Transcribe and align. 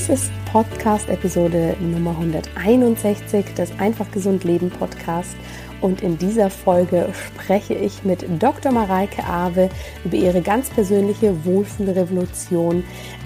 Dies 0.00 0.08
ist 0.08 0.32
Podcast-Episode 0.50 1.76
Nummer 1.78 2.12
161 2.12 3.52
des 3.54 3.70
Einfach 3.78 4.10
Gesund 4.10 4.44
Leben 4.44 4.70
Podcast. 4.70 5.36
Und 5.82 6.00
in 6.00 6.16
dieser 6.16 6.48
Folge 6.48 7.10
spreche 7.12 7.74
ich 7.74 8.02
mit 8.02 8.24
Dr. 8.42 8.72
Mareike 8.72 9.22
Awe 9.24 9.68
über 10.02 10.16
ihre 10.16 10.40
ganz 10.40 10.70
persönliche 10.70 11.44
Wohlfühlrevolution, 11.44 12.82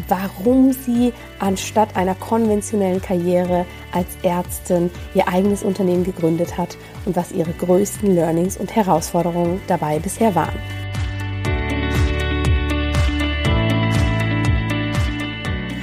warum 0.09 0.73
sie 0.73 1.13
anstatt 1.39 1.95
einer 1.95 2.17
konventionellen 2.17 3.01
Karriere 3.01 3.67
als 3.93 4.09
Ärztin 4.25 4.91
ihr 5.15 5.29
eigenes 5.29 5.63
Unternehmen 5.63 6.03
gegründet 6.03 6.59
hat 6.59 6.77
und 7.05 7.15
was 7.15 7.31
ihre 7.31 7.53
größten 7.53 8.13
Learnings 8.13 8.57
und 8.57 8.75
Herausforderungen 8.75 9.61
dabei 9.69 10.01
bisher 10.01 10.35
waren. 10.35 10.59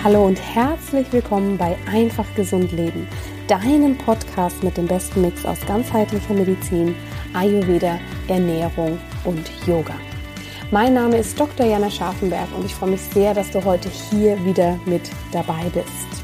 Hallo 0.03 0.25
und 0.25 0.41
herzlich 0.41 1.13
willkommen 1.13 1.59
bei 1.59 1.77
Einfach 1.85 2.25
Gesund 2.33 2.71
Leben, 2.71 3.07
deinem 3.47 3.95
Podcast 3.99 4.63
mit 4.63 4.75
dem 4.75 4.87
besten 4.87 5.21
Mix 5.21 5.45
aus 5.45 5.63
ganzheitlicher 5.67 6.33
Medizin, 6.33 6.95
Ayurveda, 7.35 7.99
Ernährung 8.27 8.97
und 9.25 9.47
Yoga. 9.67 9.93
Mein 10.71 10.95
Name 10.95 11.17
ist 11.17 11.39
Dr. 11.39 11.67
Jana 11.67 11.91
Scharfenberg 11.91 12.47
und 12.57 12.65
ich 12.65 12.73
freue 12.73 12.89
mich 12.89 13.01
sehr, 13.01 13.35
dass 13.35 13.51
du 13.51 13.63
heute 13.63 13.89
hier 13.89 14.43
wieder 14.43 14.79
mit 14.87 15.03
dabei 15.33 15.69
bist. 15.71 16.23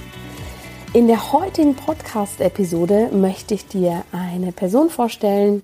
In 0.93 1.05
der 1.05 1.31
heutigen 1.31 1.75
Podcast-Episode 1.75 3.11
möchte 3.13 3.53
ich 3.53 3.67
dir 3.67 4.03
eine 4.11 4.53
Person 4.53 4.89
vorstellen, 4.89 5.61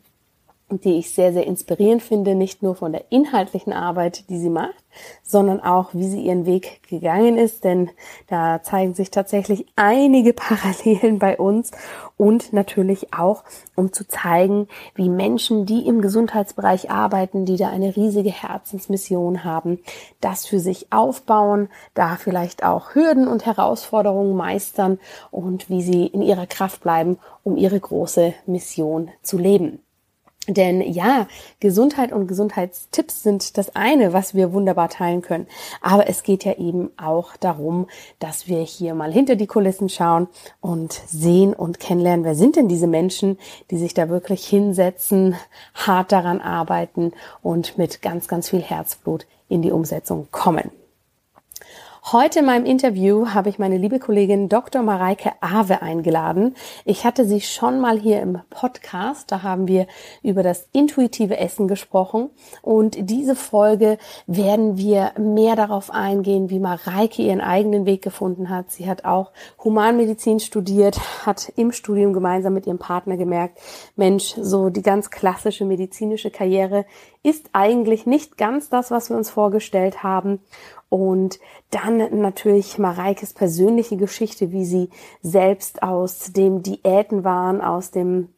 die 0.69 0.99
ich 0.99 1.09
sehr, 1.09 1.33
sehr 1.33 1.47
inspirierend 1.47 2.03
finde, 2.03 2.35
nicht 2.35 2.61
nur 2.61 2.75
von 2.75 2.91
der 2.91 3.05
inhaltlichen 3.11 3.73
Arbeit, 3.73 4.29
die 4.29 4.37
sie 4.37 4.51
macht, 4.51 4.82
sondern 5.21 5.59
auch, 5.59 5.93
wie 5.93 6.07
sie 6.07 6.21
ihren 6.21 6.45
Weg 6.45 6.81
gegangen 6.87 7.37
ist, 7.37 7.63
denn 7.63 7.89
da 8.27 8.61
zeigen 8.63 8.93
sich 8.93 9.11
tatsächlich 9.11 9.65
einige 9.75 10.33
Parallelen 10.33 11.19
bei 11.19 11.37
uns 11.37 11.71
und 12.17 12.53
natürlich 12.53 13.13
auch, 13.13 13.43
um 13.75 13.91
zu 13.91 14.07
zeigen, 14.07 14.67
wie 14.95 15.09
Menschen, 15.09 15.65
die 15.65 15.87
im 15.87 16.01
Gesundheitsbereich 16.01 16.89
arbeiten, 16.89 17.45
die 17.45 17.57
da 17.57 17.69
eine 17.69 17.95
riesige 17.95 18.31
Herzensmission 18.31 19.43
haben, 19.43 19.79
das 20.21 20.45
für 20.45 20.59
sich 20.59 20.91
aufbauen, 20.91 21.69
da 21.93 22.15
vielleicht 22.15 22.63
auch 22.63 22.95
Hürden 22.95 23.27
und 23.27 23.45
Herausforderungen 23.45 24.35
meistern 24.35 24.99
und 25.31 25.69
wie 25.69 25.81
sie 25.81 26.07
in 26.07 26.21
ihrer 26.21 26.47
Kraft 26.47 26.81
bleiben, 26.81 27.17
um 27.43 27.57
ihre 27.57 27.79
große 27.79 28.33
Mission 28.45 29.11
zu 29.21 29.37
leben. 29.37 29.82
Denn 30.47 30.81
ja, 30.81 31.27
Gesundheit 31.61 32.11
und 32.11 32.27
Gesundheitstipps 32.27 33.23
sind 33.23 33.57
das 33.57 33.77
eine, 33.77 34.11
was 34.11 34.35
wir 34.35 34.51
wunderbar 34.51 34.89
teilen 34.89 35.21
können. 35.21 35.47
Aber 35.79 36.09
es 36.09 36.23
geht 36.23 36.43
ja 36.43 36.57
eben 36.57 36.91
auch 36.97 37.37
darum, 37.37 37.87
dass 38.19 38.47
wir 38.47 38.59
hier 38.59 38.93
mal 38.93 39.13
hinter 39.13 39.37
die 39.37 39.47
Kulissen 39.47 39.87
schauen 39.87 40.27
und 40.59 40.91
sehen 41.07 41.53
und 41.53 41.79
kennenlernen, 41.79 42.25
wer 42.25 42.35
sind 42.35 42.57
denn 42.57 42.67
diese 42.67 42.87
Menschen, 42.87 43.37
die 43.71 43.77
sich 43.77 43.93
da 43.93 44.09
wirklich 44.09 44.45
hinsetzen, 44.45 45.35
hart 45.73 46.11
daran 46.11 46.41
arbeiten 46.41 47.13
und 47.41 47.77
mit 47.77 48.01
ganz, 48.01 48.27
ganz 48.27 48.49
viel 48.49 48.61
Herzblut 48.61 49.25
in 49.47 49.61
die 49.61 49.71
Umsetzung 49.71 50.27
kommen. 50.31 50.71
Heute 52.11 52.39
in 52.39 52.45
meinem 52.45 52.65
Interview 52.65 53.29
habe 53.29 53.47
ich 53.47 53.59
meine 53.59 53.77
liebe 53.77 53.97
Kollegin 53.97 54.49
Dr. 54.49 54.83
Mareike 54.83 55.31
Awe 55.39 55.81
eingeladen. 55.81 56.53
Ich 56.83 57.05
hatte 57.05 57.25
sie 57.25 57.39
schon 57.39 57.79
mal 57.79 57.97
hier 57.97 58.21
im 58.21 58.41
Podcast. 58.49 59.31
Da 59.31 59.41
haben 59.41 59.69
wir 59.69 59.87
über 60.21 60.43
das 60.43 60.67
intuitive 60.73 61.37
Essen 61.37 61.69
gesprochen. 61.69 62.29
Und 62.61 63.09
diese 63.09 63.37
Folge 63.37 63.97
werden 64.27 64.77
wir 64.77 65.13
mehr 65.17 65.55
darauf 65.55 65.91
eingehen, 65.91 66.49
wie 66.49 66.59
Mareike 66.59 67.21
ihren 67.21 67.39
eigenen 67.39 67.85
Weg 67.85 68.01
gefunden 68.01 68.49
hat. 68.49 68.69
Sie 68.69 68.89
hat 68.89 69.05
auch 69.05 69.31
Humanmedizin 69.63 70.41
studiert, 70.41 70.99
hat 71.25 71.53
im 71.55 71.71
Studium 71.71 72.11
gemeinsam 72.11 72.53
mit 72.53 72.67
ihrem 72.67 72.79
Partner 72.79 73.15
gemerkt, 73.15 73.59
Mensch, 73.95 74.35
so 74.37 74.69
die 74.69 74.81
ganz 74.81 75.09
klassische 75.09 75.63
medizinische 75.63 76.31
Karriere 76.31 76.85
ist 77.23 77.49
eigentlich 77.53 78.05
nicht 78.05 78.37
ganz 78.37 78.69
das, 78.69 78.91
was 78.91 79.09
wir 79.09 79.17
uns 79.17 79.29
vorgestellt 79.29 80.03
haben. 80.03 80.41
Und 80.89 81.39
dann 81.71 82.19
natürlich 82.21 82.77
Mareikes 82.77 83.33
persönliche 83.33 83.97
Geschichte, 83.97 84.51
wie 84.51 84.65
sie 84.65 84.89
selbst 85.21 85.81
aus 85.81 86.33
dem 86.33 86.61
Diäten 86.61 87.23
waren, 87.23 87.61
aus 87.61 87.89
dem 87.91 88.29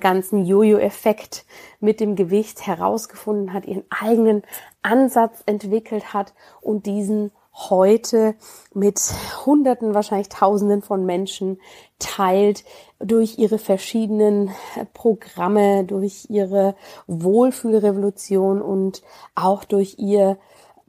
ganzen 0.00 0.44
Jojo-Effekt 0.44 1.44
mit 1.78 2.00
dem 2.00 2.16
Gewicht 2.16 2.66
herausgefunden 2.66 3.52
hat, 3.52 3.66
ihren 3.66 3.84
eigenen 3.90 4.42
Ansatz 4.82 5.42
entwickelt 5.46 6.12
hat 6.12 6.34
und 6.60 6.86
diesen 6.86 7.30
heute 7.54 8.34
mit 8.74 9.00
Hunderten, 9.46 9.94
wahrscheinlich 9.94 10.28
Tausenden 10.28 10.82
von 10.82 11.06
Menschen 11.06 11.60
teilt 11.98 12.64
durch 12.98 13.38
ihre 13.38 13.58
verschiedenen 13.58 14.50
Programme, 14.94 15.84
durch 15.84 16.26
ihre 16.28 16.74
Wohlfühlrevolution 17.06 18.62
und 18.62 19.02
auch 19.34 19.64
durch 19.64 19.98
ihr 19.98 20.38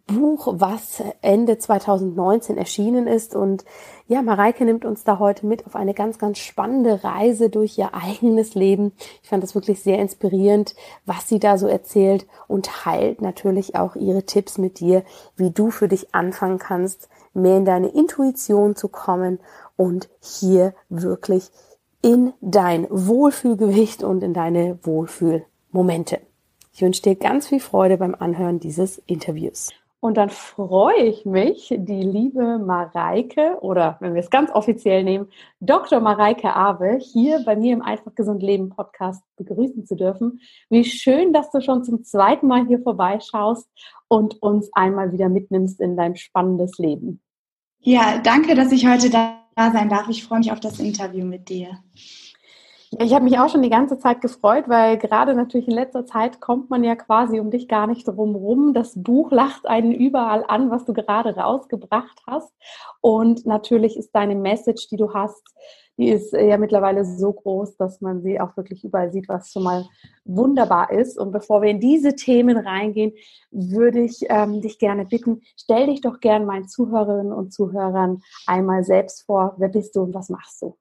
Buch, 0.07 0.47
was 0.57 1.03
Ende 1.22 1.57
2019 1.57 2.57
erschienen 2.57 3.07
ist. 3.07 3.35
Und 3.35 3.66
ja, 4.07 4.22
Mareike 4.22 4.63
nimmt 4.63 4.85
uns 4.85 5.03
da 5.03 5.19
heute 5.19 5.45
mit 5.45 5.66
auf 5.66 5.75
eine 5.75 5.94
ganz, 5.94 6.18
ganz 6.18 6.40
spannende 6.40 7.03
Reise 7.03 7.50
durch 7.50 7.78
ihr 7.78 7.94
eigenes 7.94 8.56
Leben. 8.56 8.94
Ich 9.22 9.29
fand 9.29 9.44
das 9.44 9.53
wirklich 9.53 9.84
sehr 9.84 10.00
inspirierend, 10.00 10.75
was 11.06 11.28
sie 11.28 11.39
da 11.39 11.57
so 11.57 11.68
erzählt 11.68 12.25
und 12.47 12.68
teilt 12.68 13.22
natürlich 13.22 13.75
auch 13.75 13.97
ihre 13.97 14.24
Tipps 14.24 14.57
mit 14.57 14.79
dir, 14.79 15.03
wie 15.35 15.51
du 15.51 15.72
für 15.72 15.89
dich 15.89 16.16
anfangen 16.16 16.57
kannst, 16.57 17.09
mehr 17.34 17.57
in 17.57 17.66
deine 17.66 17.89
Intuition 17.89 18.78
zu 18.78 18.88
kommen 18.88 19.39
und 19.75 20.09
hier 20.22 20.74
wirklich 20.89 21.51
in 22.01 22.33
dein 22.41 22.87
Wohlfühlgewicht 22.89 24.03
und 24.03 24.23
in 24.23 24.33
deine 24.33 24.79
Wohlfühlmomente. 24.83 26.19
Ich 26.73 26.81
wünsche 26.81 27.01
dir 27.01 27.15
ganz 27.15 27.47
viel 27.47 27.59
Freude 27.59 27.97
beim 27.97 28.15
Anhören 28.15 28.59
dieses 28.59 28.99
Interviews. 28.99 29.71
Und 29.99 30.15
dann 30.15 30.29
freue 30.29 31.03
ich 31.05 31.25
mich, 31.25 31.73
die 31.75 32.03
liebe 32.03 32.59
Mareike 32.59 33.57
oder 33.61 33.97
wenn 33.99 34.13
wir 34.13 34.21
es 34.21 34.29
ganz 34.29 34.51
offiziell 34.51 35.03
nehmen, 35.03 35.27
Dr. 35.59 35.99
Mareike 35.99 36.55
Awe 36.55 36.99
hier 36.99 37.43
bei 37.43 37.55
mir 37.55 37.73
im 37.73 37.81
Einfach 37.81 38.13
Gesund 38.13 38.43
Leben 38.43 38.69
Podcast 38.69 39.23
begrüßen 39.37 39.87
zu 39.87 39.95
dürfen. 39.95 40.39
Wie 40.69 40.83
schön, 40.83 41.33
dass 41.33 41.49
du 41.49 41.61
schon 41.61 41.83
zum 41.83 42.03
zweiten 42.03 42.45
Mal 42.45 42.67
hier 42.67 42.79
vorbeischaust 42.79 43.67
und 44.07 44.39
uns 44.43 44.69
einmal 44.73 45.11
wieder 45.11 45.29
mitnimmst 45.29 45.81
in 45.81 45.97
dein 45.97 46.15
spannendes 46.15 46.77
Leben. 46.77 47.19
Ja, 47.79 48.19
danke, 48.23 48.53
dass 48.53 48.71
ich 48.71 48.87
heute 48.87 49.09
da 49.09 49.46
sein 49.57 49.90
darf. 49.90 50.07
Ich 50.09 50.23
freue 50.23 50.40
mich 50.40 50.51
auf 50.51 50.59
das 50.59 50.79
Interview 50.79 51.25
mit 51.25 51.50
dir. 51.50 51.79
Ja, 52.91 53.06
ich 53.06 53.13
habe 53.13 53.25
mich 53.25 53.38
auch 53.38 53.50
schon 53.50 53.63
die 53.63 53.69
ganze 53.69 54.00
Zeit 54.00 54.22
gefreut, 54.22 54.66
weil 54.68 54.97
gerade 54.97 55.35
natürlich 55.35 55.68
in 55.68 55.73
letzter 55.73 56.06
Zeit 56.06 56.40
kommt 56.40 56.69
man 56.69 56.85
ja 56.85 56.95
quasi 56.95 57.40
um 57.40 57.51
dich 57.51 57.68
gar 57.68 57.85
nicht 57.85 58.07
drum 58.07 58.34
rum. 58.34 58.73
Das 58.73 58.94
Buch 58.95 59.29
lacht 59.31 59.68
einen 59.68 59.91
überall 59.91 60.45
an, 60.47 60.72
was 60.72 60.85
du 60.85 60.94
gerade 60.94 61.35
rausgebracht 61.35 62.22
hast. 62.25 62.53
Und 63.01 63.45
natürlich 63.45 63.97
ist 63.97 64.12
deine 64.12 64.35
Message, 64.35 64.88
die 64.88 64.95
du 64.95 65.13
hast, 65.13 65.44
die 65.97 66.09
ist 66.09 66.33
ja 66.33 66.57
mittlerweile 66.57 67.05
so 67.05 67.33
groß, 67.33 67.75
dass 67.77 68.01
man 68.01 68.21
sie 68.21 68.39
auch 68.39 68.55
wirklich 68.55 68.83
überall 68.83 69.11
sieht, 69.11 69.27
was 69.27 69.51
schon 69.51 69.63
mal 69.63 69.85
wunderbar 70.25 70.91
ist. 70.91 71.17
Und 71.17 71.31
bevor 71.31 71.61
wir 71.61 71.69
in 71.69 71.79
diese 71.79 72.15
Themen 72.15 72.57
reingehen, 72.57 73.13
würde 73.51 74.01
ich 74.01 74.19
ähm, 74.29 74.61
dich 74.61 74.77
gerne 74.77 75.05
bitten, 75.05 75.41
stell 75.55 75.87
dich 75.87 76.01
doch 76.01 76.19
gerne 76.19 76.45
meinen 76.45 76.67
Zuhörerinnen 76.67 77.33
und 77.33 77.51
Zuhörern 77.51 78.21
einmal 78.45 78.83
selbst 78.83 79.25
vor. 79.25 79.55
Wer 79.57 79.69
bist 79.69 79.95
du 79.95 80.01
und 80.01 80.13
was 80.13 80.29
machst 80.29 80.61
du? 80.61 80.77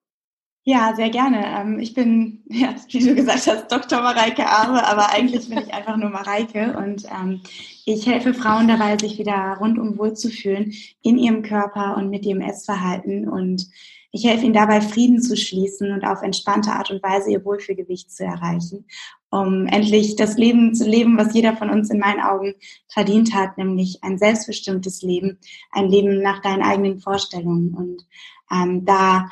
Ja, 0.68 0.92
sehr 0.96 1.10
gerne. 1.10 1.44
Ähm, 1.46 1.78
ich 1.78 1.94
bin, 1.94 2.42
ja, 2.50 2.74
wie 2.90 2.98
du 2.98 3.14
gesagt 3.14 3.46
hast, 3.46 3.70
Dr. 3.70 4.02
Mareike 4.02 4.46
Abe, 4.46 4.84
aber 4.84 5.10
eigentlich 5.10 5.48
bin 5.48 5.58
ich 5.58 5.72
einfach 5.72 5.96
nur 5.96 6.10
Mareike 6.10 6.76
und 6.76 7.04
ähm, 7.04 7.40
ich 7.84 8.06
helfe 8.06 8.34
Frauen 8.34 8.66
dabei, 8.66 8.98
sich 8.98 9.16
wieder 9.16 9.56
rundum 9.60 9.96
wohlzufühlen 9.96 10.74
in 11.02 11.18
ihrem 11.18 11.42
Körper 11.42 11.96
und 11.96 12.10
mit 12.10 12.26
ihrem 12.26 12.40
Essverhalten 12.40 13.28
und 13.28 13.68
ich 14.16 14.24
helfe 14.26 14.44
ihnen 14.44 14.54
dabei, 14.54 14.80
Frieden 14.80 15.22
zu 15.22 15.36
schließen 15.36 15.92
und 15.92 16.04
auf 16.04 16.22
entspannte 16.22 16.72
Art 16.72 16.90
und 16.90 17.02
Weise 17.02 17.30
ihr 17.30 17.44
Wohlfühlgewicht 17.44 18.10
zu 18.10 18.24
erreichen, 18.24 18.86
um 19.30 19.66
endlich 19.66 20.16
das 20.16 20.36
Leben 20.36 20.74
zu 20.74 20.88
leben, 20.88 21.18
was 21.18 21.34
jeder 21.34 21.56
von 21.56 21.70
uns 21.70 21.90
in 21.90 21.98
meinen 21.98 22.20
Augen 22.20 22.54
verdient 22.88 23.34
hat, 23.34 23.58
nämlich 23.58 23.98
ein 24.02 24.18
selbstbestimmtes 24.18 25.02
Leben, 25.02 25.38
ein 25.70 25.88
Leben 25.88 26.22
nach 26.22 26.40
deinen 26.40 26.62
eigenen 26.62 26.98
Vorstellungen. 26.98 27.74
Und 27.74 28.06
ähm, 28.50 28.84
da 28.84 29.28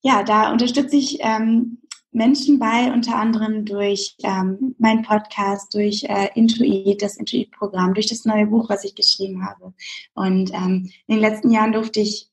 ja, 0.00 0.22
da 0.22 0.52
unterstütze 0.52 0.96
ich 0.96 1.18
ähm, 1.20 1.78
Menschen 2.12 2.58
bei, 2.58 2.92
unter 2.92 3.16
anderem 3.16 3.64
durch 3.64 4.16
ähm, 4.22 4.74
meinen 4.78 5.02
Podcast, 5.02 5.74
durch 5.74 6.04
äh, 6.04 6.28
Intuit, 6.34 7.02
das 7.02 7.16
Intuit-Programm, 7.16 7.94
durch 7.94 8.06
das 8.06 8.24
neue 8.24 8.46
Buch, 8.46 8.68
was 8.68 8.84
ich 8.84 8.94
geschrieben 8.94 9.44
habe. 9.44 9.74
Und 10.14 10.52
ähm, 10.54 10.90
in 11.06 11.16
den 11.16 11.20
letzten 11.20 11.50
Jahren 11.50 11.72
durfte 11.72 12.00
ich 12.00 12.30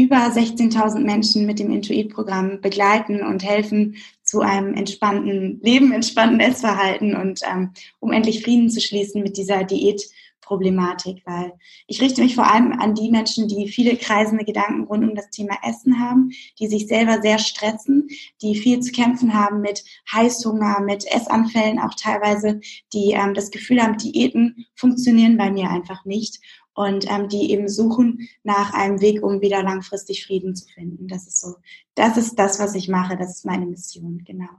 über 0.00 0.16
16.000 0.16 1.00
Menschen 1.00 1.44
mit 1.44 1.58
dem 1.58 1.70
Intuit-Programm 1.70 2.60
begleiten 2.62 3.22
und 3.22 3.44
helfen 3.44 3.96
zu 4.22 4.40
einem 4.40 4.72
entspannten 4.72 5.60
Leben, 5.62 5.92
entspannten 5.92 6.40
Essverhalten 6.40 7.14
und 7.14 7.40
ähm, 7.44 7.72
um 7.98 8.10
endlich 8.12 8.42
Frieden 8.42 8.70
zu 8.70 8.80
schließen 8.80 9.22
mit 9.22 9.36
dieser 9.36 9.64
Diät- 9.64 10.10
Problematik, 10.50 11.22
weil 11.26 11.52
ich 11.86 12.02
richte 12.02 12.22
mich 12.22 12.34
vor 12.34 12.52
allem 12.52 12.72
an 12.72 12.96
die 12.96 13.08
Menschen, 13.08 13.46
die 13.46 13.68
viele 13.68 13.94
kreisende 13.94 14.44
Gedanken 14.44 14.82
rund 14.82 15.08
um 15.08 15.14
das 15.14 15.30
Thema 15.30 15.56
Essen 15.62 16.00
haben, 16.00 16.32
die 16.58 16.66
sich 16.66 16.88
selber 16.88 17.22
sehr 17.22 17.38
stressen, 17.38 18.08
die 18.42 18.56
viel 18.56 18.80
zu 18.80 18.90
kämpfen 18.90 19.32
haben 19.32 19.60
mit 19.60 19.84
Heißhunger, 20.12 20.80
mit 20.80 21.06
Essanfällen 21.06 21.78
auch 21.78 21.94
teilweise, 21.94 22.60
die 22.92 23.12
ähm, 23.12 23.32
das 23.32 23.52
Gefühl 23.52 23.80
haben, 23.80 23.96
Diäten 23.96 24.66
funktionieren 24.74 25.36
bei 25.36 25.52
mir 25.52 25.70
einfach 25.70 26.04
nicht 26.04 26.40
und 26.74 27.10
ähm, 27.10 27.28
die 27.28 27.52
eben 27.52 27.68
suchen 27.68 28.28
nach 28.42 28.72
einem 28.72 29.00
Weg, 29.00 29.22
um 29.22 29.40
wieder 29.40 29.62
langfristig 29.62 30.24
Frieden 30.24 30.54
zu 30.54 30.66
finden. 30.68 31.08
Das 31.08 31.26
ist 31.26 31.40
so, 31.40 31.56
das 31.94 32.16
ist 32.16 32.38
das, 32.38 32.60
was 32.60 32.74
ich 32.74 32.88
mache, 32.88 33.16
das 33.16 33.30
ist 33.30 33.46
meine 33.46 33.66
Mission, 33.66 34.22
genau. 34.24 34.50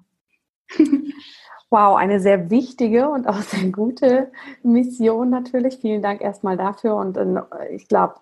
Wow, 1.74 1.96
eine 1.96 2.20
sehr 2.20 2.50
wichtige 2.50 3.08
und 3.08 3.30
auch 3.30 3.42
sehr 3.42 3.72
gute 3.72 4.30
Mission 4.62 5.30
natürlich. 5.30 5.78
Vielen 5.78 6.02
Dank 6.02 6.20
erstmal 6.20 6.58
dafür 6.58 6.98
und 6.98 7.18
ich 7.70 7.88
glaube, 7.88 8.16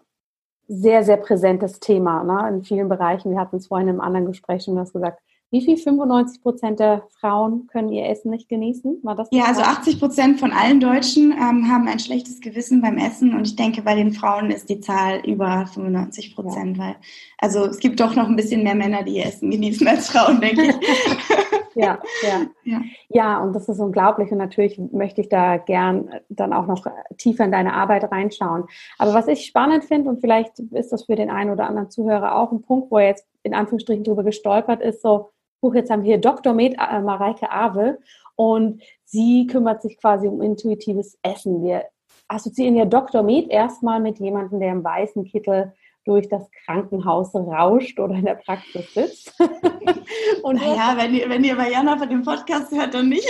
sehr, 0.68 1.04
sehr 1.04 1.18
präsentes 1.18 1.80
Thema 1.80 2.24
ne? 2.24 2.48
in 2.48 2.64
vielen 2.64 2.90
Bereichen. 2.90 3.32
Wir 3.32 3.40
hatten 3.40 3.56
es 3.58 3.66
vorhin 3.68 3.88
im 3.88 4.02
anderen 4.02 4.28
Gespräch 4.28 4.64
schon 4.64 4.76
gesagt. 4.76 5.20
Wie 5.52 5.62
viel 5.62 5.78
95 5.78 6.44
Prozent 6.44 6.80
der 6.80 7.08
Frauen 7.20 7.66
können 7.68 7.90
ihr 7.90 8.08
Essen 8.08 8.30
nicht 8.30 8.50
genießen? 8.50 9.00
War 9.02 9.16
das 9.16 9.30
ja, 9.32 9.46
also 9.46 9.62
80 9.62 10.00
Prozent 10.00 10.40
von 10.40 10.52
allen 10.52 10.80
Deutschen 10.80 11.32
ähm, 11.32 11.68
haben 11.68 11.88
ein 11.88 11.98
schlechtes 11.98 12.40
Gewissen 12.40 12.84
beim 12.84 13.00
Essen 13.00 13.34
und 13.34 13.48
ich 13.48 13.56
denke, 13.56 13.82
bei 13.82 13.96
den 13.96 14.12
Frauen 14.12 14.52
ist 14.52 14.70
die 14.70 14.80
Zahl 14.80 15.22
über 15.26 15.66
95 15.66 16.36
Prozent, 16.36 16.78
ja. 16.78 16.84
weil 16.84 16.96
also 17.40 17.66
es 17.66 17.80
gibt 17.80 18.00
doch 18.00 18.16
noch 18.16 18.28
ein 18.28 18.36
bisschen 18.36 18.62
mehr 18.62 18.76
Männer, 18.76 19.02
die 19.02 19.18
ihr 19.18 19.26
Essen 19.26 19.50
genießen 19.50 19.88
als 19.88 20.10
Frauen, 20.10 20.40
denke 20.40 20.66
ich. 20.66 20.76
ja, 21.76 22.00
ja, 22.22 22.42
ja. 22.64 22.82
Ja, 23.08 23.40
und 23.40 23.54
das 23.54 23.68
ist 23.68 23.80
unglaublich 23.80 24.32
und 24.32 24.38
natürlich 24.38 24.80
möchte 24.92 25.22
ich 25.22 25.30
da 25.30 25.58
gern 25.58 26.12
dann 26.30 26.54
auch 26.54 26.68
noch 26.68 26.86
tiefer 27.18 27.46
in 27.46 27.52
deine 27.52 27.74
Arbeit 27.74 28.12
reinschauen. 28.12 28.66
Aber 29.00 29.16
was 29.16 29.28
ich 29.28 29.46
spannend 29.46 29.86
finde 29.86 30.12
und 30.12 30.22
vielleicht 30.22 30.60
ist 30.60 30.92
das 30.92 31.06
für 31.06 31.16
den 31.16 31.32
einen 31.32 31.50
oder 31.50 31.66
anderen 31.66 31.90
Zuhörer 31.90 32.36
auch 32.36 32.52
ein 32.52 32.62
Punkt, 32.62 32.92
wo 32.92 33.00
er 33.00 33.08
jetzt 33.08 33.26
in 33.42 33.56
Anführungsstrichen 33.56 34.04
drüber 34.04 34.24
gestolpert 34.24 34.82
ist, 34.82 35.02
so, 35.02 35.32
Huch, 35.62 35.76
jetzt 35.76 35.90
haben 35.92 36.04
wir 36.04 36.14
hier 36.14 36.22
Dr. 36.22 36.54
Med 36.54 36.76
äh, 36.80 37.02
Mareike 37.02 37.52
Awe 37.52 37.98
und 38.36 38.82
sie 39.04 39.48
kümmert 39.48 39.82
sich 39.82 39.98
quasi 39.98 40.28
um 40.28 40.42
intuitives 40.42 41.18
Essen. 41.22 41.64
Wir 41.64 41.86
assoziieren 42.30 42.78
ja 42.78 42.86
Dr. 42.86 43.24
Med 43.24 43.50
erstmal 43.50 44.00
mit 44.00 44.20
jemandem, 44.20 44.62
der 44.62 44.72
im 44.72 44.84
weißen 44.84 45.26
Kittel 45.26 45.74
durch 46.06 46.30
das 46.30 46.50
Krankenhaus 46.66 47.36
rauscht 47.36 48.00
oder 48.00 48.16
in 48.16 48.26
der 48.26 48.36
Praxis 48.36 48.94
sitzt. 48.94 49.34
und 50.44 50.56
naja, 50.56 50.94
wenn 50.96 51.14
ihr, 51.14 51.30
wenn 51.30 51.44
ihr 51.44 51.56
bei 51.58 51.70
Jana 51.70 51.98
von 51.98 52.10
dem 52.10 52.24
Podcast 52.24 52.72
hört, 52.72 52.94
dann 52.94 53.10
nicht. 53.10 53.28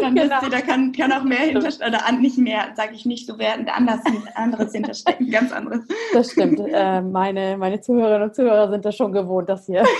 dann 0.00 0.14
genau. 0.14 0.36
wisst 0.36 0.42
ihr, 0.44 0.50
da 0.50 0.60
kann, 0.60 0.92
kann 0.92 1.12
auch 1.12 1.24
mehr 1.24 1.38
hinterstecken, 1.38 1.94
oder 1.94 2.12
nicht 2.12 2.38
mehr, 2.38 2.68
sage 2.76 2.94
ich 2.94 3.04
nicht, 3.04 3.26
so 3.26 3.36
werden 3.38 3.68
anders, 3.68 4.00
anderes 4.36 4.72
hinterstecken, 4.72 5.28
ganz 5.30 5.52
anderes. 5.52 5.80
Das 6.12 6.30
stimmt. 6.30 6.60
Äh, 6.60 7.02
meine, 7.02 7.56
meine 7.58 7.80
Zuhörerinnen 7.80 8.28
und 8.28 8.34
Zuhörer 8.36 8.70
sind 8.70 8.84
das 8.84 8.96
schon 8.96 9.12
gewohnt, 9.12 9.48
dass 9.48 9.66
hier 9.66 9.84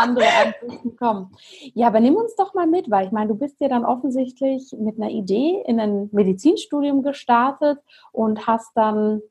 andere 0.00 0.26
Ansichten 0.26 0.96
kommen. 0.96 1.30
Ja, 1.74 1.86
aber 1.86 2.00
nimm 2.00 2.16
uns 2.16 2.34
doch 2.36 2.54
mal 2.54 2.66
mit, 2.66 2.90
weil 2.90 3.06
ich 3.06 3.12
meine, 3.12 3.28
du 3.28 3.34
bist 3.34 3.60
ja 3.60 3.68
dann 3.68 3.84
offensichtlich 3.84 4.74
mit 4.78 4.96
einer 4.96 5.10
Idee 5.10 5.62
in 5.66 5.80
ein 5.80 6.08
Medizinstudium 6.12 7.02
gestartet 7.02 7.78
und 8.12 8.46
hast 8.46 8.76
dann, 8.76 9.22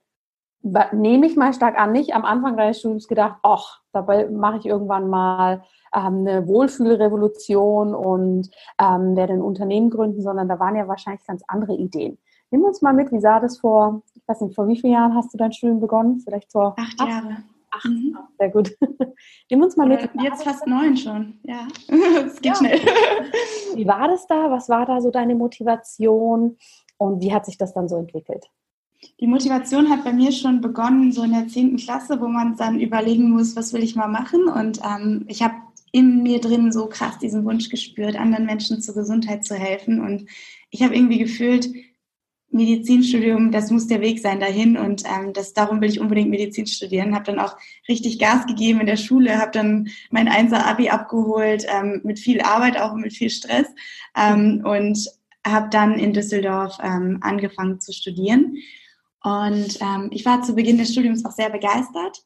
nehme 0.61 1.25
ich 1.25 1.35
mal 1.35 1.53
stark 1.53 1.79
an, 1.79 1.91
nicht 1.91 2.13
am 2.13 2.25
Anfang 2.25 2.57
deines 2.57 2.79
Studiums 2.79 3.07
gedacht, 3.07 3.37
ach, 3.43 3.81
dabei 3.91 4.29
mache 4.29 4.57
ich 4.57 4.65
irgendwann 4.65 5.09
mal 5.09 5.63
ähm, 5.95 6.27
eine 6.27 6.47
Wohlfühlrevolution 6.47 7.95
und 7.95 8.49
ähm, 8.79 9.15
werde 9.15 9.33
ein 9.33 9.41
Unternehmen 9.41 9.89
gründen, 9.89 10.21
sondern 10.21 10.47
da 10.47 10.59
waren 10.59 10.75
ja 10.75 10.87
wahrscheinlich 10.87 11.25
ganz 11.25 11.43
andere 11.47 11.73
Ideen. 11.73 12.17
Nimm 12.51 12.63
uns 12.63 12.81
mal 12.81 12.93
mit, 12.93 13.11
wie 13.11 13.19
sah 13.19 13.39
das 13.39 13.59
vor, 13.59 14.01
ich 14.15 14.27
weiß 14.27 14.41
nicht, 14.41 14.55
vor 14.55 14.67
wie 14.67 14.79
vielen 14.79 14.93
Jahren 14.93 15.15
hast 15.15 15.33
du 15.33 15.37
dein 15.37 15.53
Studium 15.53 15.79
begonnen? 15.79 16.19
Vielleicht 16.19 16.51
vor 16.51 16.75
acht, 16.77 16.99
acht 16.99 17.09
Jahre. 17.09 17.37
Ach, 17.71 17.85
mhm. 17.85 18.17
sehr 18.37 18.49
gut. 18.49 18.75
Nimm 19.49 19.61
uns 19.61 19.77
mal 19.77 19.87
mit. 19.87 20.01
Äh, 20.01 20.09
jetzt 20.23 20.43
fast 20.43 20.65
neun 20.67 20.97
schon, 20.97 21.39
ja. 21.43 21.67
Es 22.25 22.41
geht 22.41 22.53
ja. 22.53 22.55
schnell. 22.55 22.79
Wie 23.75 23.87
war 23.87 24.07
das 24.07 24.27
da? 24.27 24.49
Was 24.49 24.69
war 24.69 24.85
da 24.85 25.01
so 25.01 25.11
deine 25.11 25.35
Motivation? 25.35 26.57
Und 26.97 27.21
wie 27.21 27.33
hat 27.33 27.45
sich 27.45 27.57
das 27.57 27.73
dann 27.73 27.87
so 27.87 27.95
entwickelt? 27.95 28.49
Die 29.21 29.27
Motivation 29.27 29.89
hat 29.89 30.03
bei 30.03 30.11
mir 30.11 30.33
schon 30.33 30.59
begonnen, 30.59 31.13
so 31.13 31.23
in 31.23 31.31
der 31.31 31.47
10. 31.47 31.77
Klasse, 31.77 32.19
wo 32.19 32.27
man 32.27 32.57
dann 32.57 32.79
überlegen 32.79 33.31
muss, 33.31 33.55
was 33.55 33.71
will 33.71 33.83
ich 33.83 33.95
mal 33.95 34.09
machen. 34.09 34.49
Und 34.49 34.81
ähm, 34.83 35.23
ich 35.27 35.41
habe 35.41 35.55
in 35.91 36.21
mir 36.21 36.41
drin 36.41 36.71
so 36.71 36.87
krass 36.87 37.17
diesen 37.17 37.45
Wunsch 37.45 37.69
gespürt, 37.69 38.17
anderen 38.17 38.45
Menschen 38.45 38.81
zur 38.81 38.95
Gesundheit 38.95 39.45
zu 39.45 39.55
helfen. 39.55 40.01
Und 40.01 40.25
ich 40.69 40.83
habe 40.83 40.95
irgendwie 40.95 41.19
gefühlt, 41.19 41.69
Medizinstudium, 42.51 43.51
das 43.51 43.69
muss 43.69 43.87
der 43.87 44.01
Weg 44.01 44.19
sein 44.19 44.39
dahin 44.39 44.75
und 44.75 45.03
ähm, 45.05 45.33
das, 45.33 45.53
darum 45.53 45.81
will 45.81 45.89
ich 45.89 45.99
unbedingt 45.99 46.29
Medizin 46.29 46.65
studieren. 46.65 47.13
Habe 47.13 47.25
dann 47.25 47.39
auch 47.39 47.57
richtig 47.87 48.17
Gas 48.17 48.47
gegeben 48.47 48.81
in 48.81 48.87
der 48.87 48.97
Schule, 48.97 49.37
habe 49.37 49.51
dann 49.51 49.89
mein 50.09 50.27
Einser 50.27 50.65
Abi 50.65 50.89
abgeholt, 50.89 51.65
ähm, 51.67 52.01
mit 52.03 52.19
viel 52.19 52.41
Arbeit, 52.41 52.79
auch 52.79 52.95
mit 52.95 53.13
viel 53.13 53.29
Stress 53.29 53.67
ähm, 54.17 54.63
und 54.65 55.09
habe 55.45 55.69
dann 55.69 55.99
in 55.99 56.13
Düsseldorf 56.13 56.77
ähm, 56.83 57.19
angefangen 57.21 57.79
zu 57.79 57.93
studieren. 57.93 58.57
Und 59.23 59.79
ähm, 59.81 60.09
ich 60.11 60.25
war 60.25 60.41
zu 60.41 60.55
Beginn 60.55 60.77
des 60.77 60.91
Studiums 60.91 61.25
auch 61.25 61.31
sehr 61.31 61.49
begeistert 61.49 62.23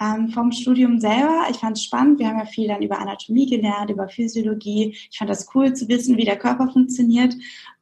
ähm, 0.00 0.30
vom 0.30 0.52
Studium 0.52 1.00
selber. 1.00 1.46
Ich 1.50 1.56
fand 1.56 1.76
es 1.76 1.84
spannend. 1.84 2.18
Wir 2.18 2.28
haben 2.28 2.38
ja 2.38 2.44
viel 2.44 2.68
dann 2.68 2.82
über 2.82 2.98
Anatomie 2.98 3.46
gelernt, 3.46 3.90
über 3.90 4.08
Physiologie. 4.08 4.96
Ich 5.10 5.18
fand 5.18 5.30
das 5.30 5.48
cool 5.54 5.72
zu 5.74 5.88
wissen, 5.88 6.16
wie 6.16 6.24
der 6.24 6.38
Körper 6.38 6.68
funktioniert 6.68 7.34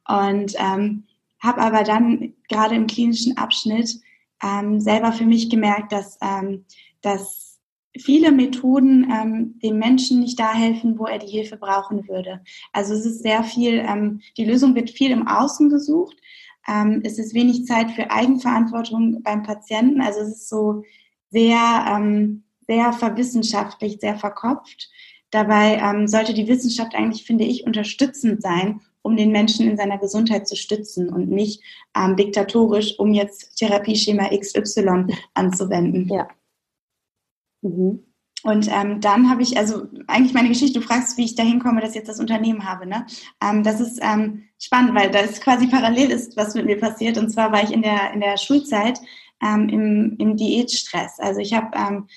und 0.07 0.53
ähm, 0.57 1.03
habe 1.41 1.61
aber 1.61 1.83
dann 1.83 2.33
gerade 2.47 2.75
im 2.75 2.87
klinischen 2.87 3.37
Abschnitt 3.37 3.99
ähm, 4.43 4.79
selber 4.79 5.11
für 5.11 5.25
mich 5.25 5.49
gemerkt, 5.49 5.91
dass, 5.91 6.17
ähm, 6.21 6.65
dass 7.01 7.59
viele 7.99 8.31
Methoden 8.31 9.11
ähm, 9.11 9.59
dem 9.59 9.77
Menschen 9.77 10.19
nicht 10.19 10.39
da 10.39 10.53
helfen, 10.53 10.97
wo 10.97 11.05
er 11.05 11.19
die 11.19 11.27
Hilfe 11.27 11.57
brauchen 11.57 12.07
würde. 12.07 12.41
Also 12.71 12.93
es 12.93 13.05
ist 13.05 13.23
sehr 13.23 13.43
viel, 13.43 13.79
ähm, 13.79 14.21
die 14.37 14.45
Lösung 14.45 14.75
wird 14.75 14.91
viel 14.91 15.11
im 15.11 15.27
Außen 15.27 15.69
gesucht. 15.69 16.15
Ähm, 16.67 17.01
es 17.03 17.17
ist 17.19 17.33
wenig 17.33 17.65
Zeit 17.65 17.91
für 17.91 18.11
Eigenverantwortung 18.11 19.23
beim 19.23 19.43
Patienten. 19.43 19.99
Also 19.99 20.21
es 20.21 20.29
ist 20.29 20.49
so 20.49 20.83
sehr, 21.31 21.85
ähm, 21.89 22.43
sehr 22.67 22.93
verwissenschaftlich, 22.93 23.97
sehr 23.99 24.17
verkopft. 24.17 24.89
Dabei 25.31 26.05
sollte 26.07 26.33
die 26.33 26.49
Wissenschaft 26.49 26.93
eigentlich, 26.93 27.23
finde 27.23 27.45
ich, 27.45 27.65
unterstützend 27.65 28.41
sein 28.41 28.81
um 29.01 29.15
den 29.15 29.31
Menschen 29.31 29.69
in 29.69 29.77
seiner 29.77 29.97
Gesundheit 29.97 30.47
zu 30.47 30.55
stützen 30.55 31.09
und 31.09 31.29
nicht 31.29 31.63
ähm, 31.95 32.15
diktatorisch, 32.15 32.97
um 32.99 33.13
jetzt 33.13 33.57
Therapieschema 33.57 34.29
XY 34.29 35.07
anzuwenden. 35.33 36.07
Ja. 36.09 36.27
Mhm. 37.61 38.05
Und 38.43 38.69
ähm, 38.71 39.01
dann 39.01 39.29
habe 39.29 39.43
ich, 39.43 39.57
also 39.57 39.87
eigentlich 40.07 40.33
meine 40.33 40.49
Geschichte, 40.49 40.79
du 40.79 40.85
fragst, 40.85 41.17
wie 41.17 41.25
ich 41.25 41.35
dahin 41.35 41.59
komme, 41.59 41.79
dass 41.79 41.91
ich 41.91 41.97
jetzt 41.97 42.09
das 42.09 42.19
Unternehmen 42.19 42.65
habe. 42.65 42.87
Ne? 42.87 43.05
Ähm, 43.43 43.63
das 43.63 43.79
ist 43.79 43.99
ähm, 44.01 44.45
spannend, 44.59 44.95
weil 44.95 45.11
das 45.11 45.41
quasi 45.41 45.67
parallel 45.67 46.09
ist, 46.09 46.35
was 46.37 46.55
mit 46.55 46.65
mir 46.65 46.79
passiert. 46.79 47.17
Und 47.17 47.29
zwar 47.29 47.51
war 47.51 47.63
ich 47.63 47.71
in 47.71 47.83
der, 47.83 48.13
in 48.13 48.19
der 48.19 48.37
Schulzeit 48.37 48.99
ähm, 49.43 49.69
im, 49.69 50.15
im 50.17 50.37
Diätstress. 50.37 51.19
Also 51.19 51.39
ich 51.39 51.53
habe 51.53 51.69
ähm, 51.77 52.07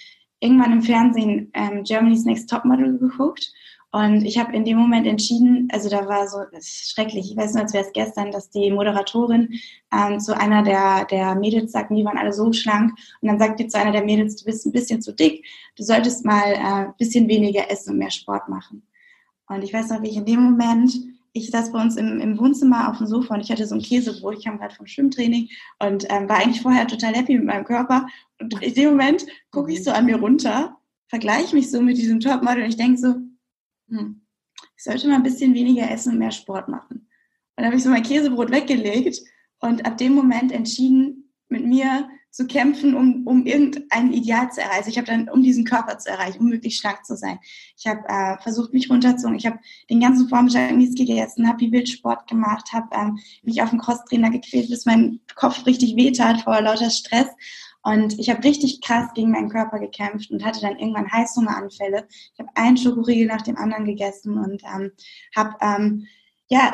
irgendwann 0.41 0.73
im 0.73 0.83
Fernsehen 0.83 1.51
ähm, 1.53 1.85
Germany's 1.85 2.25
Next 2.25 2.49
Topmodel 2.49 2.99
geguckt 2.99 3.53
und 3.95 4.25
ich 4.25 4.41
habe 4.41 4.53
in 4.57 4.65
dem 4.65 4.77
Moment 4.77 5.07
entschieden, 5.07 5.69
also 5.71 5.89
da 5.89 6.09
war 6.09 6.27
so, 6.27 6.39
schrecklich, 6.61 7.31
ich 7.31 7.37
weiß 7.37 7.55
nur, 7.55 7.63
als 7.63 7.73
wäre 7.75 7.85
es 7.85 7.93
gestern, 7.93 8.33
dass 8.33 8.51
die 8.51 8.73
Moderatorin 8.73 9.61
ähm, 9.93 10.19
zu 10.19 10.37
einer 10.37 10.65
der, 10.65 11.05
der 11.05 11.37
Mädels 11.37 11.71
sagt, 11.71 11.93
die 11.93 12.05
waren 12.05 12.19
alle 12.19 12.33
so 12.33 12.53
schlank. 12.53 12.91
Und 13.21 13.29
dann 13.29 13.39
sagt 13.39 13.61
die 13.61 13.69
zu 13.69 13.79
einer 13.79 13.93
der 13.93 14.05
Mädels, 14.05 14.35
du 14.35 14.47
bist 14.47 14.67
ein 14.67 14.73
bisschen 14.73 15.01
zu 15.01 15.13
dick, 15.15 15.47
du 15.77 15.85
solltest 15.85 16.25
mal 16.25 16.43
äh, 16.45 16.57
ein 16.57 16.95
bisschen 16.99 17.29
weniger 17.29 17.71
essen 17.71 17.93
und 17.93 17.99
mehr 17.99 18.11
Sport 18.11 18.49
machen. 18.49 18.83
Und 19.47 19.63
ich 19.63 19.73
weiß 19.73 19.91
noch, 19.91 20.03
wie 20.03 20.09
ich 20.09 20.17
in 20.17 20.25
dem 20.25 20.43
Moment, 20.43 20.93
ich 21.33 21.53
saß 21.53 21.71
bei 21.71 21.81
uns 21.81 21.95
im, 21.95 22.19
im 22.19 22.37
Wohnzimmer 22.37 22.91
auf 22.91 22.99
dem 22.99 23.07
Sofa 23.07 23.35
und 23.35 23.43
ich 23.43 23.53
hatte 23.53 23.65
so 23.65 23.77
ein 23.77 23.81
Käsebrot, 23.81 24.39
ich 24.39 24.45
kam 24.45 24.59
gerade 24.59 24.75
vom 24.75 24.89
Schwimmtraining 24.89 25.51
und 25.79 26.05
ähm, 26.11 26.29
war 26.29 26.39
eigentlich 26.39 26.63
vorher 26.63 26.89
total 26.89 27.15
happy 27.15 27.37
mit 27.37 27.45
meinem 27.45 27.65
Körper. 27.65 28.09
Und 28.41 28.61
in 28.61 28.75
dem 28.75 28.91
Moment 28.91 29.25
gucke 29.53 29.73
ich 29.73 29.85
so 29.85 29.93
an 29.93 30.07
mir 30.07 30.17
runter, 30.17 30.79
vergleiche 31.07 31.55
mich 31.55 31.71
so 31.71 31.81
mit 31.81 31.97
diesem 31.97 32.19
Topmodel 32.19 32.65
und 32.65 32.71
ich 32.71 32.77
denke 32.77 32.99
so, 32.99 33.15
hm, 33.89 34.23
ich 34.77 34.85
sollte 34.85 35.09
mal 35.09 35.17
ein 35.17 35.23
bisschen 35.23 35.55
weniger 35.55 35.91
essen 35.91 36.13
und 36.13 36.19
mehr 36.19 36.31
Sport 36.31 36.69
machen. 36.69 37.09
Und 37.57 37.63
dann 37.63 37.67
habe 37.67 37.77
ich 37.77 37.83
so 37.83 37.91
mein 37.91 38.03
Käsebrot 38.03 38.51
weggelegt 38.51 39.21
und 39.61 39.87
ab 39.87 39.97
dem 39.99 40.15
Moment 40.15 40.53
entschieden, 40.53 41.33
mit 41.49 41.65
mir 41.65 42.09
zu 42.35 42.49
kämpfen, 42.49 42.97
um, 42.97 43.25
um 43.29 43.47
irgendein 43.47 44.13
Ideal 44.13 44.51
zu 44.51 44.61
erreichen. 44.61 44.89
Ich 44.89 44.99
habe 44.99 45.07
dann, 45.07 45.29
um 45.29 45.41
diesen 45.41 45.65
Körper 45.65 45.99
zu 45.99 46.11
erreichen, 46.11 46.41
um 46.41 46.49
möglichst 46.49 46.81
schlank 46.81 47.05
zu 47.05 47.17
sein. 47.17 47.39
Ich 47.77 47.87
habe 47.87 48.01
äh, 48.09 48.43
versucht, 48.43 48.73
mich 48.73 48.91
runterzuholen. 48.91 49.39
Ich 49.39 49.47
habe 49.47 49.61
den 49.89 50.01
ganzen 50.01 50.29
Vormittag 50.29 50.73
nichts 50.73 50.97
gegessen, 50.97 51.47
habe 51.47 51.61
wie 51.61 51.71
wild 51.71 51.89
Sport 51.89 52.27
gemacht, 52.27 52.73
habe 52.73 52.89
ähm, 52.93 53.19
mich 53.45 53.63
auf 53.63 53.71
den 53.71 53.79
Crosstrainer 53.79 54.31
gequält, 54.31 54.69
bis 54.69 54.85
mein 54.85 55.21
Kopf 55.37 55.65
richtig 55.65 55.95
wehtat 55.95 56.41
vor 56.41 56.61
lauter 56.61 56.91
Stress. 56.91 57.29
Und 57.85 58.19
ich 58.19 58.31
habe 58.31 58.43
richtig 58.43 58.81
krass 58.81 59.13
gegen 59.15 59.31
meinen 59.31 59.51
Körper 59.51 59.79
gekämpft 59.79 60.31
und 60.31 60.45
hatte 60.45 60.63
dann 60.63 60.79
irgendwann 60.79 61.13
Heißhungeranfälle. 61.13 62.07
Ich 62.09 62.39
habe 62.39 62.49
einen 62.55 62.77
Schokoriegel 62.77 63.27
nach 63.27 63.43
dem 63.43 63.57
anderen 63.57 63.85
gegessen 63.85 64.39
und 64.39 64.63
ähm, 64.65 64.91
habe 65.37 65.55
ähm, 65.61 66.07
ja 66.49 66.73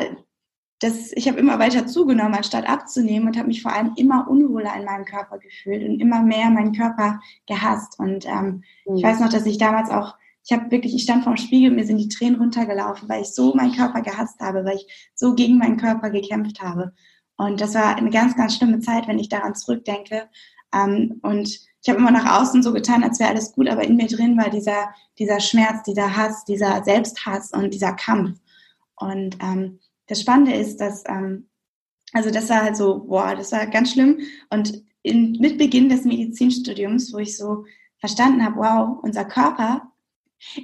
das, 0.81 1.13
ich 1.13 1.29
habe 1.29 1.39
immer 1.39 1.59
weiter 1.59 1.87
zugenommen, 1.87 2.35
anstatt 2.35 2.69
abzunehmen 2.69 3.29
und 3.29 3.37
habe 3.37 3.49
mich 3.49 3.63
vor 3.63 3.73
allem 3.73 3.93
immer 3.97 4.27
unwohler 4.29 4.75
in 4.77 4.87
meinem 4.87 5.05
Körper 5.05 5.39
gefühlt 5.39 5.87
und 5.87 6.01
immer 6.01 6.23
mehr 6.23 6.49
meinen 6.49 6.73
Körper 6.73 7.21
gehasst. 7.47 7.99
Und 7.99 8.27
ähm, 8.27 8.65
mhm. 8.87 8.97
ich 8.97 9.03
weiß 9.03 9.21
noch, 9.21 9.29
dass 9.29 9.45
ich 9.45 9.59
damals 9.59 9.91
auch, 9.91 10.15
ich 10.43 10.53
habe 10.57 10.71
wirklich, 10.71 10.95
ich 10.95 11.03
stand 11.03 11.25
vorm 11.25 11.37
Spiegel, 11.37 11.71
mir 11.71 11.85
sind 11.85 11.99
die 11.99 12.09
Tränen 12.09 12.41
runtergelaufen, 12.41 13.09
weil 13.11 13.21
ich 13.23 13.35
so 13.35 13.55
meinen 13.55 13.77
Körper 13.77 14.01
gehasst 14.01 14.41
habe, 14.41 14.65
weil 14.65 14.77
ich 14.77 15.13
so 15.15 15.35
gegen 15.35 15.59
meinen 15.59 15.77
Körper 15.77 16.09
gekämpft 16.09 16.63
habe. 16.63 16.95
Und 17.37 17.61
das 17.61 17.75
war 17.75 17.97
eine 17.97 18.11
ganz, 18.11 18.35
ganz 18.35 18.57
schlimme 18.57 18.81
Zeit, 18.81 19.07
wenn 19.07 19.19
ich 19.19 19.29
daran 19.29 19.55
zurückdenke. 19.55 20.29
Ähm, 20.75 21.21
und 21.23 21.49
ich 21.83 21.89
habe 21.89 21.99
immer 21.99 22.11
nach 22.11 22.41
außen 22.41 22.63
so 22.63 22.73
getan, 22.73 23.03
als 23.03 23.19
wäre 23.19 23.31
alles 23.31 23.53
gut, 23.53 23.69
aber 23.69 23.85
in 23.85 23.97
mir 23.97 24.07
drin 24.07 24.37
war 24.37 24.51
dieser, 24.51 24.95
dieser 25.19 25.41
Schmerz, 25.41 25.83
dieser 25.85 26.17
Hass, 26.17 26.45
dieser 26.45 26.85
Selbsthass 26.85 27.53
und 27.53 27.73
dieser 27.73 27.93
Kampf. 27.93 28.39
Und 28.97 29.39
ähm, 29.43 29.79
das 30.07 30.21
Spannende 30.21 30.55
ist, 30.55 30.81
dass, 30.81 31.05
ähm, 31.09 31.49
also 32.13 32.31
das 32.31 32.51
war 32.51 32.63
halt 32.63 32.77
so, 32.77 33.05
boah, 33.05 33.35
das 33.35 33.53
war 33.53 33.67
ganz 33.67 33.93
schlimm. 33.93 34.21
Und 34.51 34.83
in, 35.03 35.33
mit 35.41 35.57
Beginn 35.57 35.89
des 35.89 36.05
Medizinstudiums, 36.05 37.13
wo 37.15 37.19
ich 37.19 37.37
so 37.37 37.65
verstanden 37.99 38.45
habe, 38.45 38.57
wow, 38.57 38.99
unser 39.03 39.25
Körper 39.25 39.91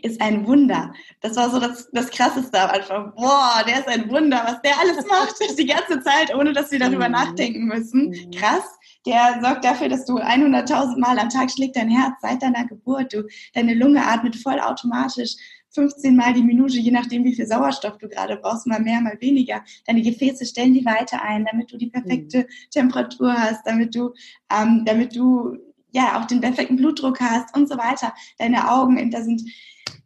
ist 0.02 0.20
ein 0.20 0.46
Wunder. 0.46 0.92
Das 1.20 1.36
war 1.36 1.50
so 1.50 1.60
das, 1.60 1.90
das 1.92 2.10
Krasseste 2.10 2.58
am 2.58 2.70
Anfang. 2.70 3.12
Boah, 3.14 3.62
der 3.66 3.80
ist 3.80 3.88
ein 3.88 4.10
Wunder, 4.10 4.42
was 4.46 4.62
der 4.62 4.78
alles 4.78 5.06
macht 5.06 5.36
die 5.58 5.66
ganze 5.66 6.00
Zeit, 6.02 6.34
ohne 6.34 6.52
dass 6.52 6.70
wir 6.70 6.78
darüber 6.78 7.06
mhm. 7.06 7.12
nachdenken 7.12 7.66
müssen. 7.66 8.08
Mhm. 8.08 8.30
Krass. 8.32 8.64
Der 9.06 9.38
sorgt 9.40 9.64
dafür, 9.64 9.88
dass 9.88 10.04
du 10.04 10.18
100.000 10.18 10.98
Mal 10.98 11.18
am 11.18 11.28
Tag 11.28 11.50
schlägt 11.50 11.76
dein 11.76 11.88
Herz 11.88 12.14
seit 12.20 12.42
deiner 12.42 12.66
Geburt. 12.66 13.12
Du, 13.12 13.24
deine 13.54 13.74
Lunge 13.74 14.04
atmet 14.04 14.34
vollautomatisch 14.34 15.36
15 15.70 16.16
Mal 16.16 16.32
die 16.32 16.42
Minute, 16.42 16.78
je 16.78 16.90
nachdem, 16.90 17.22
wie 17.24 17.34
viel 17.34 17.46
Sauerstoff 17.46 17.98
du 17.98 18.08
gerade 18.08 18.36
brauchst, 18.36 18.66
mal 18.66 18.80
mehr, 18.80 19.00
mal 19.00 19.16
weniger. 19.20 19.62
Deine 19.86 20.02
Gefäße 20.02 20.44
stellen 20.44 20.74
die 20.74 20.84
Weite 20.84 21.20
ein, 21.20 21.44
damit 21.44 21.70
du 21.70 21.76
die 21.76 21.88
perfekte 21.88 22.38
mhm. 22.40 22.70
Temperatur 22.70 23.32
hast, 23.32 23.64
damit 23.64 23.94
du, 23.94 24.12
ähm, 24.50 24.84
damit 24.84 25.14
du 25.14 25.56
ja 25.92 26.18
auch 26.18 26.24
den 26.24 26.40
perfekten 26.40 26.76
Blutdruck 26.76 27.20
hast 27.20 27.54
und 27.56 27.68
so 27.68 27.76
weiter. 27.76 28.12
Deine 28.38 28.70
Augen, 28.70 29.10
da 29.10 29.22
sind 29.22 29.42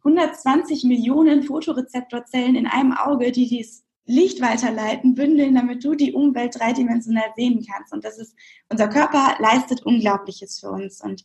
120 0.03 0.83
Millionen 0.83 1.43
Fotorezeptorzellen 1.43 2.55
in 2.55 2.67
einem 2.67 2.93
Auge, 2.93 3.31
die 3.31 3.47
dies 3.47 3.83
Licht 4.11 4.41
weiterleiten, 4.41 5.15
bündeln, 5.15 5.55
damit 5.55 5.83
du 5.83 5.95
die 5.95 6.13
Umwelt 6.13 6.59
dreidimensional 6.59 7.31
sehen 7.35 7.65
kannst. 7.65 7.93
Und 7.93 8.03
das 8.03 8.17
ist, 8.17 8.35
unser 8.69 8.87
Körper 8.87 9.35
leistet 9.39 9.85
Unglaubliches 9.85 10.59
für 10.59 10.69
uns. 10.69 11.01
Und 11.01 11.23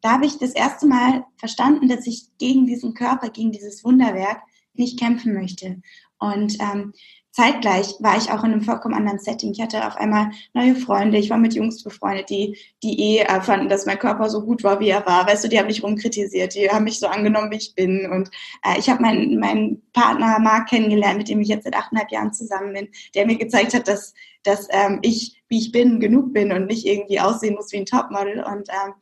da 0.00 0.12
habe 0.12 0.26
ich 0.26 0.38
das 0.38 0.50
erste 0.50 0.86
Mal 0.86 1.24
verstanden, 1.36 1.88
dass 1.88 2.06
ich 2.06 2.26
gegen 2.38 2.66
diesen 2.66 2.94
Körper, 2.94 3.30
gegen 3.30 3.52
dieses 3.52 3.84
Wunderwerk 3.84 4.42
nicht 4.74 4.98
kämpfen 4.98 5.32
möchte. 5.32 5.80
Und 6.18 6.58
ähm, 6.60 6.92
zeitgleich 7.34 7.96
war 7.98 8.16
ich 8.16 8.30
auch 8.30 8.44
in 8.44 8.52
einem 8.52 8.62
vollkommen 8.62 8.94
anderen 8.94 9.18
Setting. 9.18 9.50
Ich 9.50 9.60
hatte 9.60 9.84
auf 9.84 9.96
einmal 9.96 10.30
neue 10.52 10.76
Freunde. 10.76 11.18
Ich 11.18 11.30
war 11.30 11.36
mit 11.36 11.52
Jungs 11.52 11.82
befreundet, 11.82 12.30
die, 12.30 12.56
die 12.84 13.16
eh 13.16 13.18
äh, 13.22 13.40
fanden, 13.40 13.68
dass 13.68 13.86
mein 13.86 13.98
Körper 13.98 14.30
so 14.30 14.42
gut 14.42 14.62
war, 14.62 14.78
wie 14.78 14.90
er 14.90 15.04
war. 15.04 15.26
Weißt 15.26 15.42
du, 15.42 15.48
die 15.48 15.58
haben 15.58 15.66
mich 15.66 15.82
rumkritisiert. 15.82 16.54
Die 16.54 16.70
haben 16.70 16.84
mich 16.84 17.00
so 17.00 17.08
angenommen, 17.08 17.50
wie 17.50 17.56
ich 17.56 17.74
bin. 17.74 18.08
Und 18.08 18.30
äh, 18.64 18.78
ich 18.78 18.88
habe 18.88 19.02
meinen, 19.02 19.40
meinen 19.40 19.82
Partner 19.92 20.38
Marc 20.38 20.68
kennengelernt, 20.68 21.18
mit 21.18 21.28
dem 21.28 21.40
ich 21.40 21.48
jetzt 21.48 21.64
seit 21.64 21.74
achteinhalb 21.74 22.12
Jahren 22.12 22.32
zusammen 22.32 22.72
bin, 22.72 22.88
der 23.16 23.26
mir 23.26 23.36
gezeigt 23.36 23.74
hat, 23.74 23.88
dass, 23.88 24.14
dass 24.44 24.68
ähm, 24.70 25.00
ich, 25.02 25.42
wie 25.48 25.58
ich 25.58 25.72
bin, 25.72 25.98
genug 25.98 26.32
bin 26.32 26.52
und 26.52 26.66
nicht 26.66 26.86
irgendwie 26.86 27.18
aussehen 27.18 27.56
muss 27.56 27.72
wie 27.72 27.78
ein 27.78 27.86
Topmodel. 27.86 28.44
Und 28.44 28.68
ähm, 28.68 28.94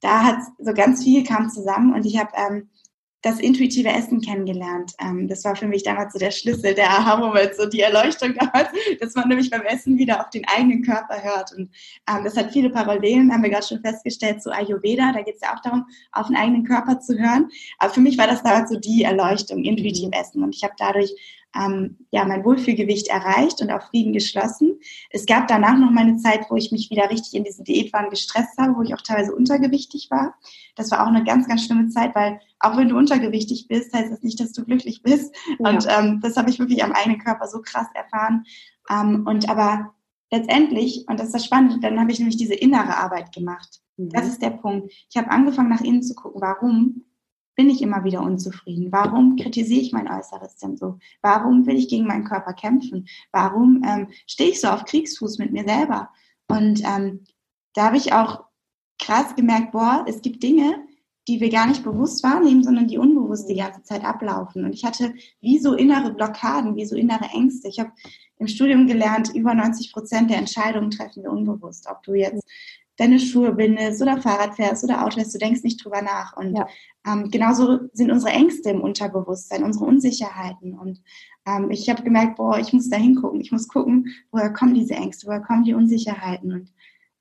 da 0.00 0.24
hat 0.24 0.40
so 0.58 0.74
ganz 0.74 1.04
viel 1.04 1.24
kam 1.24 1.48
zusammen 1.48 1.94
und 1.94 2.04
ich 2.04 2.18
habe 2.18 2.32
ähm, 2.36 2.68
das 3.22 3.40
intuitive 3.40 3.88
Essen 3.88 4.20
kennengelernt. 4.20 4.92
Ähm, 5.00 5.26
das 5.26 5.44
war 5.44 5.56
für 5.56 5.66
mich 5.66 5.82
damals 5.82 6.12
so 6.12 6.18
der 6.18 6.30
Schlüssel, 6.30 6.74
der 6.74 6.88
Aha-Moment, 6.88 7.54
so 7.56 7.66
die 7.66 7.80
Erleuchtung 7.80 8.34
damals, 8.38 8.68
dass 9.00 9.14
man 9.14 9.28
nämlich 9.28 9.50
beim 9.50 9.62
Essen 9.62 9.98
wieder 9.98 10.20
auf 10.20 10.30
den 10.30 10.44
eigenen 10.46 10.82
Körper 10.82 11.22
hört. 11.22 11.52
Und 11.52 11.70
ähm, 12.08 12.24
das 12.24 12.36
hat 12.36 12.52
viele 12.52 12.70
Parallelen, 12.70 13.32
haben 13.32 13.42
wir 13.42 13.50
gerade 13.50 13.66
schon 13.66 13.80
festgestellt, 13.80 14.42
zu 14.42 14.52
Ayurveda. 14.52 15.12
Da 15.12 15.22
geht 15.22 15.36
es 15.36 15.40
ja 15.40 15.54
auch 15.54 15.62
darum, 15.62 15.86
auf 16.12 16.28
den 16.28 16.36
eigenen 16.36 16.64
Körper 16.64 17.00
zu 17.00 17.18
hören. 17.18 17.50
Aber 17.78 17.92
für 17.92 18.00
mich 18.00 18.16
war 18.18 18.28
das 18.28 18.42
damals 18.42 18.70
so 18.70 18.78
die 18.78 19.02
Erleuchtung, 19.02 19.64
intuitiv 19.64 20.10
Essen. 20.12 20.42
Und 20.44 20.54
ich 20.54 20.62
habe 20.62 20.74
dadurch 20.78 21.12
ähm, 21.56 21.98
ja, 22.10 22.24
mein 22.24 22.44
Wohlfühlgewicht 22.44 23.08
erreicht 23.08 23.60
und 23.62 23.70
auf 23.70 23.84
Frieden 23.84 24.12
geschlossen. 24.12 24.78
Es 25.10 25.26
gab 25.26 25.48
danach 25.48 25.78
noch 25.78 25.90
mal 25.90 26.02
eine 26.02 26.18
Zeit, 26.18 26.46
wo 26.50 26.56
ich 26.56 26.72
mich 26.72 26.90
wieder 26.90 27.10
richtig 27.10 27.34
in 27.34 27.44
diesen 27.44 27.64
Diätwahn 27.64 28.10
gestresst 28.10 28.58
habe, 28.58 28.76
wo 28.76 28.82
ich 28.82 28.94
auch 28.94 29.00
teilweise 29.00 29.34
untergewichtig 29.34 30.10
war. 30.10 30.34
Das 30.76 30.90
war 30.90 31.02
auch 31.02 31.08
eine 31.08 31.24
ganz, 31.24 31.48
ganz 31.48 31.64
schlimme 31.64 31.88
Zeit, 31.88 32.14
weil 32.14 32.40
auch 32.60 32.76
wenn 32.76 32.88
du 32.88 32.96
untergewichtig 32.96 33.66
bist, 33.68 33.94
heißt 33.94 34.12
das 34.12 34.22
nicht, 34.22 34.40
dass 34.40 34.52
du 34.52 34.64
glücklich 34.64 35.02
bist. 35.02 35.34
Ja. 35.58 35.70
Und 35.70 35.86
ähm, 35.88 36.20
das 36.22 36.36
habe 36.36 36.50
ich 36.50 36.58
wirklich 36.58 36.84
am 36.84 36.92
eigenen 36.92 37.18
Körper 37.18 37.46
so 37.46 37.60
krass 37.62 37.88
erfahren. 37.94 38.44
Ähm, 38.90 39.26
und 39.26 39.48
aber 39.48 39.94
letztendlich, 40.30 41.04
und 41.08 41.18
das 41.18 41.28
ist 41.28 41.34
das 41.34 41.44
Spannende, 41.44 41.80
dann 41.80 41.98
habe 41.98 42.12
ich 42.12 42.18
nämlich 42.18 42.36
diese 42.36 42.54
innere 42.54 42.96
Arbeit 42.96 43.32
gemacht. 43.32 43.80
Mhm. 43.96 44.10
Das 44.10 44.26
ist 44.26 44.42
der 44.42 44.50
Punkt. 44.50 44.92
Ich 45.10 45.16
habe 45.16 45.30
angefangen, 45.30 45.70
nach 45.70 45.80
innen 45.80 46.02
zu 46.02 46.14
gucken, 46.14 46.40
warum 46.40 47.04
bin 47.58 47.70
ich 47.70 47.82
immer 47.82 48.04
wieder 48.04 48.22
unzufrieden? 48.22 48.92
Warum 48.92 49.34
kritisiere 49.34 49.80
ich 49.80 49.92
mein 49.92 50.08
Äußeres 50.08 50.58
denn 50.58 50.76
so? 50.76 51.00
Warum 51.22 51.66
will 51.66 51.74
ich 51.74 51.88
gegen 51.88 52.06
meinen 52.06 52.22
Körper 52.22 52.52
kämpfen? 52.52 53.08
Warum 53.32 53.82
ähm, 53.84 54.06
stehe 54.28 54.50
ich 54.50 54.60
so 54.60 54.68
auf 54.68 54.84
Kriegsfuß 54.84 55.38
mit 55.38 55.50
mir 55.52 55.64
selber? 55.64 56.08
Und 56.46 56.84
ähm, 56.84 57.24
da 57.74 57.86
habe 57.86 57.96
ich 57.96 58.12
auch 58.12 58.44
krass 59.02 59.34
gemerkt, 59.34 59.72
boah, 59.72 60.04
es 60.06 60.22
gibt 60.22 60.40
Dinge, 60.44 60.86
die 61.26 61.40
wir 61.40 61.50
gar 61.50 61.66
nicht 61.66 61.82
bewusst 61.82 62.22
wahrnehmen, 62.22 62.62
sondern 62.62 62.86
die 62.86 62.96
unbewusst 62.96 63.48
die 63.48 63.56
ganze 63.56 63.82
Zeit 63.82 64.04
ablaufen. 64.04 64.64
Und 64.64 64.72
ich 64.72 64.84
hatte 64.84 65.12
wie 65.40 65.58
so 65.58 65.74
innere 65.74 66.14
Blockaden, 66.14 66.76
wie 66.76 66.86
so 66.86 66.94
innere 66.94 67.24
Ängste. 67.34 67.66
Ich 67.66 67.80
habe 67.80 67.90
im 68.38 68.46
Studium 68.46 68.86
gelernt, 68.86 69.34
über 69.34 69.52
90 69.52 69.92
Prozent 69.92 70.30
der 70.30 70.38
Entscheidungen 70.38 70.92
treffen 70.92 71.24
wir 71.24 71.32
unbewusst. 71.32 71.88
Ob 71.90 72.04
du 72.04 72.14
jetzt 72.14 72.48
deine 72.98 73.20
Schuhe 73.20 73.52
bindest 73.52 74.02
oder 74.02 74.20
Fahrrad 74.20 74.56
fährst 74.56 74.84
oder 74.84 75.04
Auto 75.04 75.14
fährst, 75.14 75.34
du 75.34 75.38
denkst 75.38 75.62
nicht 75.62 75.82
drüber 75.82 76.02
nach. 76.02 76.36
Und 76.36 76.56
ja. 76.56 76.66
ähm, 77.06 77.30
genauso 77.30 77.78
sind 77.92 78.10
unsere 78.10 78.32
Ängste 78.32 78.70
im 78.70 78.80
Unterbewusstsein, 78.80 79.62
unsere 79.62 79.84
Unsicherheiten. 79.86 80.76
Und 80.76 81.00
ähm, 81.46 81.70
ich 81.70 81.88
habe 81.88 82.02
gemerkt, 82.02 82.36
boah, 82.36 82.58
ich 82.58 82.72
muss 82.72 82.90
da 82.90 82.96
hingucken. 82.96 83.40
Ich 83.40 83.52
muss 83.52 83.68
gucken, 83.68 84.08
woher 84.32 84.52
kommen 84.52 84.74
diese 84.74 84.94
Ängste, 84.94 85.28
woher 85.28 85.40
kommen 85.40 85.64
die 85.64 85.74
Unsicherheiten. 85.74 86.52
Und 86.52 86.72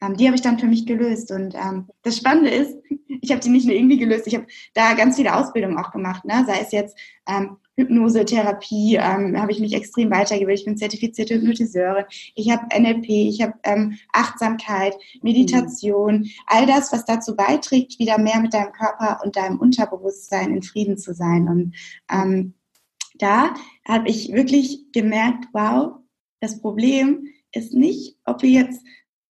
ähm, 0.02 0.18
die 0.18 0.26
habe 0.26 0.36
ich 0.36 0.42
dann 0.42 0.60
für 0.60 0.68
mich 0.68 0.88
gelöst. 0.88 1.32
Und 1.32 1.54
ähm, 1.54 1.88
das 2.02 2.18
Spannende 2.18 2.50
ist, 2.50 2.76
ich 3.22 3.32
habe 3.32 3.42
die 3.42 3.50
nicht 3.50 3.68
nur 3.68 3.76
irgendwie 3.76 4.00
gelöst, 4.00 4.26
ich 4.26 4.36
habe 4.36 4.48
da 4.74 4.94
ganz 4.96 5.16
viele 5.16 5.36
Ausbildungen 5.36 5.78
auch 5.78 5.92
gemacht, 5.92 6.26
ne? 6.26 6.44
sei 6.48 6.60
es 6.60 6.72
jetzt 6.72 6.98
ähm, 7.28 7.58
Hypnose, 7.78 8.26
Therapie, 8.26 8.96
ähm, 8.96 9.40
habe 9.40 9.52
ich 9.52 9.60
mich 9.60 9.74
extrem 9.74 10.10
weitergebildet. 10.10 10.60
Ich 10.60 10.66
bin 10.66 10.78
zertifizierte 10.78 11.36
Hypnotiseurin. 11.36 12.06
Ich 12.36 12.50
habe 12.52 12.66
NLP, 12.76 13.08
ich 13.08 13.42
habe 13.42 13.54
ähm, 13.64 13.98
Achtsamkeit, 14.12 14.96
Meditation, 15.22 16.20
mhm. 16.20 16.30
all 16.48 16.66
das, 16.66 16.92
was 16.92 17.06
dazu 17.06 17.36
beiträgt, 17.36 18.00
wieder 18.00 18.18
mehr 18.18 18.40
mit 18.40 18.54
deinem 18.54 18.72
Körper 18.72 19.20
und 19.24 19.36
deinem 19.36 19.60
Unterbewusstsein 19.60 20.54
in 20.54 20.64
Frieden 20.64 20.98
zu 20.98 21.14
sein. 21.14 21.48
Und 21.48 21.76
ähm, 22.12 22.54
da 23.20 23.54
habe 23.88 24.10
ich 24.10 24.34
wirklich 24.34 24.92
gemerkt, 24.92 25.46
wow, 25.54 26.00
das 26.40 26.60
Problem 26.60 27.28
ist 27.52 27.74
nicht, 27.74 28.18
ob 28.26 28.42
wir 28.42 28.50
jetzt 28.50 28.82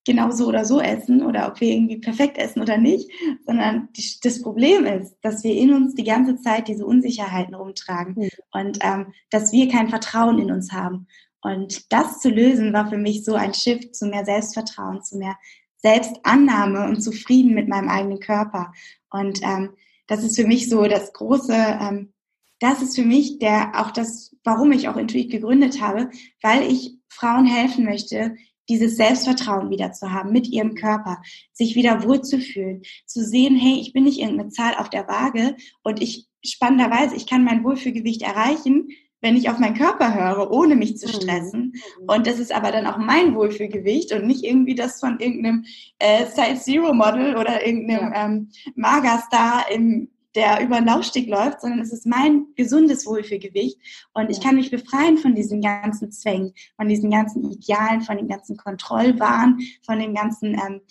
genau 0.08 0.32
so 0.32 0.48
oder 0.48 0.66
so 0.66 0.82
essen 0.82 1.22
oder 1.22 1.48
ob 1.48 1.62
wir 1.62 1.70
irgendwie 1.70 2.00
perfekt 2.00 2.40
essen 2.40 2.62
oder 2.62 2.78
nicht, 2.78 3.12
sondern 3.46 3.90
die, 3.96 4.04
das 4.24 4.42
Problem 4.42 4.86
ist, 4.86 5.16
dass 5.22 5.44
wir 5.44 5.54
in 5.54 5.74
uns 5.74 5.94
die 5.94 6.04
ganze 6.04 6.42
Zeit 6.42 6.68
diese 6.68 6.86
Unsicherheiten 6.86 7.54
rumtragen 7.54 8.16
mhm. 8.16 8.30
und 8.52 8.80
ähm, 8.82 9.14
dass 9.30 9.52
wir 9.52 9.70
kein 9.70 9.90
Vertrauen 9.90 10.40
in 10.40 10.52
uns 10.52 10.72
haben. 10.72 11.08
Und 11.42 11.92
das 11.94 12.20
zu 12.20 12.30
lösen 12.30 12.74
war 12.74 12.90
für 12.90 12.98
mich 12.98 13.24
so 13.24 13.36
ein 13.36 13.54
Shift 13.54 13.96
zu 13.96 14.08
mehr 14.08 14.26
Selbstvertrauen, 14.26 15.04
zu 15.04 15.18
mehr 15.18 15.38
Selbstannahme 15.78 16.88
und 16.88 17.02
Zufrieden 17.02 17.54
mit 17.54 17.68
meinem 17.68 17.90
eigenen 17.90 18.20
Körper. 18.20 18.74
Und 19.12 19.42
ähm, 19.44 19.74
das 20.08 20.24
ist 20.24 20.36
für 20.36 20.48
mich 20.48 20.70
so 20.70 20.84
das 20.86 21.14
große, 21.14 21.54
ähm, 21.54 22.14
das 22.60 22.82
ist 22.82 22.96
für 22.96 23.06
mich 23.06 23.40
der 23.40 23.74
auch 23.76 23.92
das, 23.92 24.36
warum 24.44 24.72
ich 24.72 24.90
auch 24.90 24.98
Intuit 24.98 25.30
gegründet 25.30 25.82
habe, 25.82 26.10
weil 26.42 26.64
ich 26.64 26.98
Frauen 27.10 27.46
helfen 27.46 27.86
möchte, 27.86 28.36
dieses 28.70 28.98
Selbstvertrauen 28.98 29.70
wieder 29.70 29.92
zu 29.92 30.12
haben 30.12 30.32
mit 30.32 30.48
ihrem 30.48 30.76
Körper, 30.76 31.22
sich 31.54 31.76
wieder 31.76 32.04
wohlzufühlen, 32.04 32.84
zu 33.06 33.24
sehen, 33.24 33.56
hey, 33.56 33.80
ich 33.80 33.94
bin 33.94 34.04
nicht 34.04 34.20
irgendeine 34.20 34.50
Zahl 34.50 34.76
auf 34.76 34.90
der 34.90 35.08
Waage 35.08 35.56
und 35.84 36.02
ich 36.02 36.28
spannenderweise, 36.44 37.16
ich 37.16 37.28
kann 37.28 37.44
mein 37.44 37.64
Wohlfühlgewicht 37.64 38.22
erreichen, 38.22 38.90
wenn 39.22 39.36
ich 39.36 39.50
auf 39.50 39.58
meinen 39.58 39.76
Körper 39.76 40.14
höre, 40.14 40.52
ohne 40.52 40.76
mich 40.76 40.98
zu 40.98 41.08
mhm. 41.08 41.12
stressen. 41.12 41.62
Mhm. 42.02 42.10
Und 42.10 42.28
das 42.28 42.40
ist 42.40 42.52
aber 42.52 42.72
dann 42.72 42.86
auch 42.86 42.98
mein 42.98 43.36
Wohlfühlgewicht 43.36 44.14
und 44.14 44.28
nicht 44.28 44.44
irgendwie 44.44 44.76
das 44.76 45.00
von 45.00 45.20
irgendeinem 45.20 45.66
äh, 46.00 46.26
Size 46.26 46.62
Zero 46.62 46.94
Model 46.94 47.36
oder 47.36 47.66
irgendeinem 47.66 48.14
ja. 48.14 48.26
ähm, 48.26 48.50
Magerstar 48.76 49.66
im 49.72 50.10
der 50.38 50.63
über 50.63 50.77
den 50.77 50.86
Laufsteg 50.86 51.27
läuft, 51.27 51.62
sondern 51.62 51.79
es 51.79 51.91
ist 51.91 52.06
mein 52.06 52.46
gesundes 52.56 53.08
Wohlfühlgewicht 53.08 53.77
und 54.13 54.29
ich 54.29 54.39
kann 54.39 54.56
mich 54.56 54.70
befreien 54.70 55.17
von 55.17 55.34
diesen 55.34 55.62
ganzen 55.62 56.12
Zwängen, 56.12 56.53
von 56.75 56.88
diesen 56.88 57.10
ganzen 57.10 57.51
Idealen, 57.51 58.01
von 58.01 58.17
den 58.17 58.27
ganzen 58.27 58.56
Kontrollwahn, 58.56 59.60
von 59.84 60.00
dem 60.00 60.13
ganzen 60.13 60.53
ähm, 60.53 60.82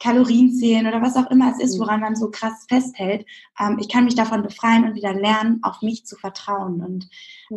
Kalorien 0.00 0.52
zählen 0.52 0.86
oder 0.86 1.02
was 1.02 1.16
auch 1.16 1.30
immer 1.30 1.52
es 1.52 1.62
ist, 1.62 1.76
mhm. 1.76 1.82
woran 1.82 2.00
man 2.00 2.16
so 2.16 2.30
krass 2.30 2.64
festhält. 2.66 3.26
Ähm, 3.60 3.78
ich 3.78 3.88
kann 3.88 4.04
mich 4.04 4.14
davon 4.14 4.42
befreien 4.42 4.84
und 4.84 4.94
wieder 4.94 5.12
lernen, 5.12 5.60
auf 5.62 5.82
mich 5.82 6.06
zu 6.06 6.16
vertrauen. 6.16 6.82
Und 6.82 7.08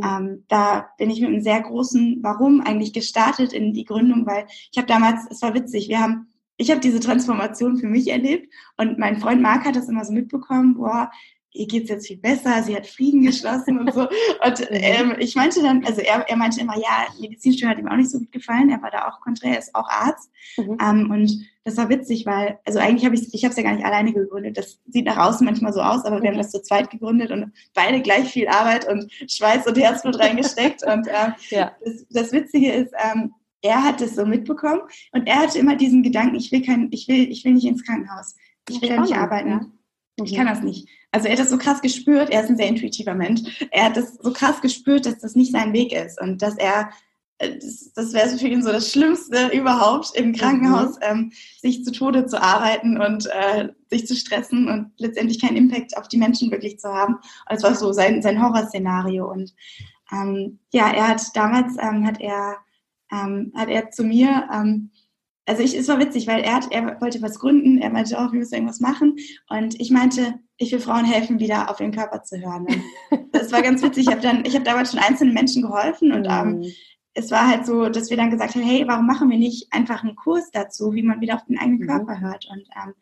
ähm, 0.04 0.44
da 0.50 0.90
bin 0.98 1.10
ich 1.10 1.22
mit 1.22 1.30
einem 1.30 1.42
sehr 1.42 1.62
großen 1.62 2.20
Warum 2.22 2.62
eigentlich 2.62 2.92
gestartet 2.92 3.54
in 3.54 3.74
die 3.74 3.86
Gründung, 3.86 4.26
weil 4.26 4.48
ich 4.72 4.78
habe 4.78 4.88
damals, 4.88 5.26
es 5.30 5.42
war 5.42 5.54
witzig, 5.54 5.88
wir 5.88 6.00
haben 6.00 6.28
ich 6.58 6.72
habe 6.72 6.82
diese 6.82 7.00
Transformation 7.00 7.78
für 7.78 7.88
mich 7.88 8.08
erlebt 8.08 8.52
und 8.78 8.98
mein 8.98 9.20
Freund 9.20 9.42
Marc 9.42 9.66
hat 9.66 9.76
das 9.76 9.90
immer 9.90 10.04
so 10.04 10.12
mitbekommen, 10.12 10.74
boah, 10.74 11.12
ihr 11.52 11.68
geht's 11.68 11.90
jetzt 11.90 12.08
viel 12.08 12.18
besser, 12.18 12.62
sie 12.64 12.76
hat 12.76 12.88
Frieden 12.88 13.24
geschlossen 13.24 13.80
und 13.80 13.94
so. 13.94 14.02
Und 14.02 14.60
mhm. 14.60 14.68
ähm, 14.70 15.16
ich 15.20 15.36
meinte 15.36 15.62
dann, 15.62 15.84
also 15.86 16.02
er, 16.02 16.28
er 16.28 16.38
meinte 16.38 16.62
immer, 16.62 16.78
ja, 16.78 17.08
Medizinstudium 17.20 17.72
hat 17.72 17.80
ihm 17.80 17.88
auch 17.88 17.96
nicht 17.96 18.10
so 18.10 18.20
gut 18.20 18.32
gefallen, 18.32 18.70
er 18.70 18.82
war 18.82 18.92
da 18.92 19.08
auch 19.08 19.20
konträr, 19.22 19.54
er 19.54 19.60
ist 19.60 19.74
auch 19.76 19.90
Arzt. 19.90 20.30
Mhm. 20.58 20.78
Ähm, 20.82 21.12
und 21.12 21.48
das 21.64 21.78
war 21.78 21.90
witzig, 21.90 22.26
weil, 22.26 22.60
also 22.66 22.80
eigentlich 22.80 23.06
habe 23.06 23.16
ich, 23.16 23.34
ich 23.34 23.44
habe 23.44 23.52
es 23.52 23.58
ja 23.58 23.64
gar 23.64 23.74
nicht 23.74 23.86
alleine 23.86 24.14
gegründet. 24.14 24.58
Das 24.58 24.80
sieht 24.88 25.06
nach 25.06 25.18
außen 25.18 25.46
manchmal 25.46 25.74
so 25.74 25.82
aus, 25.82 26.06
aber 26.06 26.22
wir 26.22 26.30
haben 26.30 26.38
das 26.38 26.52
zu 26.52 26.62
zweit 26.62 26.90
gegründet 26.90 27.32
und 27.32 27.52
beide 27.74 28.02
gleich 28.02 28.30
viel 28.30 28.48
Arbeit 28.48 28.88
und 28.88 29.12
Schweiß 29.30 29.68
und 29.68 29.78
Herzblut 29.78 30.20
reingesteckt. 30.20 30.84
und 30.84 31.08
ähm, 31.08 31.34
ja. 31.50 31.72
das, 31.84 32.06
das 32.10 32.32
Witzige 32.32 32.72
ist, 32.72 32.94
ähm, 32.98 33.34
er 33.62 33.84
hat 33.84 34.02
es 34.02 34.16
so 34.16 34.26
mitbekommen 34.26 34.82
und 35.12 35.28
er 35.28 35.40
hatte 35.40 35.60
immer 35.60 35.76
diesen 35.76 36.04
Gedanken, 36.04 36.36
ich 36.36 36.52
will 36.52 36.62
kein, 36.62 36.90
ich 36.92 37.08
will, 37.08 37.30
ich 37.30 37.44
will 37.44 37.54
nicht 37.54 37.66
ins 37.66 37.84
Krankenhaus. 37.84 38.36
Ich 38.70 38.82
will 38.82 38.90
ja 38.90 39.02
nicht 39.02 39.16
arbeiten. 39.16 39.50
Ja. 39.50 39.66
Ich 40.24 40.36
kann 40.36 40.48
das 40.48 40.62
nicht. 40.62 40.88
Also 41.12 41.28
er 41.28 41.34
hat 41.34 41.40
das 41.40 41.50
so 41.50 41.58
krass 41.58 41.82
gespürt, 41.82 42.30
er 42.32 42.44
ist 42.44 42.50
ein 42.50 42.58
sehr 42.58 42.68
intuitiver 42.68 43.14
Mensch, 43.14 43.42
er 43.72 43.86
hat 43.86 43.98
das 43.98 44.16
so 44.16 44.34
krass 44.34 44.62
gespürt, 44.62 45.06
dass 45.06 45.20
das 45.20 45.36
nicht 45.36 45.52
sein 45.52 45.74
Weg 45.74 45.94
ist 45.94 46.20
und 46.20 46.42
dass 46.42 46.56
er, 46.58 46.90
äh, 47.38 47.56
das, 47.56 47.92
das 47.94 48.14
wäre 48.14 48.30
für 48.30 48.48
ihn 48.48 48.64
so 48.64 48.72
das 48.72 48.92
Schlimmste 48.92 49.48
überhaupt, 49.54 50.16
im 50.16 50.34
Krankenhaus 50.34 50.96
mhm. 50.96 51.02
ähm, 51.02 51.32
sich 51.62 51.84
zu 51.86 51.92
Tode 51.92 52.26
zu 52.26 52.42
arbeiten 52.42 53.00
und 53.00 53.28
äh, 53.28 53.70
sich 53.90 54.08
zu 54.08 54.16
stressen 54.16 54.68
und 54.68 54.92
letztendlich 54.98 55.40
keinen 55.40 55.58
Impact 55.58 55.96
auf 55.96 56.08
die 56.08 56.18
Menschen 56.18 56.52
wirklich 56.52 56.80
zu 56.80 56.90
haben. 56.90 57.18
Das 57.48 57.64
war 57.64 57.76
so 57.76 57.94
sein, 57.94 58.22
sein 58.22 58.42
Horrorszenario 58.42 59.32
und 59.32 59.54
ähm, 60.12 60.60
ja, 60.74 60.92
er 60.92 61.10
hat 61.10 61.22
damals, 61.36 61.76
ähm, 61.80 62.06
hat 62.06 62.20
er, 62.20 62.58
ähm, 63.12 63.54
hat 63.56 63.70
er 63.70 63.92
zu 63.92 64.04
mir, 64.04 64.48
ähm, 64.52 64.92
also 65.48 65.64
ich, 65.64 65.76
es 65.76 65.88
war 65.88 65.98
witzig, 66.00 66.28
weil 66.28 66.42
er, 66.42 66.56
hat, 66.56 66.72
er 66.72 67.00
wollte 67.00 67.22
was 67.22 67.40
gründen, 67.40 67.78
er 67.80 67.90
meinte 67.90 68.20
auch, 68.20 68.34
wir 68.34 68.40
müssen 68.40 68.56
irgendwas 68.56 68.82
machen. 68.82 69.16
Und 69.50 69.80
ich 69.80 69.92
meinte, 69.92 70.36
ich 70.58 70.72
will 70.74 70.80
Frauen 70.80 71.06
helfen, 71.06 71.40
wieder 71.40 71.72
auf 71.72 71.80
ihren 71.80 71.94
Körper 71.94 72.22
zu 72.24 72.38
hören. 72.38 72.68
Und 73.10 73.34
das 73.34 73.52
war 73.52 73.62
ganz 73.62 73.82
witzig. 73.82 74.08
Ich 74.08 74.12
habe 74.12 74.22
dann, 74.22 74.44
ich 74.46 74.56
habe 74.56 74.66
damals 74.66 74.92
schon 74.92 75.00
einzelnen 75.00 75.34
Menschen 75.34 75.62
geholfen 75.62 76.12
und 76.12 76.28
ähm, 76.30 76.60
mhm. 76.60 76.66
es 77.14 77.32
war 77.32 77.48
halt 77.48 77.66
so, 77.66 77.88
dass 77.88 78.10
wir 78.10 78.18
dann 78.18 78.30
gesagt 78.30 78.56
haben, 78.56 78.64
hey, 78.64 78.84
warum 78.88 79.06
machen 79.06 79.30
wir 79.30 79.38
nicht 79.38 79.72
einfach 79.72 80.04
einen 80.04 80.16
Kurs 80.16 80.52
dazu, 80.52 80.94
wie 80.94 81.04
man 81.04 81.22
wieder 81.22 81.36
auf 81.36 81.46
den 81.46 81.58
eigenen 81.58 81.80
mhm. 81.80 81.88
Körper 81.88 82.20
hört? 82.20 82.46
Und 82.52 82.68
ähm, 82.76 82.94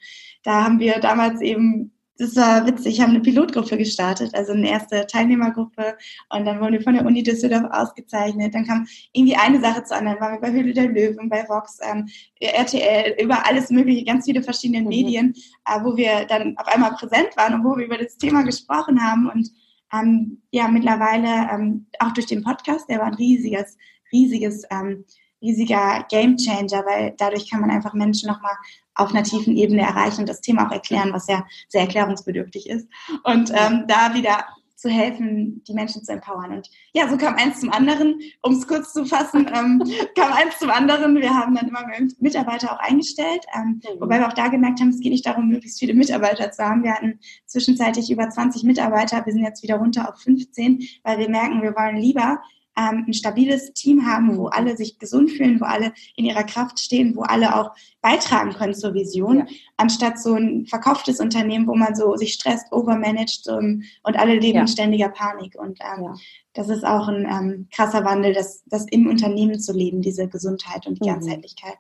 da 0.44 0.66
haben 0.66 0.80
wir 0.80 1.00
damals 1.00 1.42
eben 1.42 1.95
das 2.18 2.36
war 2.36 2.66
witzig. 2.66 2.94
Ich 2.96 3.02
habe 3.02 3.12
eine 3.12 3.20
Pilotgruppe 3.20 3.78
gestartet, 3.78 4.34
also 4.34 4.54
eine 4.54 4.70
erste 4.70 5.06
Teilnehmergruppe. 5.06 5.98
Und 6.30 6.46
dann 6.46 6.62
wurden 6.62 6.74
wir 6.74 6.82
von 6.82 6.94
der 6.94 7.06
Uni 7.06 7.24
Düsseldorf 7.24 7.66
ausgezeichnet. 7.72 8.56
Dann 8.56 8.66
kam 8.66 8.88
irgendwie 9.12 9.36
eine 9.36 9.60
Sache 9.60 9.84
zu 9.84 9.96
anderen. 9.96 10.20
Waren 10.20 10.34
wir 10.34 10.42
bei 10.42 10.52
Höhle 10.52 10.74
der 10.74 10.88
Löwen, 10.88 11.30
bei 11.30 11.48
Vox, 11.50 11.80
ähm, 11.82 12.08
RTL, 12.40 13.22
über 13.22 13.46
alles 13.46 13.70
mögliche, 13.70 14.06
ganz 14.06 14.26
viele 14.26 14.42
verschiedene 14.44 14.82
mhm. 14.82 14.88
Medien, 14.88 15.34
äh, 15.66 15.84
wo 15.84 15.98
wir 15.98 16.26
dann 16.26 16.58
auf 16.58 16.68
einmal 16.68 16.94
präsent 16.94 17.36
waren 17.36 17.56
und 17.56 17.64
wo 17.66 17.76
wir 17.76 17.86
über 17.86 17.98
das 17.98 18.18
Thema 18.18 18.44
gesprochen 18.44 19.04
haben. 19.04 19.30
Und 19.30 19.52
ähm, 19.94 20.42
ja, 20.52 20.70
mittlerweile 20.70 21.50
ähm, 21.52 21.88
auch 22.00 22.14
durch 22.14 22.28
den 22.28 22.44
Podcast, 22.44 22.90
der 22.90 23.00
war 23.00 23.08
ein 23.08 23.16
riesiges, 23.16 23.78
riesiges 24.14 24.64
ähm, 24.72 25.04
riesiger 25.46 26.06
Gamechanger, 26.10 26.86
weil 26.86 27.14
dadurch 27.18 27.50
kann 27.50 27.62
man 27.62 27.70
einfach 27.70 27.94
Menschen 27.94 28.28
nochmal 28.28 28.56
auf 28.96 29.12
einer 29.12 29.24
tiefen 29.24 29.56
Ebene 29.56 29.82
erreichen 29.82 30.22
und 30.22 30.30
das 30.30 30.42
Thema 30.42 30.68
auch 30.68 30.72
erklären, 30.72 31.14
was 31.14 31.28
ja 31.28 31.46
sehr 31.70 31.82
erklärungsbedürftig 31.82 32.70
ist. 32.70 32.88
Und 33.24 33.52
ähm, 33.52 33.86
da 33.88 34.14
wieder 34.14 34.46
zu 34.76 34.90
helfen, 34.90 35.64
die 35.68 35.74
Menschen 35.74 36.04
zu 36.04 36.12
empowern. 36.12 36.52
Und 36.52 36.70
ja, 36.94 37.10
so 37.10 37.18
kam 37.18 37.36
eins 37.36 37.60
zum 37.60 37.72
anderen. 37.72 38.20
Um 38.42 38.54
es 38.54 38.68
kurz 38.68 38.94
zu 38.94 39.06
fassen, 39.06 39.50
ähm, 39.54 39.82
kam 40.16 40.32
eins 40.32 40.60
zum 40.60 40.70
anderen. 40.70 41.16
Wir 41.16 41.34
haben 41.34 41.56
dann 41.56 41.68
immer 41.70 41.88
mehr 41.88 42.02
Mitarbeiter 42.20 42.74
auch 42.74 42.80
eingestellt, 42.80 43.46
ähm, 43.56 43.82
mhm. 43.84 44.02
wobei 44.02 44.20
wir 44.20 44.28
auch 44.28 44.34
da 44.34 44.48
gemerkt 44.48 44.82
haben, 44.82 44.90
es 44.90 45.00
geht 45.00 45.12
nicht 45.12 45.26
darum, 45.26 45.48
möglichst 45.48 45.80
viele 45.80 45.94
Mitarbeiter 45.94 46.52
zu 46.52 46.64
haben. 46.64 46.84
Wir 46.84 46.94
hatten 46.94 47.20
zwischenzeitlich 47.46 48.12
über 48.12 48.30
20 48.30 48.64
Mitarbeiter. 48.64 49.26
Wir 49.26 49.34
sind 49.34 49.44
jetzt 49.44 49.64
wieder 49.64 49.78
runter 49.78 50.10
auf 50.10 50.22
15, 50.22 50.84
weil 51.04 51.18
wir 51.20 51.30
merken, 51.30 51.62
wir 51.62 51.76
wollen 51.76 51.98
lieber 51.98 52.40
ähm, 52.78 53.06
ein 53.08 53.14
stabiles 53.14 53.74
Team 53.74 54.06
haben, 54.06 54.38
wo 54.38 54.48
alle 54.48 54.76
sich 54.76 55.00
gesund 55.00 55.32
fühlen, 55.32 55.60
wo 55.60 55.66
alle 55.66 55.94
in 56.16 56.26
ihrer 56.26 56.44
Kraft 56.44 56.80
stehen, 56.80 57.16
wo 57.16 57.22
alle 57.22 57.56
auch 57.56 57.72
beitragen 58.02 58.54
können 58.54 58.74
zur 58.74 58.94
Vision, 58.94 59.40
ja. 59.40 59.46
anstatt 59.78 60.20
so 60.20 60.36
ein 60.36 60.66
verkauftes 60.68 61.20
Unternehmen, 61.20 61.68
wo 61.68 61.76
man 61.76 61.96
so 61.96 62.16
sich 62.16 62.34
stresst, 62.34 62.72
overmanagt 62.72 63.48
um, 63.48 63.84
und 64.04 64.20
alle 64.20 64.36
leben 64.36 64.58
ja. 64.58 64.62
in 64.62 64.68
ständiger 64.68 65.10
Panik. 65.10 65.56
Und 65.58 65.80
ähm, 65.82 66.04
ja. 66.04 66.14
das 66.54 66.70
ist 66.70 66.86
auch 66.86 67.08
ein 67.08 67.26
ähm, 67.26 67.68
krasser 67.72 68.04
Wandel, 68.06 68.34
das, 68.34 68.64
das 68.66 68.86
im 68.90 69.08
Unternehmen 69.08 69.60
zu 69.60 69.74
leben, 69.74 70.02
diese 70.02 70.28
Gesundheit 70.28 70.86
und 70.88 71.00
die 71.00 71.10
mhm. 71.10 71.14
Ganzheitlichkeit. 71.14 71.78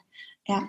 Ja. 0.48 0.64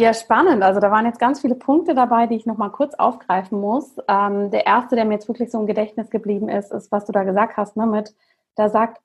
Ja, 0.00 0.14
spannend. 0.14 0.62
Also 0.62 0.78
da 0.78 0.92
waren 0.92 1.06
jetzt 1.06 1.18
ganz 1.18 1.40
viele 1.40 1.56
Punkte 1.56 1.92
dabei, 1.92 2.28
die 2.28 2.36
ich 2.36 2.46
nochmal 2.46 2.70
kurz 2.70 2.94
aufgreifen 2.94 3.60
muss. 3.60 3.96
Ähm, 4.06 4.52
der 4.52 4.64
erste, 4.64 4.94
der 4.94 5.04
mir 5.04 5.14
jetzt 5.14 5.26
wirklich 5.26 5.50
so 5.50 5.58
im 5.58 5.66
Gedächtnis 5.66 6.08
geblieben 6.08 6.48
ist, 6.48 6.70
ist, 6.70 6.92
was 6.92 7.04
du 7.04 7.10
da 7.10 7.24
gesagt 7.24 7.56
hast, 7.56 7.76
ne, 7.76 7.84
mit, 7.84 8.14
da 8.54 8.68
sagt 8.68 9.00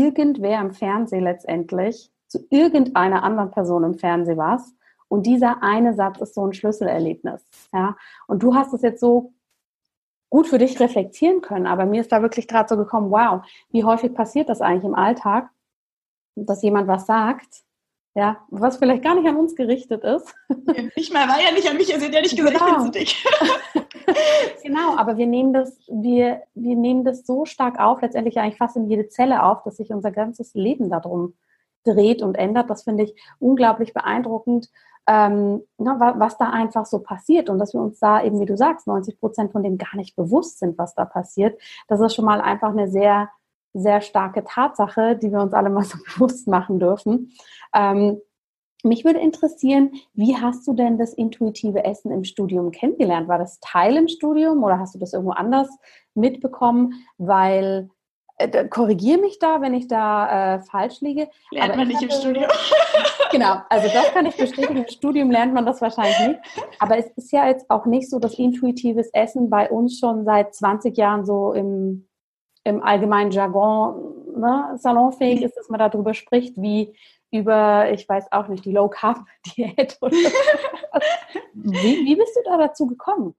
irgendwer 0.00 0.60
im 0.60 0.72
Fernsehen 0.72 1.24
letztendlich 1.24 2.10
zu 2.28 2.46
irgendeiner 2.50 3.22
anderen 3.22 3.50
Person 3.50 3.84
im 3.84 3.94
Fernsehen 3.94 4.38
was. 4.38 4.74
Und 5.08 5.26
dieser 5.26 5.62
eine 5.62 5.94
Satz 5.94 6.20
ist 6.20 6.34
so 6.34 6.46
ein 6.46 6.54
Schlüsselerlebnis. 6.54 7.46
Ja? 7.72 7.96
Und 8.26 8.42
du 8.42 8.54
hast 8.54 8.72
es 8.72 8.82
jetzt 8.82 9.00
so 9.00 9.34
gut 10.30 10.46
für 10.46 10.58
dich 10.58 10.80
reflektieren 10.80 11.42
können, 11.42 11.66
aber 11.66 11.84
mir 11.84 12.00
ist 12.00 12.10
da 12.10 12.22
wirklich 12.22 12.48
gerade 12.48 12.68
so 12.68 12.76
gekommen, 12.76 13.10
wow, 13.10 13.42
wie 13.70 13.84
häufig 13.84 14.14
passiert 14.14 14.48
das 14.48 14.62
eigentlich 14.62 14.84
im 14.84 14.94
Alltag, 14.94 15.50
dass 16.34 16.62
jemand 16.62 16.88
was 16.88 17.04
sagt 17.04 17.62
ja, 18.14 18.44
was 18.50 18.76
vielleicht 18.76 19.02
gar 19.02 19.14
nicht 19.14 19.26
an 19.26 19.36
uns 19.36 19.56
gerichtet 19.56 20.04
ist. 20.04 20.34
Ich 20.96 21.12
mal, 21.12 21.26
war 21.28 21.40
ja 21.40 21.50
nicht 21.52 21.68
an 21.68 21.76
mich, 21.76 21.86
seht 21.86 22.14
ja 22.14 22.20
nicht 22.20 22.36
gesagt, 22.36 22.58
genau. 22.58 22.68
ich 22.68 22.76
bin 22.76 22.84
zu 22.84 22.90
dick. 22.90 23.14
genau, 24.62 24.96
aber 24.96 25.16
wir 25.16 25.26
nehmen 25.26 25.52
das, 25.52 25.78
wir, 25.88 26.42
wir 26.54 26.76
nehmen 26.76 27.04
das 27.04 27.26
so 27.26 27.44
stark 27.44 27.78
auf, 27.78 28.02
letztendlich 28.02 28.38
eigentlich 28.38 28.58
fast 28.58 28.76
in 28.76 28.88
jede 28.88 29.08
Zelle 29.08 29.42
auf, 29.42 29.62
dass 29.62 29.76
sich 29.76 29.90
unser 29.92 30.10
ganzes 30.10 30.54
Leben 30.54 30.90
darum 30.90 31.34
dreht 31.84 32.22
und 32.22 32.36
ändert. 32.36 32.70
Das 32.70 32.84
finde 32.84 33.04
ich 33.04 33.14
unglaublich 33.38 33.92
beeindruckend, 33.92 34.70
ähm, 35.08 35.62
na, 35.78 35.94
ne, 35.94 36.14
was 36.18 36.38
da 36.38 36.50
einfach 36.50 36.86
so 36.86 37.00
passiert 37.00 37.50
und 37.50 37.58
dass 37.58 37.74
wir 37.74 37.80
uns 37.80 37.98
da 37.98 38.22
eben, 38.22 38.38
wie 38.40 38.46
du 38.46 38.56
sagst, 38.56 38.86
90 38.86 39.18
Prozent 39.18 39.52
von 39.52 39.64
dem 39.64 39.76
gar 39.76 39.96
nicht 39.96 40.14
bewusst 40.14 40.60
sind, 40.60 40.78
was 40.78 40.94
da 40.94 41.04
passiert. 41.04 41.60
Das 41.88 42.00
ist 42.00 42.14
schon 42.14 42.24
mal 42.24 42.40
einfach 42.40 42.70
eine 42.70 42.88
sehr 42.88 43.28
sehr 43.74 44.00
starke 44.00 44.44
Tatsache, 44.44 45.16
die 45.16 45.32
wir 45.32 45.40
uns 45.40 45.54
alle 45.54 45.70
mal 45.70 45.84
so 45.84 45.98
bewusst 46.14 46.46
machen 46.48 46.78
dürfen. 46.78 47.32
Ähm, 47.74 48.20
mich 48.82 49.04
würde 49.04 49.20
interessieren, 49.20 49.92
wie 50.14 50.36
hast 50.36 50.66
du 50.66 50.72
denn 50.72 50.98
das 50.98 51.14
intuitive 51.14 51.84
Essen 51.84 52.10
im 52.10 52.24
Studium 52.24 52.70
kennengelernt? 52.70 53.28
War 53.28 53.38
das 53.38 53.60
Teil 53.60 53.96
im 53.96 54.08
Studium 54.08 54.62
oder 54.62 54.78
hast 54.78 54.94
du 54.94 54.98
das 54.98 55.12
irgendwo 55.12 55.32
anders 55.32 55.68
mitbekommen? 56.14 56.94
Weil, 57.18 57.90
äh, 58.38 58.66
korrigiere 58.68 59.20
mich 59.20 59.38
da, 59.38 59.60
wenn 59.60 59.74
ich 59.74 59.86
da 59.86 60.56
äh, 60.56 60.60
falsch 60.60 61.00
liege. 61.00 61.28
Lernt 61.50 61.76
man 61.76 61.88
nicht 61.88 62.02
im 62.02 62.10
Studium. 62.10 62.46
genau, 63.30 63.56
also 63.68 63.88
das 63.92 64.12
kann 64.12 64.26
ich 64.26 64.36
bestätigen. 64.36 64.78
Im 64.78 64.88
Studium 64.88 65.30
lernt 65.30 65.54
man 65.54 65.64
das 65.64 65.80
wahrscheinlich 65.80 66.18
nicht. 66.26 66.40
Aber 66.78 66.98
es 66.98 67.06
ist 67.16 67.32
ja 67.32 67.46
jetzt 67.46 67.70
auch 67.70 67.86
nicht 67.86 68.10
so, 68.10 68.18
dass 68.18 68.38
intuitives 68.38 69.10
Essen 69.12 69.48
bei 69.48 69.70
uns 69.70 69.98
schon 69.98 70.24
seit 70.24 70.54
20 70.54 70.96
Jahren 70.96 71.24
so 71.24 71.52
im 71.52 72.08
im 72.64 72.82
allgemeinen 72.82 73.30
Jargon 73.30 74.14
ne, 74.36 74.74
salonfähig 74.76 75.40
mhm. 75.40 75.46
ist, 75.46 75.56
dass 75.56 75.68
man 75.68 75.78
darüber 75.78 76.14
spricht, 76.14 76.60
wie 76.60 76.94
über, 77.32 77.90
ich 77.90 78.08
weiß 78.08 78.30
auch 78.30 78.46
nicht, 78.48 78.64
die 78.64 78.72
Low-Carb-Diät 78.72 79.98
oder 80.00 80.16
wie, 81.54 82.04
wie 82.04 82.16
bist 82.16 82.36
du 82.36 82.40
da 82.44 82.58
dazu 82.58 82.86
gekommen? 82.86 83.34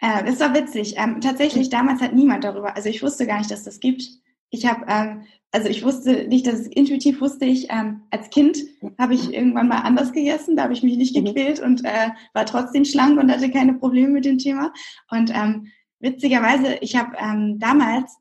Äh, 0.00 0.24
das 0.24 0.40
war 0.40 0.54
witzig. 0.54 0.94
Ähm, 0.98 1.20
tatsächlich, 1.20 1.70
damals 1.70 2.02
hat 2.02 2.12
niemand 2.12 2.44
darüber, 2.44 2.76
also 2.76 2.88
ich 2.88 3.02
wusste 3.02 3.26
gar 3.26 3.38
nicht, 3.38 3.50
dass 3.50 3.64
das 3.64 3.80
gibt. 3.80 4.04
Ich 4.50 4.66
habe, 4.66 4.84
ähm, 4.88 5.22
also 5.50 5.68
ich 5.68 5.82
wusste 5.84 6.28
nicht, 6.28 6.46
dass 6.46 6.60
es 6.60 6.66
intuitiv 6.66 7.20
wusste 7.20 7.46
ich, 7.46 7.70
ähm, 7.70 8.02
als 8.10 8.28
Kind 8.30 8.58
habe 8.98 9.14
ich 9.14 9.32
irgendwann 9.32 9.68
mal 9.68 9.80
anders 9.80 10.12
gegessen, 10.12 10.56
da 10.56 10.64
habe 10.64 10.74
ich 10.74 10.82
mich 10.82 10.96
nicht 10.96 11.16
mhm. 11.16 11.24
gequält 11.24 11.60
und 11.60 11.84
äh, 11.84 12.10
war 12.34 12.44
trotzdem 12.44 12.84
schlank 12.84 13.18
und 13.18 13.32
hatte 13.32 13.50
keine 13.50 13.74
Probleme 13.74 14.08
mit 14.08 14.26
dem 14.26 14.38
Thema. 14.38 14.72
Und 15.10 15.30
ähm, 15.34 15.68
witzigerweise, 16.00 16.76
ich 16.82 16.94
habe 16.96 17.16
ähm, 17.18 17.58
damals 17.58 18.18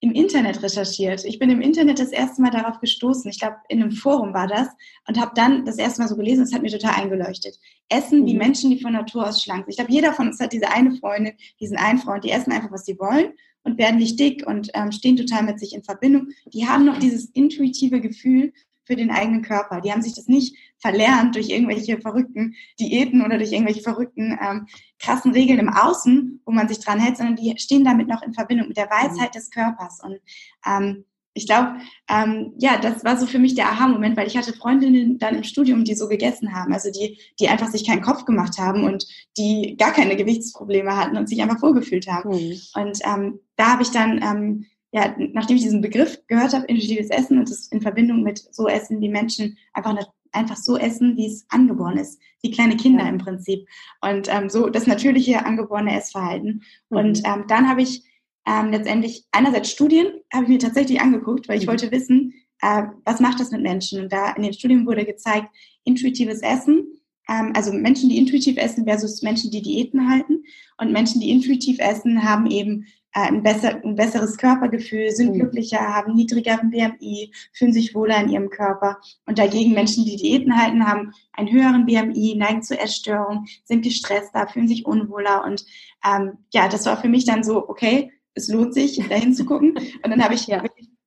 im 0.00 0.12
Internet 0.12 0.62
recherchiert. 0.62 1.24
Ich 1.24 1.38
bin 1.38 1.50
im 1.50 1.62
Internet 1.62 1.98
das 1.98 2.12
erste 2.12 2.42
Mal 2.42 2.50
darauf 2.50 2.80
gestoßen. 2.80 3.30
Ich 3.30 3.40
glaube, 3.40 3.56
in 3.68 3.82
einem 3.82 3.92
Forum 3.92 4.34
war 4.34 4.46
das 4.46 4.68
und 5.08 5.18
habe 5.18 5.32
dann 5.34 5.64
das 5.64 5.78
erste 5.78 6.02
Mal 6.02 6.08
so 6.08 6.16
gelesen. 6.16 6.44
Das 6.44 6.52
hat 6.52 6.62
mir 6.62 6.70
total 6.70 6.94
eingeleuchtet. 7.02 7.58
Essen 7.88 8.20
mhm. 8.20 8.26
wie 8.26 8.34
Menschen, 8.34 8.70
die 8.70 8.80
von 8.80 8.92
Natur 8.92 9.26
aus 9.26 9.42
schlank 9.42 9.64
sind. 9.64 9.70
Ich 9.70 9.76
glaube, 9.76 9.92
jeder 9.92 10.12
von 10.12 10.28
uns 10.28 10.40
hat 10.40 10.52
diese 10.52 10.70
eine 10.70 10.94
Freundin, 10.96 11.34
diesen 11.60 11.78
einen 11.78 11.98
Freund, 11.98 12.24
die 12.24 12.30
essen 12.30 12.52
einfach, 12.52 12.70
was 12.70 12.84
sie 12.84 12.98
wollen 12.98 13.32
und 13.62 13.78
werden 13.78 13.98
nicht 13.98 14.20
dick 14.20 14.46
und 14.46 14.70
ähm, 14.74 14.92
stehen 14.92 15.16
total 15.16 15.42
mit 15.42 15.58
sich 15.58 15.74
in 15.74 15.82
Verbindung. 15.82 16.28
Die 16.52 16.66
haben 16.66 16.84
noch 16.84 16.98
dieses 16.98 17.26
intuitive 17.30 18.00
Gefühl 18.00 18.52
für 18.84 18.96
den 18.96 19.10
eigenen 19.10 19.42
Körper. 19.42 19.80
Die 19.80 19.90
haben 19.90 20.02
sich 20.02 20.14
das 20.14 20.28
nicht 20.28 20.56
verlernt 20.78 21.34
durch 21.34 21.48
irgendwelche 21.48 21.98
verrückten 22.00 22.54
Diäten 22.78 23.24
oder 23.24 23.38
durch 23.38 23.52
irgendwelche 23.52 23.82
verrückten 23.82 24.38
ähm, 24.40 24.66
krassen 24.98 25.32
Regeln 25.32 25.58
im 25.58 25.68
Außen, 25.68 26.40
wo 26.44 26.52
man 26.52 26.68
sich 26.68 26.80
dran 26.80 27.00
hält, 27.00 27.16
sondern 27.16 27.36
die 27.36 27.54
stehen 27.58 27.84
damit 27.84 28.08
noch 28.08 28.22
in 28.22 28.34
Verbindung 28.34 28.68
mit 28.68 28.76
der 28.76 28.90
Weisheit 28.90 29.34
des 29.34 29.50
Körpers. 29.50 30.00
Und 30.02 30.18
ähm, 30.66 31.04
ich 31.36 31.46
glaube, 31.46 31.76
ähm, 32.08 32.54
ja, 32.58 32.78
das 32.78 33.04
war 33.04 33.18
so 33.18 33.26
für 33.26 33.38
mich 33.38 33.54
der 33.54 33.66
Aha-Moment, 33.70 34.16
weil 34.16 34.26
ich 34.26 34.36
hatte 34.38 34.54
Freundinnen 34.54 35.18
dann 35.18 35.34
im 35.34 35.44
Studium, 35.44 35.84
die 35.84 35.94
so 35.94 36.08
gegessen 36.08 36.54
haben, 36.54 36.72
also 36.72 36.90
die, 36.90 37.18
die 37.38 37.48
einfach 37.48 37.68
sich 37.68 37.86
keinen 37.86 38.00
Kopf 38.00 38.24
gemacht 38.24 38.58
haben 38.58 38.84
und 38.84 39.06
die 39.36 39.76
gar 39.76 39.92
keine 39.92 40.16
Gewichtsprobleme 40.16 40.96
hatten 40.96 41.16
und 41.16 41.28
sich 41.28 41.42
einfach 41.42 41.60
vorgefühlt 41.60 42.08
haben. 42.08 42.30
Mhm. 42.30 42.58
Und 42.74 42.98
ähm, 43.04 43.40
da 43.56 43.72
habe 43.72 43.82
ich 43.82 43.90
dann, 43.90 44.22
ähm, 44.22 44.64
ja, 44.92 45.14
nachdem 45.34 45.56
ich 45.56 45.62
diesen 45.62 45.82
Begriff 45.82 46.18
gehört 46.26 46.54
habe, 46.54 46.64
intuitives 46.66 47.10
Essen 47.10 47.38
und 47.38 47.50
das 47.50 47.66
in 47.66 47.82
Verbindung 47.82 48.22
mit 48.22 48.42
so 48.50 48.66
Essen, 48.66 49.02
wie 49.02 49.10
Menschen 49.10 49.58
einfach 49.74 49.90
eine, 49.90 50.06
einfach 50.36 50.56
so 50.56 50.76
essen, 50.76 51.16
wie 51.16 51.26
es 51.26 51.46
angeboren 51.48 51.96
ist, 51.98 52.20
wie 52.42 52.50
kleine 52.50 52.76
Kinder 52.76 53.04
ja. 53.04 53.10
im 53.10 53.18
Prinzip. 53.18 53.66
Und 54.00 54.28
ähm, 54.28 54.48
so 54.48 54.68
das 54.68 54.86
natürliche 54.86 55.44
angeborene 55.44 55.96
Essverhalten. 55.96 56.62
Mhm. 56.90 56.96
Und 56.96 57.22
ähm, 57.24 57.44
dann 57.48 57.68
habe 57.68 57.82
ich 57.82 58.04
ähm, 58.46 58.70
letztendlich 58.70 59.24
einerseits 59.32 59.70
Studien 59.70 60.06
habe 60.32 60.44
ich 60.44 60.50
mir 60.50 60.58
tatsächlich 60.58 61.00
angeguckt, 61.00 61.48
weil 61.48 61.58
ich 61.58 61.66
mhm. 61.66 61.70
wollte 61.70 61.90
wissen, 61.90 62.34
äh, 62.62 62.84
was 63.04 63.20
macht 63.20 63.40
das 63.40 63.50
mit 63.50 63.62
Menschen? 63.62 64.02
Und 64.02 64.12
da 64.12 64.32
in 64.32 64.42
den 64.42 64.52
Studien 64.52 64.86
wurde 64.86 65.04
gezeigt, 65.04 65.48
intuitives 65.84 66.42
Essen, 66.42 66.86
ähm, 67.28 67.52
also 67.54 67.72
Menschen, 67.72 68.08
die 68.08 68.18
intuitiv 68.18 68.56
essen 68.56 68.84
versus 68.84 69.22
Menschen, 69.22 69.50
die 69.50 69.62
Diäten 69.62 70.08
halten. 70.08 70.44
Und 70.78 70.92
Menschen, 70.92 71.20
die 71.20 71.30
intuitiv 71.30 71.78
essen, 71.78 72.22
haben 72.22 72.46
eben 72.46 72.86
äh, 73.14 73.28
ein, 73.28 73.42
besser, 73.42 73.82
ein 73.82 73.96
besseres 73.96 74.36
Körpergefühl, 74.36 75.10
sind 75.10 75.30
mhm. 75.30 75.40
glücklicher, 75.40 75.80
haben 75.80 76.14
niedrigeren 76.14 76.70
BMI, 76.70 77.32
fühlen 77.52 77.72
sich 77.72 77.94
wohler 77.94 78.22
in 78.22 78.28
ihrem 78.28 78.50
Körper. 78.50 78.98
Und 79.26 79.38
dagegen 79.38 79.72
Menschen, 79.72 80.04
die 80.04 80.16
Diäten 80.16 80.56
halten, 80.56 80.86
haben 80.86 81.12
einen 81.32 81.50
höheren 81.50 81.86
BMI, 81.86 82.36
neigen 82.36 82.62
zu 82.62 82.78
Essstörungen, 82.78 83.46
sind 83.64 83.82
gestresster, 83.82 84.46
fühlen 84.48 84.68
sich 84.68 84.86
unwohler. 84.86 85.44
Und 85.44 85.64
ähm, 86.06 86.38
ja, 86.52 86.68
das 86.68 86.86
war 86.86 87.00
für 87.00 87.08
mich 87.08 87.24
dann 87.24 87.42
so, 87.42 87.68
okay, 87.68 88.12
es 88.34 88.48
lohnt 88.48 88.74
sich, 88.74 88.96
dahin 89.08 89.34
zu 89.34 89.46
gucken. 89.46 89.74
Und 90.04 90.10
dann 90.10 90.22
habe 90.22 90.34
ich 90.34 90.46
ja. 90.46 90.62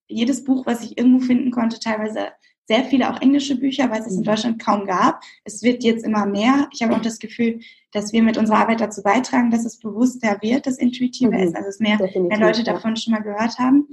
jedes 0.07 0.43
Buch, 0.43 0.65
was 0.65 0.83
ich 0.83 0.97
irgendwo 0.97 1.19
finden 1.19 1.51
konnte, 1.51 1.79
teilweise 1.79 2.29
sehr 2.69 2.83
viele 2.83 3.09
auch 3.09 3.19
englische 3.19 3.55
Bücher, 3.55 3.89
weil 3.89 3.99
es 3.99 4.05
es 4.05 4.13
in 4.13 4.19
mhm. 4.19 4.25
Deutschland 4.25 4.63
kaum 4.63 4.85
gab. 4.85 5.23
Es 5.43 5.63
wird 5.63 5.83
jetzt 5.83 6.05
immer 6.05 6.27
mehr. 6.27 6.69
Ich 6.71 6.83
habe 6.83 6.95
auch 6.95 7.01
das 7.01 7.17
Gefühl, 7.17 7.61
dass 7.93 8.13
wir 8.13 8.21
mit 8.21 8.37
unserer 8.37 8.59
Arbeit 8.59 8.79
dazu 8.79 9.01
beitragen, 9.01 9.49
dass 9.49 9.65
es 9.65 9.79
bewusster 9.79 10.37
wird, 10.41 10.67
das 10.67 10.77
Intuitive 10.77 11.31
mhm. 11.31 11.39
ist, 11.39 11.55
also 11.55 11.67
es 11.67 11.79
mehr, 11.79 11.97
mehr 11.97 12.39
Leute 12.39 12.63
davon 12.63 12.95
schon 12.95 13.13
mal 13.13 13.23
gehört 13.23 13.57
haben. 13.57 13.87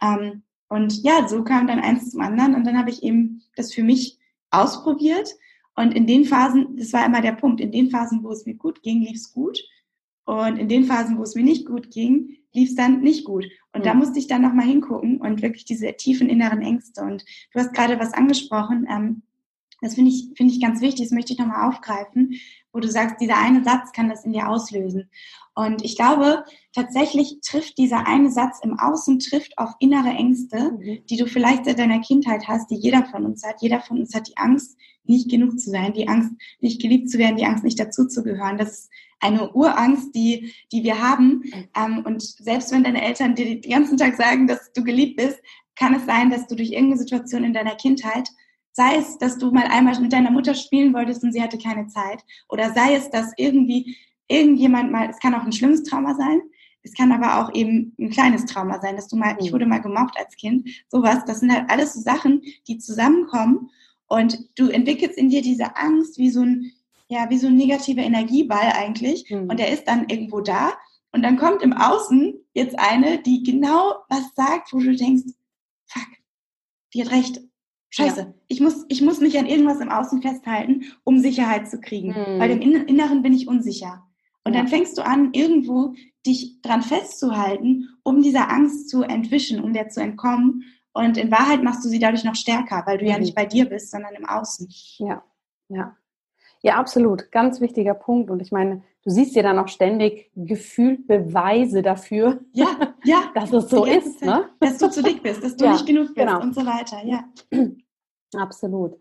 Ähm, 0.00 0.42
und 0.68 1.02
ja, 1.02 1.28
so 1.28 1.44
kam 1.44 1.66
dann 1.66 1.80
eins 1.80 2.12
zum 2.12 2.22
anderen 2.22 2.54
und 2.54 2.66
dann 2.66 2.78
habe 2.78 2.88
ich 2.88 3.02
eben 3.02 3.42
das 3.56 3.74
für 3.74 3.82
mich 3.82 4.18
ausprobiert 4.50 5.28
und 5.76 5.94
in 5.94 6.06
den 6.06 6.24
Phasen, 6.24 6.78
das 6.78 6.94
war 6.94 7.04
immer 7.04 7.20
der 7.20 7.32
Punkt, 7.32 7.60
in 7.60 7.72
den 7.72 7.90
Phasen, 7.90 8.24
wo 8.24 8.30
es 8.30 8.46
mir 8.46 8.54
gut 8.54 8.82
ging, 8.82 9.02
lief 9.02 9.16
es 9.16 9.34
gut 9.34 9.62
und 10.24 10.58
in 10.58 10.68
den 10.68 10.84
Phasen, 10.84 11.18
wo 11.18 11.22
es 11.24 11.34
mir 11.34 11.44
nicht 11.44 11.66
gut 11.66 11.90
ging, 11.90 12.38
lief 12.54 12.70
es 12.70 12.76
dann 12.76 13.00
nicht 13.00 13.24
gut. 13.24 13.46
Und 13.72 13.80
mhm. 13.80 13.84
da 13.84 13.94
musste 13.94 14.18
ich 14.18 14.26
dann 14.26 14.42
nochmal 14.42 14.66
hingucken 14.66 15.20
und 15.20 15.42
wirklich 15.42 15.64
diese 15.64 15.92
tiefen 15.94 16.28
inneren 16.28 16.62
Ängste. 16.62 17.02
Und 17.02 17.24
du 17.52 17.60
hast 17.60 17.74
gerade 17.74 17.98
was 17.98 18.14
angesprochen, 18.14 18.86
ähm, 18.90 19.22
das 19.80 19.96
finde 19.96 20.10
ich, 20.10 20.30
finde 20.34 20.54
ich 20.54 20.62
ganz 20.62 20.80
wichtig, 20.80 21.06
das 21.06 21.12
möchte 21.12 21.34
ich 21.34 21.38
nochmal 21.38 21.68
aufgreifen, 21.68 22.40
wo 22.72 22.80
du 22.80 22.88
sagst, 22.88 23.20
dieser 23.20 23.36
eine 23.36 23.62
Satz 23.62 23.92
kann 23.92 24.08
das 24.08 24.24
in 24.24 24.32
dir 24.32 24.48
auslösen. 24.48 25.10
Und 25.54 25.84
ich 25.84 25.96
glaube, 25.96 26.44
tatsächlich 26.72 27.38
trifft 27.46 27.78
dieser 27.78 28.06
eine 28.06 28.30
Satz 28.30 28.60
im 28.62 28.78
Außen, 28.78 29.18
trifft 29.18 29.58
auf 29.58 29.70
innere 29.78 30.08
Ängste, 30.08 30.72
mhm. 30.72 31.04
die 31.04 31.16
du 31.16 31.26
vielleicht 31.26 31.66
seit 31.66 31.78
deiner 31.78 32.00
Kindheit 32.00 32.48
hast, 32.48 32.70
die 32.70 32.76
jeder 32.76 33.04
von 33.04 33.24
uns 33.26 33.44
hat. 33.44 33.60
Jeder 33.60 33.80
von 33.80 33.98
uns 33.98 34.14
hat 34.14 34.28
die 34.28 34.36
Angst, 34.36 34.76
nicht 35.04 35.30
genug 35.30 35.58
zu 35.58 35.70
sein, 35.70 35.92
die 35.92 36.08
Angst, 36.08 36.32
nicht 36.60 36.80
geliebt 36.80 37.10
zu 37.10 37.18
werden, 37.18 37.36
die 37.36 37.44
Angst, 37.44 37.62
nicht 37.62 37.78
dazuzugehören. 37.78 38.56
Das 38.56 38.70
ist 38.70 38.90
eine 39.24 39.52
Urangst, 39.52 40.14
die, 40.14 40.52
die 40.72 40.84
wir 40.84 41.00
haben. 41.00 41.42
Ähm, 41.76 42.02
und 42.04 42.22
selbst 42.22 42.70
wenn 42.72 42.84
deine 42.84 43.02
Eltern 43.02 43.34
dir 43.34 43.60
den 43.60 43.70
ganzen 43.70 43.96
Tag 43.96 44.16
sagen, 44.16 44.46
dass 44.46 44.72
du 44.72 44.84
geliebt 44.84 45.16
bist, 45.16 45.38
kann 45.76 45.94
es 45.94 46.06
sein, 46.06 46.30
dass 46.30 46.46
du 46.46 46.54
durch 46.54 46.70
irgendeine 46.70 46.98
Situation 46.98 47.42
in 47.42 47.52
deiner 47.52 47.74
Kindheit 47.74 48.28
Sei 48.76 48.96
es, 48.96 49.18
dass 49.18 49.38
du 49.38 49.52
mal 49.52 49.68
einmal 49.68 49.98
mit 50.00 50.12
deiner 50.12 50.32
Mutter 50.32 50.52
spielen 50.52 50.92
wolltest 50.94 51.22
und 51.22 51.32
sie 51.32 51.40
hatte 51.40 51.58
keine 51.58 51.86
Zeit. 51.86 52.24
Oder 52.48 52.72
sei 52.72 52.96
es, 52.96 53.08
dass 53.08 53.32
irgendwie 53.36 53.96
irgendjemand 54.26 54.90
mal, 54.90 55.08
es 55.08 55.20
kann 55.20 55.34
auch 55.34 55.44
ein 55.44 55.52
schlimmes 55.52 55.84
Trauma 55.84 56.16
sein, 56.16 56.40
es 56.82 56.92
kann 56.92 57.12
aber 57.12 57.38
auch 57.38 57.54
eben 57.54 57.94
ein 58.00 58.10
kleines 58.10 58.46
Trauma 58.46 58.80
sein, 58.80 58.96
dass 58.96 59.06
du 59.06 59.16
mal, 59.16 59.36
ich 59.38 59.50
mhm. 59.50 59.54
wurde 59.54 59.66
mal 59.66 59.80
gemobbt 59.80 60.18
als 60.18 60.34
Kind, 60.34 60.68
sowas. 60.88 61.24
Das 61.24 61.38
sind 61.38 61.52
halt 61.52 61.70
alles 61.70 61.94
so 61.94 62.00
Sachen, 62.00 62.42
die 62.66 62.78
zusammenkommen 62.78 63.70
und 64.08 64.38
du 64.58 64.68
entwickelst 64.68 65.16
in 65.16 65.28
dir 65.28 65.40
diese 65.40 65.76
Angst 65.76 66.18
wie 66.18 66.30
so 66.30 66.40
ein, 66.42 66.72
ja, 67.08 67.28
wie 67.30 67.38
so 67.38 67.48
ein 67.48 67.56
negativer 67.56 68.02
Energieball 68.02 68.72
eigentlich. 68.74 69.30
Mhm. 69.30 69.50
Und 69.50 69.58
der 69.58 69.72
ist 69.72 69.84
dann 69.84 70.08
irgendwo 70.08 70.40
da. 70.40 70.72
Und 71.12 71.22
dann 71.22 71.36
kommt 71.36 71.62
im 71.62 71.72
Außen 71.72 72.34
jetzt 72.54 72.78
eine, 72.78 73.22
die 73.22 73.42
genau 73.42 73.94
was 74.08 74.34
sagt, 74.34 74.72
wo 74.72 74.78
du 74.78 74.96
denkst, 74.96 75.32
fuck, 75.86 76.08
die 76.92 77.04
hat 77.04 77.12
recht. 77.12 77.40
Scheiße, 77.90 78.20
ja. 78.20 78.34
ich, 78.48 78.60
muss, 78.60 78.84
ich 78.88 79.02
muss 79.02 79.20
mich 79.20 79.38
an 79.38 79.46
irgendwas 79.46 79.80
im 79.80 79.88
Außen 79.88 80.20
festhalten, 80.20 80.86
um 81.04 81.20
Sicherheit 81.20 81.70
zu 81.70 81.80
kriegen. 81.80 82.08
Mhm. 82.08 82.40
Weil 82.40 82.50
im 82.50 82.60
Inneren 82.60 83.22
bin 83.22 83.32
ich 83.32 83.46
unsicher. 83.46 84.04
Und 84.42 84.54
ja. 84.54 84.60
dann 84.60 84.68
fängst 84.68 84.98
du 84.98 85.02
an, 85.02 85.32
irgendwo 85.32 85.94
dich 86.26 86.60
dran 86.62 86.82
festzuhalten, 86.82 87.88
um 88.02 88.20
dieser 88.20 88.50
Angst 88.50 88.88
zu 88.88 89.02
entwischen, 89.02 89.62
um 89.62 89.72
der 89.72 89.90
zu 89.90 90.00
entkommen. 90.00 90.64
Und 90.92 91.16
in 91.16 91.30
Wahrheit 91.30 91.62
machst 91.62 91.84
du 91.84 91.88
sie 91.88 91.98
dadurch 91.98 92.24
noch 92.24 92.34
stärker, 92.34 92.82
weil 92.86 92.98
du 92.98 93.04
mhm. 93.04 93.10
ja 93.10 93.18
nicht 93.18 93.34
bei 93.34 93.46
dir 93.46 93.66
bist, 93.66 93.90
sondern 93.90 94.14
im 94.14 94.26
Außen. 94.26 94.68
Ja, 94.98 95.22
ja. 95.68 95.96
Ja, 96.64 96.76
absolut. 96.76 97.30
Ganz 97.30 97.60
wichtiger 97.60 97.92
Punkt. 97.92 98.30
Und 98.30 98.40
ich 98.40 98.50
meine, 98.50 98.82
du 99.04 99.10
siehst 99.10 99.36
ja 99.36 99.42
dann 99.42 99.58
auch 99.58 99.68
ständig 99.68 100.30
gefühlt 100.34 101.06
Beweise 101.06 101.82
dafür, 101.82 102.40
ja, 102.52 102.68
ja, 103.04 103.24
dass 103.34 103.52
es 103.52 103.68
so 103.68 103.84
ist. 103.84 104.24
Ne? 104.24 104.46
Dass 104.60 104.78
du 104.78 104.88
zu 104.88 105.02
dick 105.02 105.22
bist, 105.22 105.44
dass 105.44 105.56
du 105.56 105.66
ja, 105.66 105.72
nicht 105.72 105.84
genug 105.84 106.14
bist 106.14 106.16
genau. 106.16 106.40
und 106.40 106.54
so 106.54 106.64
weiter. 106.64 107.04
Ja. 107.04 107.24
Absolut. 108.34 108.96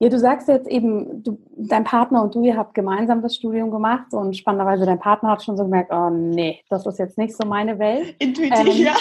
Ja, 0.00 0.08
du 0.08 0.18
sagst 0.18 0.48
jetzt 0.48 0.66
eben, 0.66 1.22
du, 1.22 1.38
dein 1.56 1.84
Partner 1.84 2.20
und 2.20 2.34
du, 2.34 2.42
ihr 2.42 2.56
habt 2.56 2.74
gemeinsam 2.74 3.22
das 3.22 3.36
Studium 3.36 3.70
gemacht 3.70 4.12
und 4.12 4.36
spannenderweise 4.36 4.84
dein 4.84 4.98
Partner 4.98 5.30
hat 5.30 5.44
schon 5.44 5.56
so 5.56 5.64
gemerkt, 5.64 5.92
oh 5.92 6.10
nee, 6.10 6.60
das 6.68 6.84
ist 6.84 6.98
jetzt 6.98 7.16
nicht 7.16 7.36
so 7.36 7.46
meine 7.46 7.78
Welt. 7.78 8.16
Intuitiv, 8.18 8.76
ähm, 8.76 8.86
ja. 8.86 8.94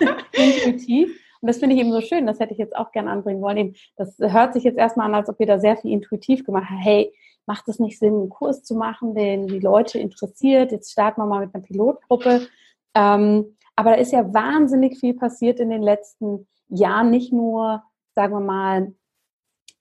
intuitiv. 0.32 1.18
Und 1.40 1.46
das 1.48 1.58
finde 1.58 1.74
ich 1.74 1.80
eben 1.80 1.92
so 1.92 2.00
schön, 2.00 2.26
das 2.26 2.38
hätte 2.38 2.52
ich 2.52 2.58
jetzt 2.58 2.76
auch 2.76 2.92
gerne 2.92 3.10
anbringen 3.10 3.40
wollen. 3.40 3.74
Das 3.96 4.16
hört 4.18 4.52
sich 4.52 4.64
jetzt 4.64 4.78
erstmal 4.78 5.06
an, 5.06 5.14
als 5.14 5.28
ob 5.28 5.40
ihr 5.40 5.46
da 5.46 5.58
sehr 5.58 5.76
viel 5.76 5.92
intuitiv 5.92 6.44
gemacht 6.44 6.66
habt. 6.70 6.84
Hey, 6.84 7.14
macht 7.46 7.68
es 7.68 7.78
nicht 7.78 7.98
Sinn, 7.98 8.14
einen 8.14 8.28
Kurs 8.28 8.62
zu 8.62 8.74
machen, 8.74 9.14
den 9.14 9.46
die 9.46 9.58
Leute 9.58 9.98
interessiert? 9.98 10.72
Jetzt 10.72 10.92
starten 10.92 11.20
wir 11.20 11.26
mal 11.26 11.44
mit 11.44 11.54
einer 11.54 11.64
Pilotgruppe. 11.64 12.46
Ähm, 12.94 13.56
aber 13.76 13.90
da 13.90 13.96
ist 13.96 14.12
ja 14.12 14.32
wahnsinnig 14.34 14.98
viel 14.98 15.14
passiert 15.14 15.58
in 15.58 15.70
den 15.70 15.82
letzten 15.82 16.46
Jahren, 16.68 17.10
nicht 17.10 17.32
nur, 17.32 17.82
sagen 18.14 18.34
wir 18.34 18.40
mal, 18.40 18.92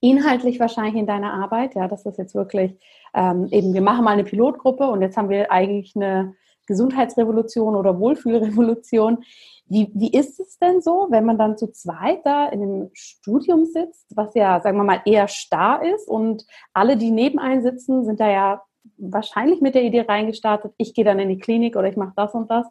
inhaltlich 0.01 0.59
wahrscheinlich 0.59 0.95
in 0.95 1.07
deiner 1.07 1.33
Arbeit. 1.33 1.75
Ja, 1.75 1.87
das 1.87 2.05
ist 2.05 2.17
jetzt 2.17 2.35
wirklich 2.35 2.79
ähm, 3.13 3.47
eben, 3.51 3.73
wir 3.73 3.81
machen 3.81 4.05
mal 4.05 4.11
eine 4.11 4.23
Pilotgruppe 4.23 4.87
und 4.87 5.01
jetzt 5.01 5.17
haben 5.17 5.29
wir 5.29 5.51
eigentlich 5.51 5.95
eine 5.95 6.35
Gesundheitsrevolution 6.69 7.75
oder 7.75 7.99
Wohlfühlrevolution. 7.99 9.23
Wie, 9.65 9.91
wie 9.93 10.11
ist 10.11 10.39
es 10.39 10.57
denn 10.57 10.81
so, 10.81 11.07
wenn 11.09 11.25
man 11.25 11.37
dann 11.37 11.57
zu 11.57 11.71
zweit 11.71 12.25
da 12.25 12.47
in 12.47 12.61
einem 12.61 12.89
Studium 12.93 13.65
sitzt, 13.65 14.05
was 14.15 14.33
ja, 14.35 14.61
sagen 14.61 14.77
wir 14.77 14.83
mal, 14.83 15.01
eher 15.05 15.27
starr 15.27 15.83
ist 15.83 16.07
und 16.07 16.45
alle, 16.73 16.95
die 16.95 17.11
neben 17.11 17.39
einem 17.39 17.61
sitzen, 17.61 18.05
sind 18.05 18.19
da 18.19 18.29
ja 18.29 18.61
wahrscheinlich 18.97 19.61
mit 19.61 19.75
der 19.75 19.83
Idee 19.83 20.01
reingestartet, 20.01 20.73
ich 20.77 20.93
gehe 20.93 21.05
dann 21.05 21.19
in 21.19 21.29
die 21.29 21.37
Klinik 21.37 21.75
oder 21.75 21.89
ich 21.89 21.97
mache 21.97 22.13
das 22.15 22.33
und 22.33 22.49
das. 22.49 22.67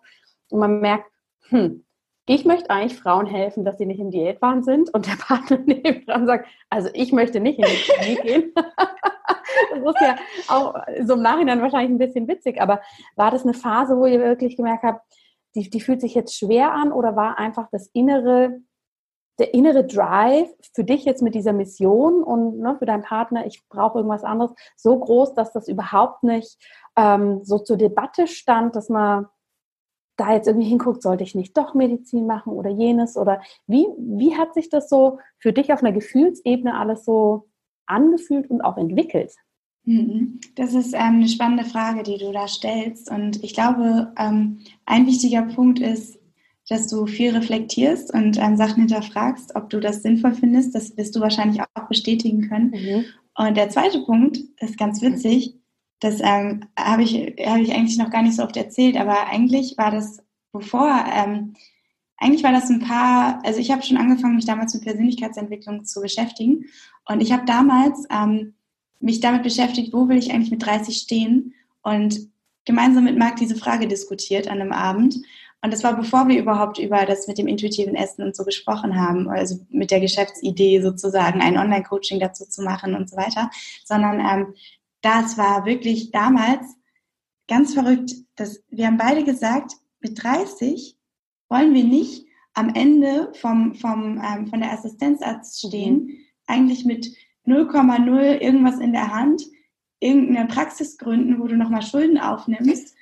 Und 0.51 0.61
man 0.61 0.81
merkt, 0.81 1.11
hm, 1.49 1.85
ich 2.27 2.45
möchte 2.45 2.71
eigentlich 2.71 2.99
Frauen 2.99 3.27
helfen, 3.27 3.65
dass 3.65 3.79
sie 3.79 3.87
nicht 3.87 4.01
im 4.01 4.11
Diätwahn 4.11 4.63
sind 4.63 4.93
und 4.93 5.07
der 5.07 5.17
Partner 5.17 5.59
neben 5.67 6.05
dran 6.07 6.27
sagt, 6.27 6.47
also 6.71 6.89
ich 6.95 7.13
möchte 7.13 7.41
nicht 7.41 7.59
in 7.59 7.65
die 7.65 7.93
Klinik 7.93 8.23
gehen. 8.23 8.53
das 9.71 9.95
ist 9.95 10.01
ja 10.01 10.17
auch 10.49 10.75
so 11.05 11.15
im 11.15 11.23
Nachhinein 11.23 11.63
wahrscheinlich 11.63 11.91
ein 11.91 11.99
bisschen 11.99 12.29
witzig, 12.29 12.61
aber 12.61 12.81
war 13.17 13.31
das 13.31 13.45
eine 13.45 13.55
Phase, 13.55 13.97
wo 13.97 14.07
ihr 14.07 14.21
wirklich 14.21 14.57
gemerkt 14.57 14.85
habt, 14.85 15.03
die, 15.55 15.71
die 15.71 15.81
fühlt 15.81 16.01
sich 16.01 16.15
jetzt 16.15 16.37
schwer 16.37 16.73
an 16.73 16.93
oder 16.93 17.17
war 17.17 17.39
einfach 17.39 17.69
das 17.71 17.89
innere, 17.93 18.61
der 19.39 19.55
innere 19.55 19.85
Drive 19.85 20.49
für 20.75 20.85
dich 20.85 21.05
jetzt 21.05 21.23
mit 21.23 21.35
dieser 21.35 21.53
Mission 21.53 22.23
und 22.23 22.59
ne, 22.59 22.77
für 22.79 22.87
deinen 22.87 23.03
Partner, 23.03 23.47
ich 23.47 23.67
brauche 23.69 23.99
irgendwas 23.99 24.25
anderes, 24.25 24.53
so 24.77 24.99
groß, 24.99 25.35
dass 25.35 25.53
das 25.53 25.69
überhaupt 25.69 26.23
nicht 26.23 26.59
ähm, 26.97 27.45
so 27.45 27.59
zur 27.59 27.77
Debatte 27.77 28.27
stand, 28.27 28.77
dass 28.77 28.89
man 28.89 29.27
da 30.17 30.33
jetzt 30.33 30.49
irgendwie 30.49 30.69
hinguckt, 30.69 31.01
sollte 31.01 31.23
ich 31.23 31.37
nicht 31.37 31.57
doch 31.57 31.75
Medizin 31.75 32.27
machen 32.27 32.53
oder 32.53 32.71
jenes 32.71 33.17
oder 33.17 33.41
wie, 33.67 33.87
wie 33.99 34.37
hat 34.37 34.53
sich 34.53 34.69
das 34.69 34.89
so 34.89 35.21
für 35.39 35.53
dich 35.53 35.73
auf 35.73 35.81
einer 35.81 35.93
Gefühlsebene 35.93 36.77
alles 36.77 37.05
so 37.05 37.49
angefühlt 37.89 38.51
und 38.51 38.61
auch 38.61 38.77
entwickelt? 38.77 39.33
Mhm. 39.85 40.41
Das 40.55 40.75
ist 40.75 40.93
ähm, 40.93 41.17
eine 41.17 41.29
spannende 41.29 41.65
Frage, 41.65 42.03
die 42.03 42.19
du 42.19 42.31
da 42.31 42.47
stellst. 42.47 43.11
Und 43.11 43.43
ich 43.43 43.55
glaube, 43.55 44.13
ähm, 44.19 44.59
ein 44.85 45.07
wichtiger 45.07 45.43
Punkt 45.43 45.79
ist, 45.81 46.19
dass 46.69 46.89
du 46.89 47.07
viel 47.07 47.35
reflektierst 47.35 48.13
und 48.13 48.39
ähm, 48.39 48.57
Sachen 48.59 48.81
hinterfragst, 48.81 49.57
ob 49.57 49.71
du 49.71 49.81
das 49.81 50.03
sinnvoll 50.03 50.35
findest. 50.35 50.75
Das 50.75 50.97
wirst 50.99 51.17
du 51.17 51.21
wahrscheinlich 51.21 51.63
auch 51.63 51.89
bestätigen 51.89 52.49
können. 52.49 52.71
Mhm. 52.71 53.05
Und 53.35 53.57
der 53.57 53.71
zweite 53.71 54.01
Punkt 54.01 54.39
ist 54.61 54.77
ganz 54.77 55.01
witzig. 55.01 55.55
Das 56.01 56.23
habe 56.23 57.03
ich, 57.03 57.15
hab 57.45 57.59
ich 57.59 57.73
eigentlich 57.73 57.99
noch 57.99 58.11
gar 58.11 58.23
nicht 58.23 58.37
so 58.37 58.43
oft 58.43 58.57
erzählt, 58.57 58.97
aber 58.97 59.27
eigentlich 59.29 59.79
war 59.79 59.91
das, 59.91 60.23
bevor, 60.53 61.05
eigentlich 62.19 62.43
war 62.43 62.53
das 62.53 62.69
ein 62.69 62.81
paar, 62.81 63.41
also 63.45 63.61
ich 63.61 63.71
habe 63.71 63.83
schon 63.83 63.97
angefangen, 63.97 64.37
mich 64.37 64.45
damals 64.45 64.75
mit 64.75 64.85
Persönlichkeitsentwicklung 64.85 65.85
zu 65.85 66.01
beschäftigen. 66.01 66.67
Und 67.07 67.21
ich 67.21 67.33
habe 67.33 67.47
damals 67.47 68.05
ähm, 68.11 68.55
mich 69.01 69.21
damit 69.21 69.45
beschäftigt, 69.45 69.93
wo 69.93 70.09
will 70.09 70.19
ich 70.19 70.33
eigentlich 70.33 70.51
mit 70.51 70.65
30 70.65 70.97
stehen? 70.97 71.55
Und 71.83 72.29
gemeinsam 72.65 73.05
mit 73.05 73.17
Marc 73.17 73.37
diese 73.37 73.57
Frage 73.57 73.87
diskutiert 73.87 74.49
an 74.49 74.61
einem 74.61 74.73
Abend. 74.73 75.17
Und 75.63 75.73
das 75.73 75.83
war 75.85 75.97
bevor 75.97 76.29
wir 76.29 76.39
überhaupt 76.39 76.79
über 76.79 77.07
das 77.07 77.27
mit 77.27 77.39
dem 77.39 77.49
intuitiven 77.49 77.95
Essen 77.95 78.23
und 78.23 78.37
so 78.37 78.45
gesprochen 78.45 79.01
haben, 79.01 79.29
also 79.29 79.59
mit 79.71 79.91
der 79.91 80.01
Geschäftsidee 80.01 80.83
sozusagen 80.83 81.41
ein 81.41 81.57
Online-Coaching 81.57 82.21
dazu 82.21 82.45
zu 82.45 82.63
machen 82.63 82.95
und 82.95 83.09
so 83.09 83.17
weiter, 83.17 83.51
sondern 83.85 84.21
ähm, 84.21 84.55
das 85.01 85.39
war 85.39 85.65
wirklich 85.65 86.11
damals 86.11 86.77
ganz 87.49 87.75
verrückt. 87.75 88.13
Dass 88.37 88.63
wir 88.71 88.87
haben 88.87 88.99
beide 88.99 89.25
gesagt, 89.25 89.73
mit 90.01 90.23
30 90.23 90.98
wollen 91.49 91.75
wir 91.75 91.85
nicht 91.85 92.27
am 92.55 92.75
Ende 92.75 93.33
vom, 93.41 93.75
vom, 93.75 94.21
ähm, 94.25 94.47
von 94.49 94.61
der 94.61 94.73
Assistenzarzt 94.73 95.67
stehen, 95.67 96.19
eigentlich 96.47 96.85
mit 96.85 97.15
0,0 97.47 98.41
irgendwas 98.41 98.79
in 98.79 98.93
der 98.93 99.15
Hand, 99.15 99.43
irgendeine 100.01 100.49
Praxis 100.49 100.99
gründen, 100.99 101.41
wo 101.41 101.47
du 101.47 101.57
nochmal 101.57 101.83
Schulden 101.83 102.19
aufnimmst 102.19 102.95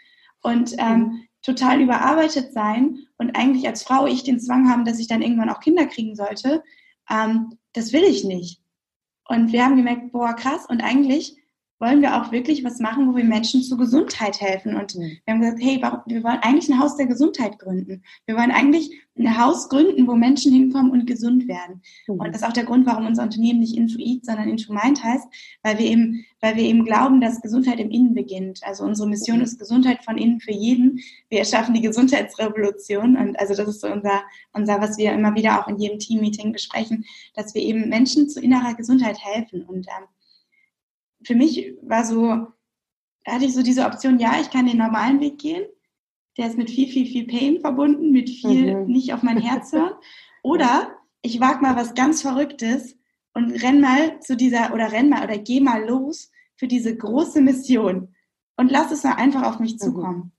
und 0.42 0.74
ähm, 0.78 0.98
mhm. 0.98 1.22
total 1.42 1.80
überarbeitet 1.80 2.52
sein 2.52 2.98
und 3.18 3.36
eigentlich 3.36 3.66
als 3.66 3.82
Frau 3.82 4.06
ich 4.06 4.24
den 4.24 4.40
Zwang 4.40 4.70
haben, 4.70 4.84
dass 4.84 4.98
ich 4.98 5.08
dann 5.08 5.22
irgendwann 5.22 5.50
auch 5.50 5.60
Kinder 5.60 5.86
kriegen 5.86 6.14
sollte. 6.14 6.62
Ähm, 7.10 7.58
das 7.72 7.92
will 7.92 8.04
ich 8.04 8.24
nicht. 8.24 8.60
Und 9.28 9.52
wir 9.52 9.64
haben 9.64 9.76
gemerkt, 9.76 10.12
boah, 10.12 10.34
krass. 10.34 10.66
Und 10.66 10.82
eigentlich 10.82 11.36
wollen 11.78 12.00
wir 12.00 12.16
auch 12.16 12.32
wirklich 12.32 12.64
was 12.64 12.78
machen, 12.78 13.08
wo 13.08 13.16
wir 13.16 13.24
Menschen 13.24 13.62
zur 13.62 13.76
Gesundheit 13.76 14.40
helfen. 14.40 14.76
Und 14.76 14.94
mhm. 14.94 15.18
wir 15.24 15.34
haben 15.34 15.40
gesagt, 15.40 15.62
hey, 15.62 15.82
wir 16.06 16.24
wollen 16.24 16.38
eigentlich 16.40 16.70
ein 16.70 16.80
Haus 16.80 16.96
der 16.96 17.06
Gesundheit 17.06 17.58
gründen. 17.58 18.02
Wir 18.24 18.36
wollen 18.36 18.50
eigentlich 18.50 18.90
ein 19.18 19.38
Haus 19.38 19.68
gründen, 19.68 20.06
wo 20.06 20.14
Menschen 20.14 20.52
hinkommen 20.52 20.90
und 20.90 21.06
gesund 21.06 21.48
werden. 21.48 21.82
Mhm. 22.06 22.20
Und 22.20 22.28
das 22.28 22.42
ist 22.42 22.48
auch 22.48 22.52
der 22.52 22.64
Grund, 22.64 22.86
warum 22.86 23.06
unser 23.06 23.22
Unternehmen 23.22 23.60
nicht 23.60 23.76
Intuit, 23.76 24.24
sondern 24.24 24.48
Intumind 24.48 25.02
heißt, 25.02 25.26
weil 25.62 25.78
wir 25.78 25.86
eben, 25.86 26.24
weil 26.40 26.56
wir 26.56 26.64
eben 26.64 26.84
glauben, 26.84 27.20
dass 27.20 27.42
Gesundheit 27.42 27.78
im 27.78 27.90
Innen 27.90 28.14
beginnt. 28.14 28.60
Also 28.62 28.84
unsere 28.84 29.08
Mission 29.08 29.38
mhm. 29.38 29.44
ist 29.44 29.58
Gesundheit 29.58 30.02
von 30.02 30.16
innen 30.16 30.40
für 30.40 30.52
jeden. 30.52 31.00
Wir 31.28 31.40
erschaffen 31.40 31.74
die 31.74 31.82
Gesundheitsrevolution. 31.82 33.16
Und 33.16 33.38
also 33.38 33.54
das 33.54 33.68
ist 33.68 33.80
so 33.82 33.88
unser, 33.88 34.22
unser, 34.54 34.80
was 34.80 34.96
wir 34.96 35.12
immer 35.12 35.34
wieder 35.34 35.60
auch 35.60 35.68
in 35.68 35.78
jedem 35.78 35.98
Teammeeting 35.98 36.52
besprechen, 36.52 37.04
dass 37.34 37.54
wir 37.54 37.60
eben 37.60 37.90
Menschen 37.90 38.30
zu 38.30 38.40
innerer 38.40 38.74
Gesundheit 38.74 39.18
helfen. 39.18 39.62
Und 39.62 39.86
ähm, 39.88 40.06
für 41.22 41.34
mich 41.34 41.74
war 41.82 42.04
so, 42.04 42.46
hatte 43.26 43.44
ich 43.44 43.54
so 43.54 43.62
diese 43.62 43.84
Option, 43.86 44.18
ja, 44.18 44.40
ich 44.40 44.50
kann 44.50 44.66
den 44.66 44.78
normalen 44.78 45.20
Weg 45.20 45.38
gehen. 45.38 45.64
Der 46.36 46.48
ist 46.48 46.58
mit 46.58 46.70
viel, 46.70 46.88
viel, 46.88 47.06
viel 47.06 47.26
Pain 47.26 47.60
verbunden, 47.60 48.10
mit 48.10 48.28
viel 48.28 48.76
mhm. 48.76 48.86
nicht 48.86 49.12
auf 49.12 49.22
mein 49.22 49.38
Herz 49.38 49.72
hören. 49.72 49.94
Oder 50.42 50.96
ich 51.22 51.40
wage 51.40 51.60
mal 51.60 51.76
was 51.76 51.94
ganz 51.94 52.22
Verrücktes 52.22 52.96
und 53.34 53.50
renn 53.62 53.80
mal 53.80 54.20
zu 54.20 54.36
dieser, 54.36 54.72
oder 54.72 54.92
renn 54.92 55.08
mal 55.08 55.24
oder 55.24 55.36
geh 55.36 55.60
mal 55.60 55.84
los 55.84 56.30
für 56.56 56.68
diese 56.68 56.96
große 56.96 57.42
Mission 57.42 58.14
und 58.56 58.70
lass 58.70 58.92
es 58.92 59.04
mal 59.04 59.14
einfach 59.14 59.42
auf 59.42 59.58
mich 59.58 59.74
mhm. 59.74 59.78
zukommen. 59.78 60.16
Mhm. 60.18 60.32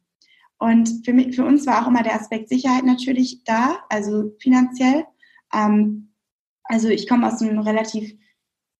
Und 0.59 1.05
für, 1.05 1.13
mich, 1.13 1.35
für 1.35 1.45
uns 1.45 1.67
war 1.67 1.83
auch 1.83 1.87
immer 1.87 2.01
der 2.01 2.15
Aspekt 2.15 2.49
Sicherheit 2.49 2.83
natürlich 2.83 3.43
da, 3.43 3.83
also 3.89 4.31
finanziell. 4.39 5.05
Ähm, 5.53 6.13
also 6.63 6.89
ich 6.89 7.07
komme 7.07 7.27
aus 7.27 7.41
einem 7.41 7.59
relativ 7.59 8.17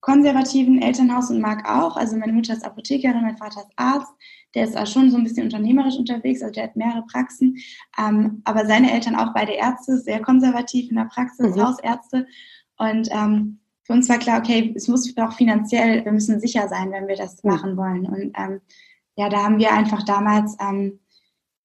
konservativen 0.02 0.82
Elternhaus 0.82 1.30
und 1.30 1.42
mag 1.42 1.68
auch. 1.68 1.98
Also 1.98 2.16
meine 2.18 2.34
Mutter 2.34 2.54
ist 2.54 2.66
Apothekerin, 2.66 3.22
mein 3.22 3.38
Vater 3.38 3.62
ist 3.62 3.72
Arzt. 3.76 4.12
Der 4.56 4.64
ist 4.64 4.78
auch 4.78 4.88
schon 4.88 5.12
so 5.12 5.18
ein 5.18 5.24
bisschen 5.24 5.44
unternehmerisch 5.44 5.98
unterwegs, 5.98 6.42
also 6.42 6.54
der 6.54 6.66
hat 6.66 6.76
mehrere 6.76 7.04
Praxen. 7.12 7.58
Ähm, 8.00 8.42
aber 8.46 8.66
seine 8.66 8.92
Eltern 8.92 9.16
auch 9.16 9.34
beide 9.34 9.54
Ärzte, 9.54 9.98
sehr 9.98 10.22
konservativ 10.22 10.90
in 10.90 10.96
der 10.96 11.06
Praxis, 11.06 11.56
mhm. 11.56 11.62
Hausärzte. 11.62 12.28
Und 12.78 13.10
ähm, 13.12 13.60
für 13.84 13.94
uns 13.94 14.10
war 14.10 14.18
klar, 14.18 14.40
okay, 14.40 14.74
es 14.76 14.88
muss 14.88 15.16
auch 15.18 15.34
finanziell, 15.34 16.04
wir 16.06 16.12
müssen 16.12 16.40
sicher 16.40 16.68
sein, 16.68 16.92
wenn 16.92 17.08
wir 17.08 17.16
das 17.16 17.44
mhm. 17.44 17.52
machen 17.52 17.78
wollen. 17.78 18.06
Und 18.06 18.34
ähm, 18.38 18.62
ja, 19.16 19.30
da 19.30 19.44
haben 19.44 19.60
wir 19.60 19.74
einfach 19.74 20.04
damals 20.04 20.56
ähm, 20.60 21.00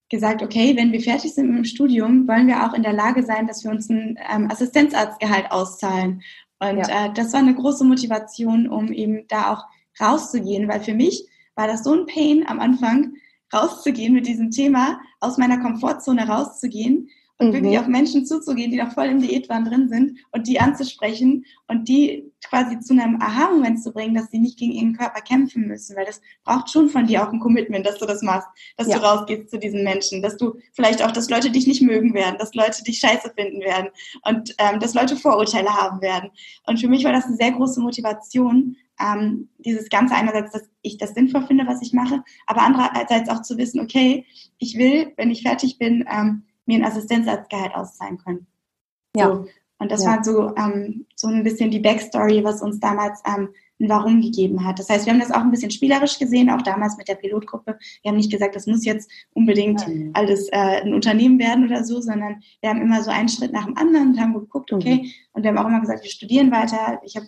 gesagt, 0.09 0.43
okay, 0.43 0.77
wenn 0.77 0.93
wir 0.93 1.01
fertig 1.01 1.35
sind 1.35 1.49
mit 1.49 1.59
dem 1.59 1.65
Studium, 1.65 2.29
wollen 2.29 2.47
wir 2.47 2.67
auch 2.67 2.75
in 2.75 2.83
der 2.83 2.93
Lage 2.93 3.25
sein, 3.25 3.47
dass 3.47 3.65
wir 3.65 3.71
uns 3.71 3.89
ein 3.89 4.19
ähm, 4.33 4.51
Assistenzarztgehalt 4.51 5.51
auszahlen. 5.51 6.23
Und 6.63 6.79
ja. 6.79 7.07
äh, 7.07 7.13
das 7.13 7.33
war 7.33 7.41
eine 7.41 7.55
große 7.55 7.85
Motivation, 7.85 8.69
um 8.69 8.93
eben 8.93 9.27
da 9.27 9.53
auch 9.53 9.65
rauszugehen, 10.01 10.69
weil 10.69 10.81
für 10.81 10.95
mich 10.95 11.27
war 11.57 11.67
das 11.67 11.83
so 11.83 11.93
ein 11.93 12.07
Pain 12.07 12.45
am 12.47 12.61
Anfang, 12.61 13.15
rauszugehen 13.53 14.15
mit 14.15 14.27
diesem 14.27 14.51
Thema, 14.51 15.01
aus 15.21 15.39
meiner 15.39 15.59
Komfortzone 15.59 16.27
rauszugehen 16.29 17.11
und 17.43 17.49
mhm. 17.49 17.55
wirklich 17.55 17.79
auf 17.79 17.89
Menschen 17.89 18.25
zuzugehen, 18.25 18.71
die 18.71 18.77
noch 18.77 18.93
voll 18.93 19.07
im 19.07 19.21
Diätwahn 19.21 19.65
drin 19.65 19.89
sind 19.89 20.19
und 20.31 20.47
die 20.47 20.61
anzusprechen 20.61 21.45
und 21.67 21.89
die 21.89 22.31
quasi 22.45 22.79
zu 22.81 22.93
einem 22.93 23.21
Aha-Moment 23.21 23.83
zu 23.83 23.93
bringen, 23.93 24.15
dass 24.15 24.31
sie 24.31 24.39
nicht 24.39 24.59
gegen 24.59 24.73
ihren 24.73 24.97
Körper 24.97 25.21
kämpfen 25.21 25.67
müssen, 25.67 25.97
weil 25.97 26.05
das 26.05 26.21
braucht 26.45 26.71
schon 26.71 26.89
von 26.89 27.07
dir 27.07 27.23
auch 27.23 27.33
ein 27.33 27.41
Commitment, 27.41 27.87
dass 27.87 27.99
du 27.99 28.07
das 28.07 28.23
machst, 28.23 28.49
dass 28.77 28.89
ja. 28.89 28.99
du 28.99 29.05
rausgehst 29.05 29.51
zu 29.51 29.59
diesen 29.59 29.83
Menschen, 29.83 30.23
dass 30.23 30.37
du 30.37 30.55
vielleicht 30.73 31.03
auch, 31.03 31.13
dass 31.13 31.31
Leute 31.31 31.51
dich 31.51 31.67
nicht 31.67 31.83
mögen 31.83 32.15
werden, 32.15 32.37
dass 32.39 32.55
Leute 32.55 32.83
dich 32.85 32.99
scheiße 32.99 33.33
finden 33.37 33.61
werden 33.61 33.89
und 34.25 34.55
ähm, 34.59 34.81
dass 34.81 34.95
Leute 34.95 35.17
Vorurteile 35.17 35.71
haben 35.71 36.01
werden. 36.01 36.31
Und 36.67 36.81
für 36.81 36.89
mich 36.89 37.05
war 37.05 37.13
das 37.13 37.27
eine 37.27 37.37
sehr 37.37 37.53
große 37.53 37.81
Motivation, 37.81 38.77
ähm, 39.01 39.49
dieses 39.59 39.89
Ganze 39.89 40.15
einerseits, 40.15 40.53
dass 40.53 40.69
ich 40.83 40.99
das 40.99 41.15
sinnvoll 41.15 41.47
finde, 41.47 41.67
was 41.67 41.83
ich 41.83 41.93
mache, 41.93 42.23
aber 42.47 42.63
andererseits 42.63 43.29
auch 43.29 43.43
zu 43.43 43.57
wissen, 43.57 43.81
okay, 43.81 44.27
ich 44.59 44.77
will, 44.77 45.13
wenn 45.17 45.31
ich 45.31 45.43
fertig 45.43 45.79
bin, 45.79 46.05
ähm, 46.11 46.45
mir 46.67 46.79
ein 46.79 46.85
Assistenzarztgehalt 46.85 47.75
auszahlen 47.75 48.19
können. 48.19 48.47
Ja. 49.17 49.27
So. 49.27 49.47
Und 49.79 49.91
das 49.91 50.05
ja. 50.05 50.11
war 50.11 50.25
so, 50.25 50.55
ähm, 50.57 51.07
so 51.17 51.27
ein 51.27 51.43
bisschen 51.43 51.73
die 51.73 51.81
Backstory, 51.81 52.45
was 52.45 52.63
uns 52.63 52.79
damals 52.79 53.21
ähm, 53.27 53.49
ein 53.81 53.89
Warum 53.89 54.21
gegeben 54.21 54.65
hat. 54.65 54.79
Das 54.79 54.89
heißt, 54.89 55.07
wir 55.07 55.13
haben 55.13 55.21
das 55.21 55.33
auch 55.33 55.41
ein 55.41 55.51
bisschen 55.51 55.73
spielerisch 55.73 56.21
gesehen, 56.21 56.51
auch 56.51 56.63
damals 56.63 56.97
mit 56.97 57.09
der 57.09 57.17
Pilotgruppe. 57.17 57.77
Wir 58.03 58.11
haben 58.11 58.17
nicht 58.17 58.31
gesagt, 58.31 58.55
das 58.55 58.69
muss 58.69 58.85
jetzt 58.85 59.11
unbedingt 59.35 59.87
mhm. 59.89 60.11
alles 60.15 60.49
äh, 60.51 60.83
ein 60.83 60.95
Unternehmen 60.95 61.41
werden 61.41 61.67
oder 61.67 61.83
so, 61.85 62.01
sondern 62.01 62.43
wir 62.61 62.71
haben 62.71 62.81
immer 62.81 63.03
so 63.03 63.11
einen 63.11 63.29
Schritt 63.29 63.53
nach 63.53 63.65
dem 63.65 63.77
anderen 63.77 64.11
und 64.11 64.21
haben 64.21 64.35
geguckt, 64.35 64.73
okay, 64.73 65.03
mhm. 65.03 65.11
und 65.33 65.43
wir 65.43 65.51
haben 65.51 65.59
auch 65.59 65.67
immer 65.67 65.81
gesagt, 65.81 66.05
wir 66.05 66.11
studieren 66.11 66.53
weiter. 66.53 67.01
Ich 67.05 67.17
hab, 67.17 67.25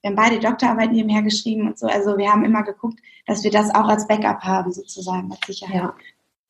wir 0.00 0.08
haben 0.08 0.16
beide 0.16 0.38
Doktorarbeiten 0.38 0.94
nebenher 0.94 1.22
geschrieben 1.22 1.68
und 1.68 1.78
so. 1.78 1.86
Also 1.88 2.16
wir 2.16 2.32
haben 2.32 2.44
immer 2.44 2.62
geguckt, 2.62 2.98
dass 3.26 3.44
wir 3.44 3.50
das 3.50 3.74
auch 3.74 3.86
als 3.86 4.06
Backup 4.08 4.40
haben, 4.40 4.72
sozusagen, 4.72 5.30
als 5.30 5.40
Sicherheit. 5.46 5.92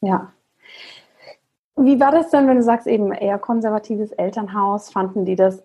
Ja. 0.02 0.08
ja. 0.08 0.32
Wie 1.78 2.00
war 2.00 2.10
das 2.10 2.30
denn, 2.30 2.48
wenn 2.48 2.56
du 2.56 2.62
sagst, 2.62 2.86
eben 2.86 3.12
eher 3.12 3.38
konservatives 3.38 4.10
Elternhaus? 4.12 4.90
Fanden 4.90 5.24
die 5.24 5.36
das 5.36 5.64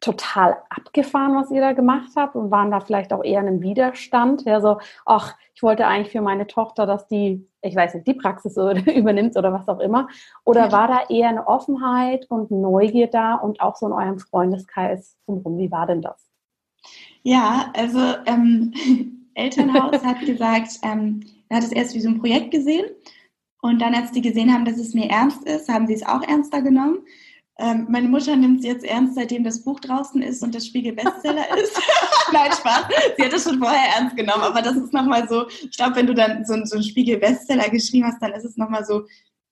total 0.00 0.58
abgefahren, 0.68 1.34
was 1.34 1.50
ihr 1.50 1.60
da 1.60 1.72
gemacht 1.72 2.10
habt 2.16 2.36
und 2.36 2.50
waren 2.50 2.70
da 2.70 2.80
vielleicht 2.80 3.12
auch 3.12 3.24
eher 3.24 3.40
in 3.40 3.46
einem 3.46 3.62
Widerstand? 3.62 4.44
Ja, 4.44 4.60
so, 4.60 4.78
ach, 5.06 5.36
ich 5.54 5.62
wollte 5.62 5.86
eigentlich 5.86 6.12
für 6.12 6.20
meine 6.20 6.46
Tochter, 6.46 6.86
dass 6.86 7.06
die, 7.06 7.48
ich 7.62 7.74
weiß 7.74 7.94
nicht, 7.94 8.06
die 8.06 8.14
Praxis 8.14 8.56
übernimmt 8.94 9.36
oder 9.36 9.52
was 9.52 9.68
auch 9.68 9.80
immer. 9.80 10.08
Oder 10.44 10.72
war 10.72 10.88
da 10.88 11.00
eher 11.08 11.28
eine 11.28 11.48
Offenheit 11.48 12.26
und 12.28 12.50
Neugier 12.50 13.06
da 13.06 13.34
und 13.34 13.60
auch 13.60 13.76
so 13.76 13.86
in 13.86 13.92
eurem 13.92 14.18
Freundeskreis 14.18 15.16
drumherum? 15.24 15.58
Wie 15.58 15.70
war 15.70 15.86
denn 15.86 16.02
das? 16.02 16.30
Ja, 17.22 17.72
also 17.74 17.98
ähm, 18.26 18.74
Elternhaus 19.34 20.04
hat 20.04 20.20
gesagt, 20.20 20.80
ähm, 20.82 21.20
er 21.48 21.58
hat 21.58 21.64
es 21.64 21.72
erst 21.72 21.94
wie 21.94 22.00
so 22.00 22.08
ein 22.08 22.18
Projekt 22.18 22.50
gesehen 22.50 22.86
und 23.62 23.80
dann, 23.80 23.94
als 23.94 24.12
die 24.12 24.20
gesehen 24.20 24.52
haben, 24.52 24.64
dass 24.64 24.78
es 24.78 24.94
mir 24.94 25.08
ernst 25.08 25.44
ist, 25.44 25.68
haben 25.68 25.86
sie 25.86 25.94
es 25.94 26.06
auch 26.06 26.22
ernster 26.22 26.62
genommen. 26.62 26.98
Ähm, 27.58 27.86
meine 27.88 28.08
Mutter 28.08 28.36
nimmt 28.36 28.60
es 28.60 28.66
jetzt 28.66 28.84
ernst, 28.84 29.14
seitdem 29.14 29.42
das 29.42 29.64
Buch 29.64 29.80
draußen 29.80 30.20
ist 30.20 30.42
und 30.42 30.54
das 30.54 30.66
Spiegel 30.66 30.92
Bestseller 30.92 31.56
ist. 31.62 31.80
Nein, 32.32 32.52
Spaß. 32.52 32.84
Sie 33.16 33.24
hat 33.24 33.32
es 33.32 33.44
schon 33.44 33.58
vorher 33.58 33.96
ernst 33.96 34.16
genommen, 34.16 34.42
aber 34.42 34.60
das 34.60 34.76
ist 34.76 34.92
nochmal 34.92 35.26
so, 35.28 35.48
ich 35.48 35.76
glaube, 35.76 35.96
wenn 35.96 36.06
du 36.06 36.14
dann 36.14 36.44
so, 36.44 36.54
so 36.64 36.76
einen 36.76 36.84
Spiegel 36.84 37.16
Bestseller 37.18 37.68
geschrieben 37.70 38.06
hast, 38.06 38.20
dann 38.20 38.32
ist 38.32 38.44
es 38.44 38.56
nochmal 38.56 38.84
so 38.84 39.06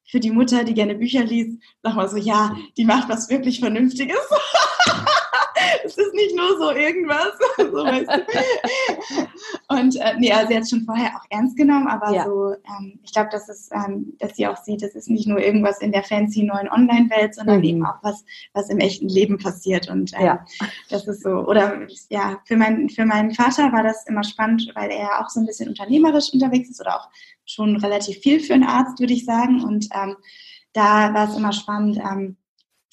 für 0.06 0.20
die 0.20 0.30
Mutter, 0.30 0.64
die 0.64 0.74
gerne 0.74 0.94
Bücher 0.94 1.24
liest, 1.24 1.58
nochmal 1.82 2.08
so, 2.08 2.18
ja, 2.18 2.54
die 2.76 2.84
macht 2.84 3.08
was 3.08 3.30
wirklich 3.30 3.58
Vernünftiges. 3.60 4.18
es 5.84 5.96
ist 5.96 6.14
nicht 6.14 6.36
nur 6.36 6.58
so 6.58 6.70
irgendwas. 6.72 7.32
so, 7.56 7.84
weißt 7.84 8.08
du. 8.08 9.26
Und 9.68 9.96
äh, 9.96 10.14
nee, 10.18 10.32
also 10.32 10.48
sie 10.48 10.56
hat 10.56 10.62
es 10.64 10.70
schon 10.70 10.84
vorher 10.84 11.16
auch 11.16 11.24
ernst 11.30 11.56
genommen, 11.56 11.86
aber 11.86 12.12
ja. 12.12 12.24
so, 12.24 12.52
ähm, 12.52 12.98
ich 13.02 13.12
glaube, 13.12 13.30
dass 13.30 13.48
es, 13.48 13.70
ähm, 13.72 14.14
dass 14.18 14.36
sie 14.36 14.46
auch 14.46 14.56
sieht, 14.56 14.82
es 14.82 14.94
ist 14.94 15.08
nicht 15.08 15.26
nur 15.26 15.38
irgendwas 15.38 15.78
in 15.80 15.92
der 15.92 16.02
fancy 16.02 16.42
neuen 16.42 16.68
Online-Welt, 16.68 17.34
sondern 17.34 17.58
mhm. 17.58 17.64
eben 17.64 17.86
auch 17.86 17.96
was, 18.02 18.24
was 18.52 18.68
im 18.68 18.78
echten 18.78 19.08
Leben 19.08 19.38
passiert. 19.38 19.88
Und 19.88 20.12
ähm, 20.14 20.26
ja. 20.26 20.46
das 20.90 21.06
ist 21.06 21.22
so, 21.22 21.30
oder 21.30 21.80
ja, 22.10 22.38
für, 22.44 22.56
mein, 22.56 22.90
für 22.90 23.06
meinen 23.06 23.32
Vater 23.32 23.72
war 23.72 23.82
das 23.82 24.06
immer 24.06 24.24
spannend, 24.24 24.70
weil 24.74 24.90
er 24.90 25.20
auch 25.20 25.30
so 25.30 25.40
ein 25.40 25.46
bisschen 25.46 25.68
unternehmerisch 25.68 26.32
unterwegs 26.32 26.68
ist 26.68 26.80
oder 26.80 26.96
auch 26.96 27.08
schon 27.46 27.76
relativ 27.76 28.18
viel 28.18 28.40
für 28.40 28.54
einen 28.54 28.64
Arzt, 28.64 29.00
würde 29.00 29.14
ich 29.14 29.24
sagen. 29.24 29.64
Und 29.64 29.88
ähm, 29.94 30.16
da 30.72 31.14
war 31.14 31.28
es 31.28 31.36
immer 31.36 31.52
spannend, 31.52 31.98
ähm, 31.98 32.36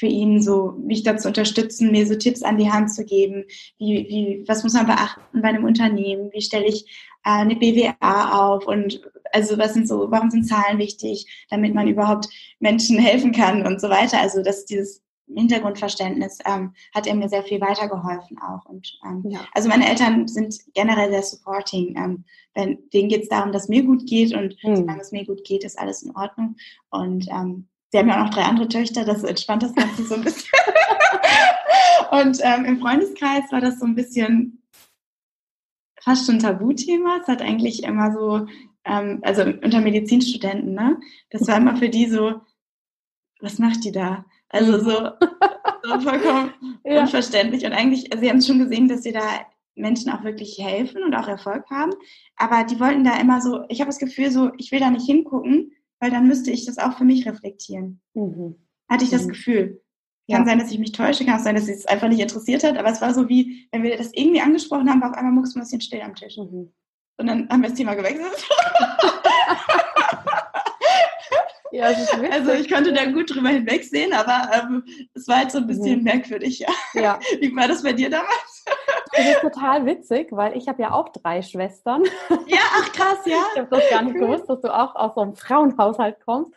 für 0.02 0.08
ihn 0.08 0.42
so, 0.42 0.74
mich 0.84 1.04
dazu 1.04 1.28
unterstützen, 1.28 1.92
mir 1.92 2.08
so 2.08 2.16
Tipps 2.16 2.42
an 2.42 2.58
die 2.58 2.72
Hand 2.72 2.92
zu 2.92 3.06
geben, 3.06 3.46
wie, 3.78 4.08
wie, 4.10 4.44
was 4.48 4.64
muss 4.64 4.74
man 4.74 4.88
beachten 4.88 5.44
bei 5.44 5.50
einem 5.50 5.64
Unternehmen, 5.64 6.32
wie 6.34 6.42
stelle 6.42 6.66
ich 6.66 6.86
äh, 7.24 7.30
eine 7.30 7.56
BWA 7.56 8.32
auf 8.32 8.66
und 8.66 9.00
also 9.32 9.60
was 9.60 9.76
sind 9.76 9.88
so, 9.88 10.10
warum 10.10 10.32
sind 10.32 10.48
Zahlen 10.48 10.80
wichtig, 10.80 11.46
damit 11.52 11.76
man 11.76 11.88
überhaupt 11.88 12.30
Menschen 12.60 12.98
helfen 12.98 13.32
kann 13.32 13.64
und 13.64 13.80
so 13.80 13.92
weiter. 13.92 14.20
Also 14.20 14.42
dass 14.42 14.66
dieses 14.66 15.04
Hintergrundverständnis 15.28 16.40
ähm, 16.46 16.74
hat 16.96 17.06
er 17.06 17.14
mir 17.14 17.30
sehr 17.30 17.44
viel 17.44 17.62
weitergeholfen 17.62 18.40
auch. 18.40 18.66
Und 18.66 19.00
ähm, 19.06 19.24
ja. 19.30 19.42
also 19.54 19.70
meine 19.70 19.88
Eltern 19.88 20.28
sind 20.28 20.56
generell 20.74 21.12
sehr 21.12 21.22
supporting. 21.22 21.96
Ähm, 21.96 22.24
wenn, 22.56 22.80
denen 22.90 23.08
geht 23.08 23.22
es 23.22 23.30
darum, 23.30 23.52
dass 23.52 23.70
mir 23.70 23.84
gut 23.84 24.08
geht 24.08 24.34
und 24.34 24.58
mhm. 24.64 24.78
solange 24.78 25.02
es 25.02 25.12
mir 25.12 25.26
gut 25.26 25.44
geht, 25.44 25.64
ist 25.64 25.78
alles 25.78 26.02
in 26.02 26.16
Ordnung. 26.16 26.56
Und 26.90 27.28
ähm, 27.30 27.68
sie 27.92 27.98
haben 27.98 28.08
ja 28.08 28.20
auch 28.20 28.26
noch 28.26 28.34
drei 28.34 28.44
andere 28.44 28.68
Töchter, 28.68 29.06
das 29.06 29.24
entspannt 29.24 29.64
das 29.64 29.76
Ganze 29.76 30.04
so 30.04 30.16
ein 30.16 30.24
bisschen. 30.24 30.50
und 32.12 32.40
ähm, 32.42 32.66
im 32.66 32.80
Freundeskreis 32.80 33.52
war 33.52 33.62
das 33.62 33.80
so 33.80 33.86
ein 33.86 33.96
bisschen 33.96 34.64
fast 36.02 36.26
schon 36.26 36.36
ein 36.36 36.42
Tabuthema. 36.42 37.18
Es 37.22 37.28
hat 37.28 37.42
eigentlich 37.42 37.84
immer 37.84 38.14
so, 38.14 38.48
ähm, 38.86 39.20
also 39.24 39.44
unter 39.44 39.82
Medizinstudenten, 39.82 40.74
ne? 40.74 41.00
Das 41.30 41.48
war 41.48 41.58
immer 41.58 41.76
für 41.78 41.90
die 41.90 42.10
so, 42.10 42.42
was 43.42 43.60
macht 43.60 43.84
die 43.84 43.92
da? 43.92 44.26
Also 44.50 44.80
so, 44.80 45.12
so 45.84 46.00
vollkommen 46.02 46.54
ja. 46.86 47.02
unverständlich. 47.02 47.66
Und 47.66 47.74
eigentlich, 47.74 48.12
also 48.12 48.24
sie 48.24 48.30
haben 48.30 48.42
schon 48.42 48.60
gesehen, 48.60 48.88
dass 48.88 49.04
sie 49.04 49.12
da 49.12 49.22
Menschen 49.76 50.12
auch 50.12 50.24
wirklich 50.24 50.58
helfen 50.60 51.04
und 51.04 51.16
auch 51.16 51.28
Erfolg 51.28 51.66
haben. 51.70 51.94
Aber 52.36 52.64
die 52.64 52.80
wollten 52.80 53.04
da 53.04 53.20
immer 53.20 53.42
so, 53.42 53.64
ich 53.70 53.80
habe 53.80 53.90
das 53.90 54.00
Gefühl, 54.00 54.32
so, 54.32 54.52
ich 54.58 54.72
will 54.72 54.80
da 54.80 54.90
nicht 54.90 55.06
hingucken, 55.06 55.72
weil 56.02 56.12
dann 56.12 56.28
müsste 56.28 56.52
ich 56.52 56.66
das 56.66 56.80
auch 56.80 56.98
für 56.98 57.06
mich 57.06 57.26
reflektieren. 57.26 58.02
Mhm. 58.14 58.56
Hatte 58.90 59.06
ich 59.06 59.12
das 59.12 59.26
mhm. 59.26 59.30
Gefühl. 59.30 59.82
Kann 60.30 60.42
ja. 60.42 60.46
sein, 60.46 60.60
dass 60.60 60.72
ich 60.72 60.80
mich 60.80 60.92
täusche, 60.92 61.26
kann 61.26 61.40
auch 61.40 61.44
sein, 61.44 61.56
dass 61.56 61.66
sie 61.66 61.74
es 61.74 61.86
einfach 61.86 62.10
nicht 62.10 62.20
interessiert 62.20 62.64
hat, 62.64 62.78
aber 62.78 62.90
es 62.90 63.02
war 63.02 63.14
so 63.14 63.30
wie, 63.30 63.68
wenn 63.72 63.84
wir 63.84 63.98
das 63.98 64.12
irgendwie 64.14 64.42
angesprochen 64.42 64.90
haben, 64.90 65.02
war 65.02 65.12
auf 65.12 65.18
einmal 65.18 65.34
muckst 65.34 65.56
du 65.56 65.60
ein 65.60 65.64
bisschen 65.64 65.82
still 65.82 66.02
am 66.02 66.16
Tisch. 66.16 66.38
Mhm. 66.38 66.74
Und 67.18 67.28
dann 67.28 67.48
haben 67.50 67.62
wir 67.62 67.70
das 67.70 67.78
Thema 67.78 67.94
gewechselt. 67.94 68.26
Ja, 71.72 71.86
also 72.32 72.52
ich 72.52 72.70
konnte 72.70 72.94
da 72.94 73.06
gut 73.06 73.34
drüber 73.34 73.50
hinwegsehen, 73.50 74.14
aber 74.14 74.50
ähm, 74.54 74.84
es 75.14 75.28
war 75.28 75.38
halt 75.38 75.52
so 75.52 75.60
ein 75.60 75.68
bisschen 75.68 76.00
mhm. 76.00 76.04
merkwürdig. 76.04 76.60
Ja. 76.60 76.70
ja. 76.94 77.20
Wie 77.40 77.56
war 77.56 77.68
das 77.68 77.84
bei 77.84 77.94
dir 77.94 78.10
damals? 78.10 78.66
Das 79.14 79.26
ist 79.26 79.42
total 79.42 79.86
witzig, 79.86 80.28
weil 80.32 80.56
ich 80.56 80.68
habe 80.68 80.82
ja 80.82 80.92
auch 80.92 81.10
drei 81.10 81.42
Schwestern. 81.42 82.04
Ja, 82.48 82.60
ach 82.80 82.92
krass, 82.92 83.20
ja. 83.26 83.44
Ich 83.54 83.60
habe 83.60 83.70
das 83.70 83.90
gar 83.90 84.02
nicht 84.04 84.16
gewusst, 84.16 84.50
dass 84.50 84.62
du 84.62 84.74
auch 84.74 84.96
aus 84.96 85.16
so 85.16 85.22
einem 85.22 85.36
Frauenhaushalt 85.36 86.18
kommst. 86.26 86.52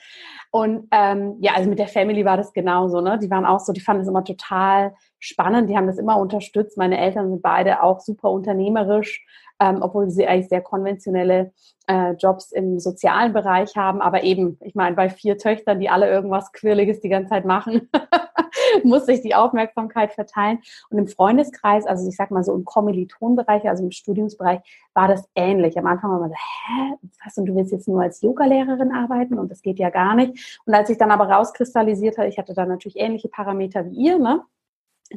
Und 0.50 0.86
ähm, 0.92 1.36
ja, 1.40 1.54
also 1.54 1.68
mit 1.68 1.78
der 1.78 1.88
Family 1.88 2.24
war 2.24 2.36
das 2.36 2.52
genauso. 2.52 3.00
Ne? 3.00 3.18
Die 3.18 3.30
waren 3.30 3.44
auch 3.44 3.60
so, 3.60 3.72
die 3.72 3.80
fanden 3.80 4.02
es 4.02 4.08
immer 4.08 4.24
total 4.24 4.94
spannend. 5.18 5.68
Die 5.68 5.76
haben 5.76 5.88
das 5.88 5.98
immer 5.98 6.16
unterstützt. 6.16 6.78
Meine 6.78 6.98
Eltern 6.98 7.30
sind 7.30 7.42
beide 7.42 7.82
auch 7.82 8.00
super 8.00 8.30
unternehmerisch 8.30 9.24
ähm, 9.60 9.78
obwohl 9.80 10.10
sie 10.10 10.26
eigentlich 10.26 10.48
sehr 10.48 10.62
konventionelle 10.62 11.52
äh, 11.86 12.12
Jobs 12.12 12.52
im 12.52 12.78
sozialen 12.78 13.32
Bereich 13.32 13.76
haben. 13.76 14.00
Aber 14.00 14.22
eben, 14.22 14.58
ich 14.60 14.74
meine, 14.74 14.96
bei 14.96 15.08
vier 15.08 15.38
Töchtern, 15.38 15.80
die 15.80 15.88
alle 15.88 16.08
irgendwas 16.08 16.52
Quirliges 16.52 17.00
die 17.00 17.08
ganze 17.08 17.30
Zeit 17.30 17.44
machen, 17.44 17.90
muss 18.84 19.06
sich 19.06 19.20
die 19.20 19.34
Aufmerksamkeit 19.34 20.12
verteilen. 20.12 20.58
Und 20.90 20.98
im 20.98 21.06
Freundeskreis, 21.06 21.86
also 21.86 22.08
ich 22.08 22.16
sag 22.16 22.30
mal 22.30 22.44
so 22.44 22.54
im 22.54 22.64
Kommilitonbereich, 22.64 23.68
also 23.68 23.84
im 23.84 23.90
Studiumsbereich, 23.90 24.60
war 24.94 25.08
das 25.08 25.28
ähnlich. 25.34 25.78
Am 25.78 25.86
Anfang 25.86 26.10
war 26.10 26.20
man 26.20 26.30
so, 26.30 26.36
hä, 26.36 27.10
was, 27.24 27.36
und 27.36 27.46
du 27.46 27.54
willst 27.54 27.72
jetzt 27.72 27.88
nur 27.88 28.02
als 28.02 28.22
Yogalehrerin 28.22 28.92
arbeiten 28.92 29.38
und 29.38 29.50
das 29.50 29.62
geht 29.62 29.78
ja 29.78 29.90
gar 29.90 30.14
nicht. 30.14 30.60
Und 30.66 30.74
als 30.74 30.90
ich 30.90 30.98
dann 30.98 31.10
aber 31.10 31.30
rauskristallisiert 31.30 32.18
habe, 32.18 32.28
ich 32.28 32.38
hatte 32.38 32.54
dann 32.54 32.68
natürlich 32.68 32.98
ähnliche 32.98 33.28
Parameter 33.28 33.86
wie 33.86 33.94
ihr, 33.94 34.18
ne? 34.18 34.42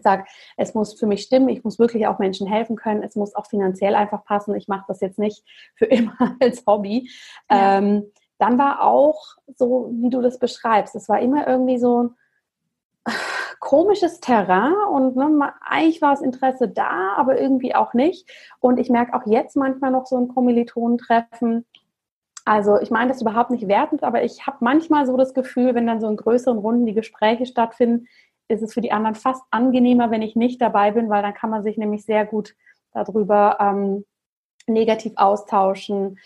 Sage, 0.02 0.26
es 0.58 0.74
muss 0.74 0.94
für 1.00 1.08
mich 1.08 1.24
stimmen, 1.24 1.50
ich 1.50 1.64
muss 1.64 1.80
wirklich 1.80 2.08
auch 2.08 2.20
Menschen 2.20 2.48
helfen 2.48 2.76
können, 2.76 3.04
es 3.04 3.16
muss 3.16 3.36
auch 3.36 3.48
finanziell 3.48 3.96
einfach 3.96 4.24
passen, 4.26 4.56
ich 4.56 4.68
mache 4.68 4.86
das 4.88 5.02
jetzt 5.02 5.20
nicht 5.20 5.44
für 5.76 5.86
immer 5.86 6.36
als 6.40 6.66
Hobby. 6.66 7.10
Ja. 7.50 7.78
Ähm, 7.78 8.12
dann 8.40 8.58
war 8.60 8.84
auch 8.84 9.36
so, 9.56 9.90
wie 9.94 10.10
du 10.10 10.22
das 10.22 10.38
beschreibst, 10.38 10.96
es 10.96 11.10
war 11.10 11.20
immer 11.20 11.48
irgendwie 11.48 11.80
so 11.80 12.04
ein 12.04 12.16
komisches 13.60 14.20
Terrain 14.20 14.74
und 14.92 15.16
ne, 15.16 15.54
eigentlich 15.68 16.02
war 16.02 16.12
das 16.12 16.22
Interesse 16.22 16.68
da, 16.68 17.16
aber 17.16 17.40
irgendwie 17.40 17.74
auch 17.74 17.94
nicht. 17.94 18.30
Und 18.60 18.80
ich 18.80 18.90
merke 18.90 19.16
auch 19.16 19.26
jetzt 19.26 19.56
manchmal 19.56 19.90
noch 19.90 20.06
so 20.06 20.18
ein 20.18 20.28
Kommilitonentreffen, 20.28 21.66
also 22.48 22.80
ich 22.80 22.92
meine 22.92 23.10
das 23.10 23.22
überhaupt 23.22 23.52
nicht 23.52 23.68
wertend, 23.68 24.04
aber 24.04 24.24
ich 24.24 24.48
habe 24.48 24.60
manchmal 24.62 25.06
so 25.06 25.18
das 25.18 25.34
Gefühl, 25.34 25.76
wenn 25.76 25.86
dann 25.86 26.00
so 26.00 26.08
in 26.08 26.16
größeren 26.16 26.58
Runden 26.58 26.86
die 26.86 26.94
Gespräche 26.94 27.46
stattfinden, 27.46 28.08
ist 28.48 28.62
es 28.62 28.74
für 28.74 28.82
die 28.82 28.92
anderen 28.92 29.16
fast 29.16 29.44
angenehmer, 29.52 30.12
wenn 30.12 30.22
ich 30.22 30.36
nicht 30.36 30.62
dabei 30.62 30.92
bin, 30.92 31.10
weil 31.10 31.22
dann 31.22 31.34
kann 31.34 31.50
man 31.50 31.64
sich 31.64 31.78
nämlich 31.78 32.06
sehr 32.06 32.26
gut 32.26 32.56
darüber 32.94 33.58
ähm, 33.60 34.06
negativ 34.68 35.14
austauschen, 35.16 36.20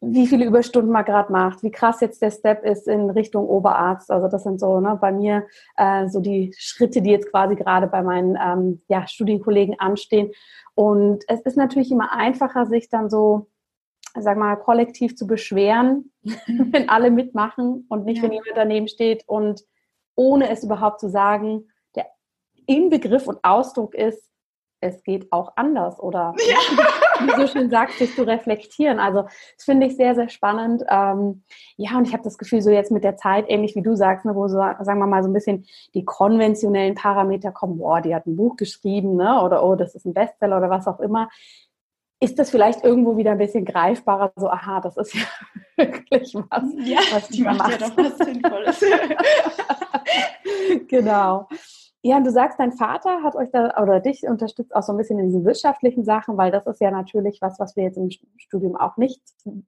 wie 0.00 0.26
viele 0.26 0.44
Überstunden 0.44 0.90
man 0.90 1.04
gerade 1.04 1.30
macht, 1.30 1.62
wie 1.62 1.70
krass 1.70 2.00
jetzt 2.00 2.20
der 2.22 2.30
Step 2.30 2.64
ist 2.64 2.88
in 2.88 3.10
Richtung 3.10 3.46
Oberarzt. 3.46 4.10
Also 4.10 4.26
das 4.28 4.42
sind 4.42 4.58
so 4.58 4.80
ne, 4.80 4.98
bei 5.00 5.12
mir 5.12 5.46
äh, 5.76 6.08
so 6.08 6.20
die 6.20 6.52
Schritte, 6.58 7.00
die 7.02 7.10
jetzt 7.10 7.30
quasi 7.30 7.54
gerade 7.54 7.86
bei 7.86 8.02
meinen 8.02 8.36
ähm, 8.42 8.82
ja, 8.88 9.06
Studienkollegen 9.06 9.78
anstehen. 9.78 10.32
Und 10.74 11.24
es 11.28 11.40
ist 11.42 11.56
natürlich 11.56 11.92
immer 11.92 12.12
einfacher, 12.12 12.66
sich 12.66 12.88
dann 12.88 13.10
so, 13.10 13.46
sag 14.18 14.36
mal, 14.36 14.56
kollektiv 14.56 15.16
zu 15.16 15.26
beschweren, 15.26 16.12
wenn 16.22 16.88
alle 16.88 17.10
mitmachen 17.10 17.86
und 17.88 18.04
nicht, 18.04 18.18
ja. 18.18 18.24
wenn 18.24 18.32
jemand 18.32 18.56
daneben 18.56 18.88
steht 18.88 19.22
und 19.26 19.62
ohne 20.18 20.50
es 20.50 20.64
überhaupt 20.64 21.00
zu 21.00 21.08
sagen, 21.08 21.68
der 21.94 22.06
Inbegriff 22.66 23.28
und 23.28 23.38
Ausdruck 23.44 23.94
ist, 23.94 24.28
es 24.80 25.02
geht 25.02 25.32
auch 25.32 25.52
anders 25.56 25.98
oder 25.98 26.34
ja. 26.48 26.56
wie 27.20 27.26
du 27.26 27.40
so 27.40 27.46
schön 27.46 27.70
sagst, 27.70 27.98
sich 27.98 28.14
zu 28.14 28.22
reflektieren. 28.22 29.00
Also 29.00 29.22
das 29.22 29.64
finde 29.64 29.86
ich 29.86 29.96
sehr, 29.96 30.14
sehr 30.14 30.28
spannend. 30.28 30.84
Ähm, 30.88 31.42
ja, 31.76 31.96
und 31.96 32.06
ich 32.06 32.12
habe 32.12 32.22
das 32.22 32.38
Gefühl, 32.38 32.62
so 32.62 32.70
jetzt 32.70 32.92
mit 32.92 33.04
der 33.04 33.16
Zeit, 33.16 33.46
ähnlich 33.48 33.74
wie 33.76 33.82
du 33.82 33.96
sagst, 33.96 34.24
ne, 34.24 34.34
wo 34.34 34.48
so, 34.48 34.56
sagen 34.56 34.98
wir 34.98 35.06
mal, 35.06 35.22
so 35.22 35.28
ein 35.28 35.32
bisschen 35.32 35.66
die 35.94 36.04
konventionellen 36.04 36.94
Parameter 36.94 37.52
kommen, 37.52 37.78
boah, 37.78 38.00
die 38.00 38.14
hat 38.14 38.26
ein 38.26 38.36
Buch 38.36 38.56
geschrieben, 38.56 39.16
ne? 39.16 39.42
oder 39.42 39.64
oh, 39.64 39.74
das 39.74 39.94
ist 39.94 40.04
ein 40.04 40.14
Bestseller 40.14 40.58
oder 40.58 40.70
was 40.70 40.86
auch 40.86 41.00
immer 41.00 41.28
ist 42.20 42.38
das 42.38 42.50
vielleicht 42.50 42.84
irgendwo 42.84 43.16
wieder 43.16 43.32
ein 43.32 43.38
bisschen 43.38 43.64
greifbarer, 43.64 44.32
so, 44.36 44.50
aha, 44.50 44.80
das 44.80 44.96
ist 44.96 45.14
ja 45.14 45.20
wirklich 45.76 46.34
was, 46.34 46.64
ja, 46.78 46.98
was 47.12 47.28
die 47.28 47.42
macht. 47.42 47.80
Ja 47.80 47.88
doch 47.88 47.96
was 47.96 48.18
Sinnvolles. 48.18 48.80
genau. 50.88 51.48
Ja, 52.02 52.16
und 52.16 52.24
du 52.24 52.30
sagst, 52.30 52.60
dein 52.60 52.72
Vater 52.72 53.22
hat 53.24 53.34
euch 53.34 53.50
da 53.50 53.82
oder 53.82 54.00
dich 54.00 54.22
unterstützt 54.22 54.74
auch 54.74 54.82
so 54.82 54.92
ein 54.92 54.98
bisschen 54.98 55.18
in 55.18 55.26
diesen 55.26 55.44
wirtschaftlichen 55.44 56.04
Sachen, 56.04 56.36
weil 56.36 56.52
das 56.52 56.66
ist 56.66 56.80
ja 56.80 56.90
natürlich 56.92 57.38
was, 57.42 57.58
was 57.58 57.74
wir 57.76 57.84
jetzt 57.84 57.98
im 57.98 58.10
Studium 58.36 58.76
auch 58.76 58.96
nicht 58.96 59.20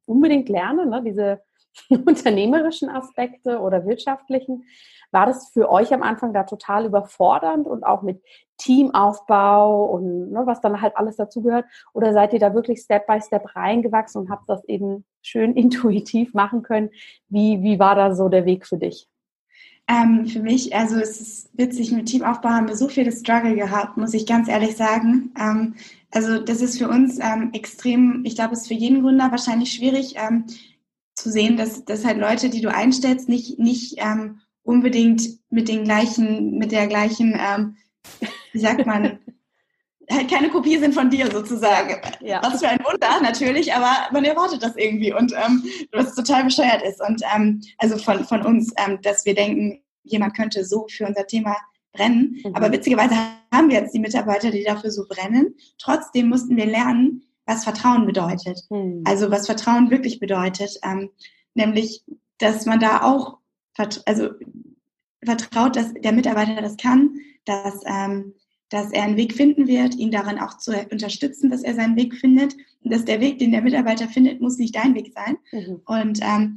unbedingt 0.07 0.49
lernen, 0.49 0.91
ne? 0.91 1.03
diese 1.03 1.41
unternehmerischen 2.07 2.89
Aspekte 2.89 3.61
oder 3.61 3.85
wirtschaftlichen. 3.85 4.65
War 5.13 5.27
das 5.27 5.51
für 5.51 5.69
euch 5.71 5.93
am 5.93 6.03
Anfang 6.03 6.33
da 6.33 6.45
total 6.45 6.87
überfordernd 6.87 7.67
und 7.67 7.83
auch 7.83 8.03
mit 8.03 8.23
Teamaufbau 8.59 9.87
und 9.87 10.31
ne, 10.31 10.43
was 10.45 10.61
dann 10.61 10.81
halt 10.81 10.97
alles 10.97 11.17
dazugehört? 11.17 11.67
Oder 11.93 12.13
seid 12.13 12.33
ihr 12.33 12.39
da 12.39 12.55
wirklich 12.55 12.81
Step 12.81 13.09
by 13.09 13.21
Step 13.21 13.57
reingewachsen 13.57 14.21
und 14.21 14.31
habt 14.31 14.49
das 14.49 14.65
eben 14.65 15.05
schön 15.21 15.53
intuitiv 15.57 16.33
machen 16.33 16.63
können? 16.63 16.91
Wie, 17.29 17.61
wie 17.63 17.81
war 17.81 17.97
da 17.97 18.15
so 18.15 18.29
der 18.29 18.45
Weg 18.45 18.67
für 18.67 18.79
dich? 18.79 19.10
Ähm, 19.91 20.27
für 20.27 20.39
mich, 20.39 20.75
also 20.75 20.97
es 20.97 21.21
ist 21.21 21.51
witzig, 21.55 21.91
mit 21.91 22.07
Teamaufbau 22.07 22.51
haben 22.51 22.69
wir 22.69 22.77
so 22.77 22.89
viele 22.89 23.11
Struggle 23.11 23.57
gehabt, 23.57 23.97
muss 23.97 24.15
ich 24.15 24.25
ganz 24.25 24.49
ehrlich 24.49 24.77
sagen. 24.77 25.33
Ähm, 25.37 25.75
also 26.13 26.39
das 26.39 26.61
ist 26.61 26.79
für 26.79 26.89
uns 26.89 27.19
ähm, 27.19 27.51
extrem, 27.55 28.23
ich 28.25 28.37
glaube, 28.37 28.55
es 28.55 28.63
ist 28.63 28.69
für 28.69 28.75
jeden 28.75 29.03
Gründer 29.03 29.33
wahrscheinlich 29.33 29.73
schwierig 29.73 30.15
ähm, 30.17 30.45
zu 31.15 31.31
sehen, 31.33 31.57
dass, 31.57 31.85
dass 31.85 32.05
halt 32.05 32.19
Leute, 32.19 32.51
die 32.51 32.61
du 32.61 32.73
einstellst, 32.73 33.29
nicht, 33.29 33.59
nicht 33.59 33.95
ähm, 33.99 34.41
unbedingt 34.63 35.23
mit 35.51 35.69
den 35.69 35.83
gleichen, 35.83 36.57
mit 36.57 36.71
der 36.71 36.87
gleichen, 36.87 37.37
ähm, 37.37 37.77
wie 38.53 38.61
sagt 38.61 38.87
man, 38.87 39.19
halt 40.11 40.31
keine 40.31 40.51
Kopie 40.51 40.79
sind 40.79 40.95
von 40.95 41.11
dir 41.11 41.31
sozusagen. 41.31 41.97
Ja. 42.21 42.41
Was 42.43 42.61
für 42.61 42.69
ein 42.69 42.81
Wunder 42.85 43.21
natürlich, 43.23 43.73
aber 43.73 44.13
man 44.13 44.25
erwartet 44.25 44.63
das 44.63 44.77
irgendwie 44.77 45.13
und 45.13 45.33
ähm, 45.33 45.65
was 45.93 46.15
total 46.15 46.45
bescheuert 46.45 46.83
ist. 46.83 47.01
Und 47.01 47.23
ähm, 47.35 47.63
also 47.79 47.97
von, 47.97 48.25
von 48.25 48.43
uns, 48.43 48.73
ähm, 48.77 48.99
dass 49.03 49.25
wir 49.25 49.35
denken, 49.35 49.81
jemand 50.05 50.37
könnte 50.37 50.65
so 50.65 50.87
für 50.89 51.07
unser 51.07 51.27
Thema 51.27 51.57
brennen. 51.93 52.41
Mhm. 52.45 52.55
Aber 52.55 52.73
witzigerweise 52.73 53.15
haben 53.53 53.69
wir 53.69 53.81
jetzt 53.81 53.95
die 53.95 54.01
Mitarbeiter, 54.01 54.51
die 54.51 54.65
dafür 54.65 54.91
so 54.91 55.07
brennen. 55.09 55.57
Trotzdem 55.79 56.29
mussten 56.29 56.57
wir 56.57 56.67
lernen, 56.67 57.25
was 57.47 57.65
Vertrauen 57.65 58.07
bedeutet. 58.07 58.65
Mhm. 58.71 59.03
Also 59.05 59.31
was 59.31 59.47
Vertrauen 59.47 59.91
wirklich 59.91 60.21
bedeutet. 60.21 60.79
Ähm, 60.85 61.11
nämlich, 61.55 62.05
dass 62.39 62.67
man 62.67 62.81
da 62.81 63.03
auch 63.03 63.39
also 64.05 64.29
vertraut, 65.25 65.77
dass 65.77 65.93
der 65.95 66.13
Mitarbeiter 66.13 66.61
das 66.61 66.77
kann, 66.77 67.15
dass, 67.45 67.81
ähm, 67.87 68.35
dass 68.69 68.93
er 68.93 69.05
einen 69.05 69.17
Weg 69.17 69.35
finden 69.35 69.67
wird, 69.67 69.95
ihn 69.95 70.11
darin 70.11 70.39
auch 70.39 70.59
zu 70.59 70.73
unterstützen, 70.91 71.51
dass 71.51 71.63
er 71.63 71.75
seinen 71.75 71.97
Weg 71.97 72.15
findet. 72.15 72.55
Und 72.83 72.93
dass 72.93 73.05
der 73.05 73.21
Weg, 73.21 73.39
den 73.39 73.53
der 73.53 73.63
Mitarbeiter 73.63 74.09
findet, 74.09 74.41
muss 74.41 74.59
nicht 74.59 74.77
dein 74.77 74.95
Weg 74.95 75.13
sein. 75.15 75.37
Mhm. 75.53 75.81
Und 75.87 76.21
ähm, 76.23 76.57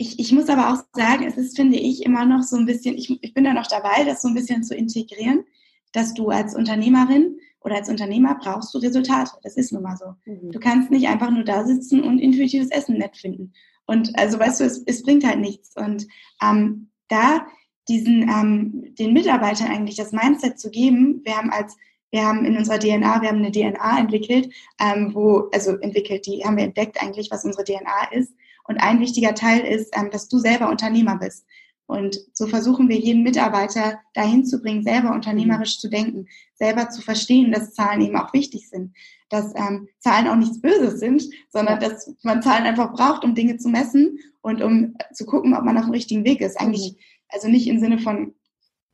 ich, 0.00 0.18
ich 0.18 0.32
muss 0.32 0.48
aber 0.48 0.72
auch 0.72 0.82
sagen, 0.94 1.24
es 1.24 1.36
ist, 1.36 1.56
finde 1.56 1.76
ich, 1.76 2.06
immer 2.06 2.24
noch 2.24 2.42
so 2.42 2.56
ein 2.56 2.64
bisschen, 2.64 2.96
ich, 2.96 3.22
ich 3.22 3.34
bin 3.34 3.44
da 3.44 3.52
noch 3.52 3.66
dabei, 3.66 4.02
das 4.04 4.22
so 4.22 4.28
ein 4.28 4.34
bisschen 4.34 4.64
zu 4.64 4.74
integrieren, 4.74 5.44
dass 5.92 6.14
du 6.14 6.30
als 6.30 6.54
Unternehmerin 6.54 7.36
oder 7.60 7.74
als 7.74 7.90
Unternehmer 7.90 8.38
brauchst 8.40 8.72
du 8.72 8.78
Resultate. 8.78 9.32
Das 9.42 9.58
ist 9.58 9.72
nun 9.72 9.82
mal 9.82 9.98
so. 9.98 10.14
Mhm. 10.24 10.52
Du 10.52 10.58
kannst 10.58 10.90
nicht 10.90 11.06
einfach 11.06 11.30
nur 11.30 11.44
da 11.44 11.66
sitzen 11.66 12.02
und 12.02 12.18
intuitives 12.18 12.70
Essen 12.70 12.96
nett 12.96 13.14
finden. 13.14 13.52
Und 13.84 14.18
also 14.18 14.38
weißt 14.38 14.60
du, 14.60 14.64
es, 14.64 14.82
es 14.86 15.02
bringt 15.02 15.24
halt 15.24 15.40
nichts. 15.40 15.76
Und 15.76 16.06
ähm, 16.42 16.88
da 17.08 17.46
diesen 17.88 18.22
ähm, 18.22 18.94
den 18.98 19.12
Mitarbeitern 19.12 19.68
eigentlich 19.68 19.96
das 19.96 20.12
Mindset 20.12 20.58
zu 20.58 20.70
geben, 20.70 21.20
wir 21.24 21.36
haben 21.36 21.50
als 21.50 21.76
wir 22.10 22.24
haben 22.24 22.44
in 22.44 22.56
unserer 22.56 22.78
DNA, 22.78 23.22
wir 23.22 23.28
haben 23.28 23.38
eine 23.38 23.52
DNA 23.52 23.98
entwickelt, 24.00 24.52
ähm, 24.80 25.14
wo, 25.14 25.48
also 25.52 25.76
entwickelt, 25.76 26.26
die 26.26 26.42
haben 26.44 26.56
wir 26.56 26.64
entdeckt 26.64 27.00
eigentlich, 27.00 27.30
was 27.30 27.44
unsere 27.44 27.64
DNA 27.64 28.10
ist. 28.12 28.32
Und 28.70 28.78
ein 28.78 29.00
wichtiger 29.00 29.34
Teil 29.34 29.62
ist, 29.62 29.92
ähm, 29.98 30.10
dass 30.12 30.28
du 30.28 30.38
selber 30.38 30.70
Unternehmer 30.70 31.16
bist. 31.16 31.44
Und 31.86 32.20
so 32.34 32.46
versuchen 32.46 32.88
wir 32.88 32.96
jeden 33.00 33.24
Mitarbeiter 33.24 33.98
dahin 34.14 34.46
zu 34.46 34.62
bringen, 34.62 34.84
selber 34.84 35.12
unternehmerisch 35.12 35.80
zu 35.80 35.88
denken, 35.88 36.28
selber 36.54 36.88
zu 36.88 37.02
verstehen, 37.02 37.50
dass 37.50 37.74
Zahlen 37.74 38.00
eben 38.00 38.14
auch 38.14 38.32
wichtig 38.32 38.68
sind, 38.68 38.94
dass 39.28 39.52
ähm, 39.56 39.88
Zahlen 39.98 40.28
auch 40.28 40.36
nichts 40.36 40.60
Böses 40.60 41.00
sind, 41.00 41.24
sondern 41.48 41.80
dass 41.80 42.14
man 42.22 42.42
Zahlen 42.42 42.62
einfach 42.62 42.92
braucht, 42.92 43.24
um 43.24 43.34
Dinge 43.34 43.56
zu 43.56 43.68
messen 43.68 44.20
und 44.40 44.62
um 44.62 44.94
zu 45.12 45.26
gucken, 45.26 45.52
ob 45.52 45.64
man 45.64 45.76
auf 45.76 45.86
dem 45.86 45.90
richtigen 45.90 46.24
Weg 46.24 46.40
ist. 46.40 46.60
Eigentlich, 46.60 46.96
also 47.28 47.48
nicht 47.48 47.66
im 47.66 47.80
Sinne 47.80 47.98
von, 47.98 48.34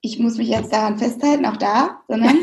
ich 0.00 0.18
muss 0.18 0.38
mich 0.38 0.48
jetzt 0.48 0.72
daran 0.72 0.96
festhalten, 0.96 1.44
auch 1.44 1.58
da, 1.58 2.00
sondern 2.08 2.38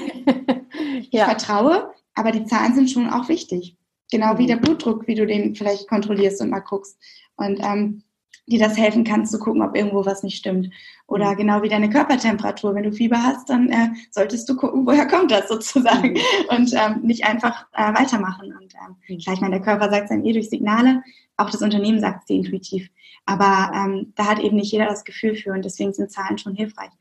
ich 0.99 1.09
ja. 1.09 1.25
vertraue, 1.25 1.91
aber 2.13 2.31
die 2.31 2.45
Zahlen 2.45 2.75
sind 2.75 2.91
schon 2.91 3.09
auch 3.09 3.27
wichtig. 3.27 3.75
Genau 4.11 4.37
wie 4.37 4.43
mhm. 4.43 4.47
der 4.49 4.57
Blutdruck, 4.57 5.07
wie 5.07 5.15
du 5.15 5.25
den 5.25 5.55
vielleicht 5.55 5.87
kontrollierst 5.87 6.39
und 6.41 6.51
mal 6.51 6.59
guckst. 6.59 6.99
Und 7.35 7.59
ähm, 7.61 8.03
dir 8.47 8.59
das 8.59 8.77
helfen 8.77 9.03
kann, 9.03 9.25
zu 9.25 9.39
gucken, 9.39 9.61
ob 9.61 9.75
irgendwo 9.75 10.05
was 10.05 10.23
nicht 10.23 10.37
stimmt. 10.37 10.69
Oder 11.07 11.31
mhm. 11.31 11.37
genau 11.37 11.61
wie 11.63 11.69
deine 11.69 11.89
Körpertemperatur. 11.89 12.75
Wenn 12.75 12.83
du 12.83 12.91
Fieber 12.91 13.21
hast, 13.21 13.49
dann 13.49 13.69
äh, 13.69 13.89
solltest 14.11 14.47
du 14.49 14.55
gucken, 14.55 14.85
woher 14.85 15.07
kommt 15.07 15.31
das 15.31 15.47
sozusagen 15.47 16.13
mhm. 16.13 16.57
und 16.57 16.73
ähm, 16.73 17.01
nicht 17.03 17.25
einfach 17.25 17.65
äh, 17.73 17.93
weitermachen. 17.93 18.53
Und 18.53 18.73
ähm, 18.73 18.95
mhm. 19.07 19.19
klar, 19.19 19.35
ich 19.35 19.41
meine, 19.41 19.55
der 19.55 19.65
Körper 19.65 19.89
sagt 19.89 20.03
es 20.03 20.09
dann 20.09 20.25
eh 20.25 20.33
durch 20.33 20.49
Signale, 20.49 21.03
auch 21.37 21.49
das 21.49 21.61
Unternehmen 21.61 21.99
sagt 21.99 22.21
es 22.21 22.25
dir 22.25 22.37
intuitiv. 22.37 22.89
Aber 23.25 23.71
ähm, 23.73 24.13
da 24.15 24.25
hat 24.25 24.39
eben 24.39 24.57
nicht 24.57 24.71
jeder 24.71 24.85
das 24.85 25.05
Gefühl 25.05 25.35
für 25.35 25.53
und 25.53 25.63
deswegen 25.63 25.93
sind 25.93 26.11
Zahlen 26.11 26.37
schon 26.37 26.55
hilfreich. 26.55 26.91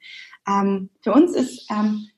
Ähm, 0.49 0.91
für 1.01 1.13
uns 1.13 1.35
ist 1.35 1.67
ähm, 1.71 2.09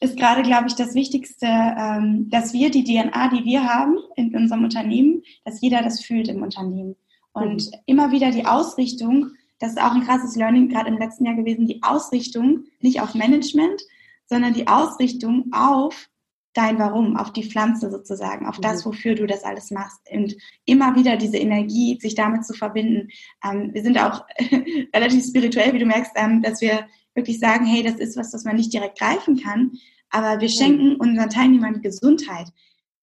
ist 0.00 0.16
gerade, 0.16 0.42
glaube 0.42 0.66
ich, 0.66 0.74
das 0.74 0.94
Wichtigste, 0.96 1.46
ähm, 1.46 2.28
dass 2.28 2.52
wir 2.52 2.72
die 2.72 2.82
DNA, 2.82 3.28
die 3.28 3.44
wir 3.44 3.62
haben 3.62 3.98
in 4.16 4.34
unserem 4.34 4.64
Unternehmen, 4.64 5.22
dass 5.44 5.60
jeder 5.60 5.80
das 5.80 6.02
fühlt 6.02 6.26
im 6.26 6.42
Unternehmen. 6.42 6.96
Und 7.32 7.66
mhm. 7.66 7.78
immer 7.86 8.12
wieder 8.12 8.30
die 8.30 8.46
Ausrichtung, 8.46 9.32
das 9.58 9.72
ist 9.72 9.80
auch 9.80 9.94
ein 9.94 10.04
krasses 10.04 10.36
Learning 10.36 10.68
gerade 10.68 10.88
im 10.88 10.98
letzten 10.98 11.24
Jahr 11.24 11.36
gewesen, 11.36 11.66
die 11.66 11.82
Ausrichtung 11.82 12.64
nicht 12.80 13.00
auf 13.00 13.14
Management, 13.14 13.82
sondern 14.26 14.54
die 14.54 14.66
Ausrichtung 14.66 15.50
auf 15.52 16.08
dein 16.54 16.78
Warum, 16.78 17.16
auf 17.16 17.32
die 17.32 17.44
Pflanze 17.44 17.90
sozusagen, 17.90 18.46
auf 18.46 18.58
mhm. 18.58 18.62
das, 18.62 18.84
wofür 18.84 19.14
du 19.14 19.26
das 19.26 19.44
alles 19.44 19.70
machst. 19.70 19.98
Und 20.10 20.36
immer 20.64 20.94
wieder 20.96 21.16
diese 21.16 21.38
Energie, 21.38 21.98
sich 22.00 22.14
damit 22.14 22.44
zu 22.44 22.52
verbinden. 22.52 23.08
Ähm, 23.44 23.72
wir 23.72 23.82
sind 23.82 23.98
auch 23.98 24.24
relativ 24.94 25.24
spirituell, 25.24 25.72
wie 25.72 25.78
du 25.78 25.86
merkst, 25.86 26.12
ähm, 26.16 26.42
dass 26.42 26.60
wir 26.60 26.86
wirklich 27.14 27.38
sagen, 27.38 27.64
hey, 27.64 27.82
das 27.82 27.96
ist 27.96 28.16
was, 28.16 28.32
was 28.32 28.44
man 28.44 28.56
nicht 28.56 28.72
direkt 28.72 28.98
greifen 28.98 29.38
kann, 29.38 29.72
aber 30.10 30.40
wir 30.40 30.48
schenken 30.48 30.96
unseren 30.96 31.30
Teilnehmern 31.30 31.80
Gesundheit. 31.80 32.48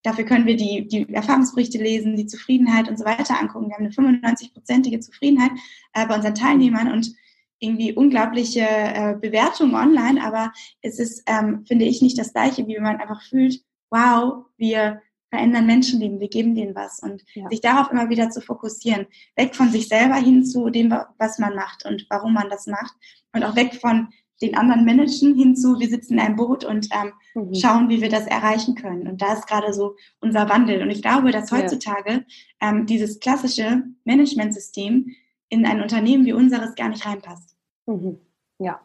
Dafür 0.03 0.23
können 0.23 0.45
wir 0.45 0.55
die, 0.55 0.87
die 0.87 1.13
Erfahrungsberichte 1.13 1.77
lesen, 1.77 2.15
die 2.15 2.25
Zufriedenheit 2.25 2.87
und 2.87 2.97
so 2.97 3.05
weiter 3.05 3.39
angucken. 3.39 3.67
Wir 3.67 3.75
haben 3.75 3.85
eine 3.85 4.21
95-prozentige 4.21 4.99
Zufriedenheit 4.99 5.51
äh, 5.93 6.07
bei 6.07 6.15
unseren 6.15 6.35
Teilnehmern 6.35 6.91
und 6.91 7.13
irgendwie 7.59 7.93
unglaubliche 7.93 8.61
äh, 8.61 9.15
Bewertungen 9.19 9.75
online, 9.75 10.23
aber 10.23 10.53
es 10.81 10.99
ist, 10.99 11.23
ähm, 11.27 11.65
finde 11.65 11.85
ich, 11.85 12.01
nicht 12.01 12.17
das 12.17 12.31
Gleiche, 12.31 12.65
wie 12.67 12.75
wenn 12.75 12.83
man 12.83 13.01
einfach 13.01 13.21
fühlt, 13.21 13.61
wow, 13.89 14.45
wir 14.57 15.01
verändern 15.29 15.67
Menschenleben, 15.67 16.19
wir 16.19 16.29
geben 16.29 16.55
denen 16.55 16.75
was 16.75 16.99
und 16.99 17.23
ja. 17.33 17.47
sich 17.49 17.61
darauf 17.61 17.91
immer 17.91 18.09
wieder 18.09 18.29
zu 18.29 18.41
fokussieren, 18.41 19.07
weg 19.35 19.55
von 19.55 19.69
sich 19.69 19.87
selber 19.87 20.15
hin 20.15 20.45
zu 20.45 20.69
dem, 20.69 20.93
was 21.17 21.37
man 21.37 21.55
macht 21.55 21.85
und 21.85 22.07
warum 22.09 22.33
man 22.33 22.49
das 22.49 22.65
macht 22.65 22.95
und 23.33 23.43
auch 23.43 23.55
weg 23.55 23.75
von 23.75 24.09
den 24.41 24.55
anderen 24.55 24.85
Menschen 24.85 25.35
hinzu, 25.35 25.79
wir 25.79 25.87
sitzen 25.89 26.13
in 26.13 26.19
einem 26.19 26.35
Boot 26.35 26.63
und 26.63 26.87
ähm, 26.91 27.11
mhm. 27.33 27.55
schauen, 27.55 27.89
wie 27.89 28.01
wir 28.01 28.09
das 28.09 28.25
erreichen 28.25 28.75
können. 28.75 29.07
Und 29.07 29.21
da 29.21 29.33
ist 29.33 29.47
gerade 29.47 29.73
so 29.73 29.95
unser 30.21 30.47
Wandel. 30.49 30.81
Und 30.81 30.89
ich 30.89 31.01
glaube, 31.01 31.31
dass 31.31 31.51
heutzutage 31.51 32.25
ja. 32.61 32.69
ähm, 32.69 32.85
dieses 32.85 33.19
klassische 33.19 33.83
Managementsystem 34.05 35.11
in 35.49 35.65
ein 35.65 35.81
Unternehmen 35.81 36.25
wie 36.25 36.33
unseres 36.33 36.75
gar 36.75 36.89
nicht 36.89 37.05
reinpasst. 37.05 37.55
Mhm. 37.85 38.19
Ja. 38.59 38.79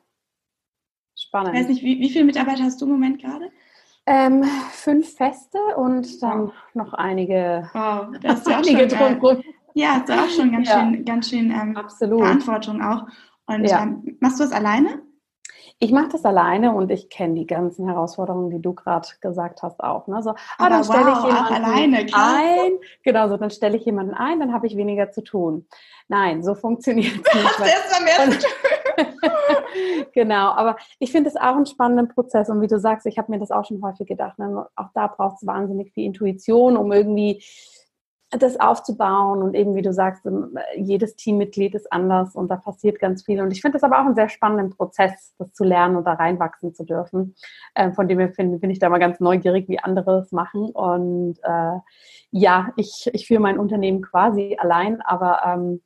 Spannend. 1.17 1.55
Ich 1.55 1.61
weiß 1.61 1.69
nicht, 1.69 1.83
wie, 1.83 2.01
wie 2.01 2.11
viele 2.11 2.25
Mitarbeiter 2.25 2.65
hast 2.65 2.81
du 2.81 2.87
im 2.87 2.93
Moment 2.93 3.21
gerade? 3.21 3.51
Ähm, 4.07 4.45
fünf 4.73 5.15
feste 5.15 5.59
und 5.77 6.23
dann 6.23 6.53
noch 6.75 6.93
einige, 6.93 7.71
wow, 7.73 8.09
das 8.21 8.41
ist 8.41 8.49
ja 8.49 8.59
einige 8.59 8.91
schon, 8.91 9.25
äh, 9.25 9.43
Ja, 9.75 9.97
ist 9.99 10.11
auch 10.11 10.29
schon 10.29 10.53
ganz 10.53 10.69
ja. 10.69 10.81
schön, 10.81 11.05
ganz 11.05 11.31
schön 11.31 11.51
ähm, 11.51 11.79
Verantwortung 11.99 12.83
auch. 12.83 13.07
Und 13.47 13.65
ja. 13.65 13.83
ähm, 13.83 14.17
machst 14.21 14.41
du 14.41 14.45
das 14.45 14.53
alleine? 14.53 15.03
Ich 15.81 15.93
mache 15.93 16.09
das 16.13 16.25
alleine 16.25 16.73
und 16.73 16.91
ich 16.91 17.11
kenne 17.11 17.35
die 17.35 17.47
ganzen 17.47 17.87
Herausforderungen, 17.89 18.51
die 18.51 18.63
du 18.63 18.75
gerade 18.75 19.09
gesagt 19.21 19.63
hast, 19.63 19.81
auch. 19.81 20.07
Ne? 20.07 20.23
So, 20.23 20.31
ah, 20.59 20.69
dann 20.69 20.85
stelle 20.85 21.07
wow, 21.07 21.19
ich 21.19 21.25
jemanden 21.25 21.53
alleine, 21.53 22.07
ein. 22.13 22.73
Genau, 23.03 23.29
so, 23.29 23.37
dann 23.37 23.51
stelle 23.51 23.77
ich 23.77 23.85
jemanden 23.85 24.15
ein, 24.15 24.41
dann 24.41 24.53
habe 24.53 24.67
ich 24.67 24.77
weniger 24.77 25.11
zu 25.11 25.23
tun. 25.23 25.67
Nein, 26.09 26.43
so 26.43 26.55
funktioniert 26.55 27.13
es 27.13 27.35
nicht. 27.35 27.59
das 27.59 27.59
war 27.93 28.03
mehr 28.03 28.39
zu 28.39 28.47
genau, 30.13 30.53
aber 30.53 30.77
ich 30.99 31.11
finde 31.11 31.29
es 31.29 31.37
auch 31.37 31.57
einen 31.57 31.67
spannenden 31.67 32.09
Prozess 32.09 32.49
und 32.49 32.61
wie 32.61 32.67
du 32.67 32.79
sagst, 32.79 33.07
ich 33.07 33.19
habe 33.19 33.33
mir 33.33 33.39
das 33.39 33.51
auch 33.51 33.65
schon 33.65 33.83
häufig 33.83 34.07
gedacht, 34.07 34.39
ne? 34.39 34.67
auch 34.77 34.89
da 34.95 35.09
braucht 35.09 35.37
es 35.37 35.47
wahnsinnig 35.47 35.93
viel 35.93 36.05
Intuition, 36.05 36.77
um 36.77 36.93
irgendwie 36.93 37.43
das 38.39 38.59
aufzubauen 38.59 39.43
und 39.43 39.55
eben, 39.55 39.75
wie 39.75 39.83
du 39.83 39.93
sagst, 39.93 40.27
jedes 40.77 41.17
Teammitglied 41.17 41.75
ist 41.75 41.93
anders 41.93 42.35
und 42.35 42.49
da 42.49 42.57
passiert 42.57 42.99
ganz 42.99 43.25
viel. 43.25 43.41
Und 43.41 43.51
ich 43.51 43.61
finde 43.61 43.77
das 43.77 43.83
aber 43.85 44.01
auch 44.01 44.07
einen 44.07 44.15
sehr 44.15 44.29
spannenden 44.29 44.71
Prozess, 44.71 45.35
das 45.39 45.53
zu 45.53 45.65
lernen 45.65 45.97
und 45.97 46.05
da 46.05 46.15
reinwachsen 46.15 46.75
zu 46.75 46.85
dürfen. 46.85 47.35
Ähm, 47.75 47.95
von 47.95 48.09
dem 48.09 48.19
her 48.19 48.29
bin, 48.29 48.61
bin 48.61 48.71
ich 48.71 48.79
da 48.79 48.89
mal 48.89 48.99
ganz 48.99 49.21
neugierig, 49.21 49.69
wie 49.69 49.79
andere 49.79 50.19
es 50.21 50.33
machen. 50.33 50.71
Und 50.71 51.39
äh, 51.43 51.79
ja, 52.31 52.71
ich, 52.77 53.11
ich 53.13 53.27
führe 53.27 53.41
mein 53.41 53.59
Unternehmen 53.59 54.03
quasi 54.03 54.57
allein, 54.59 55.01
aber 55.03 55.43
ähm, 55.45 55.83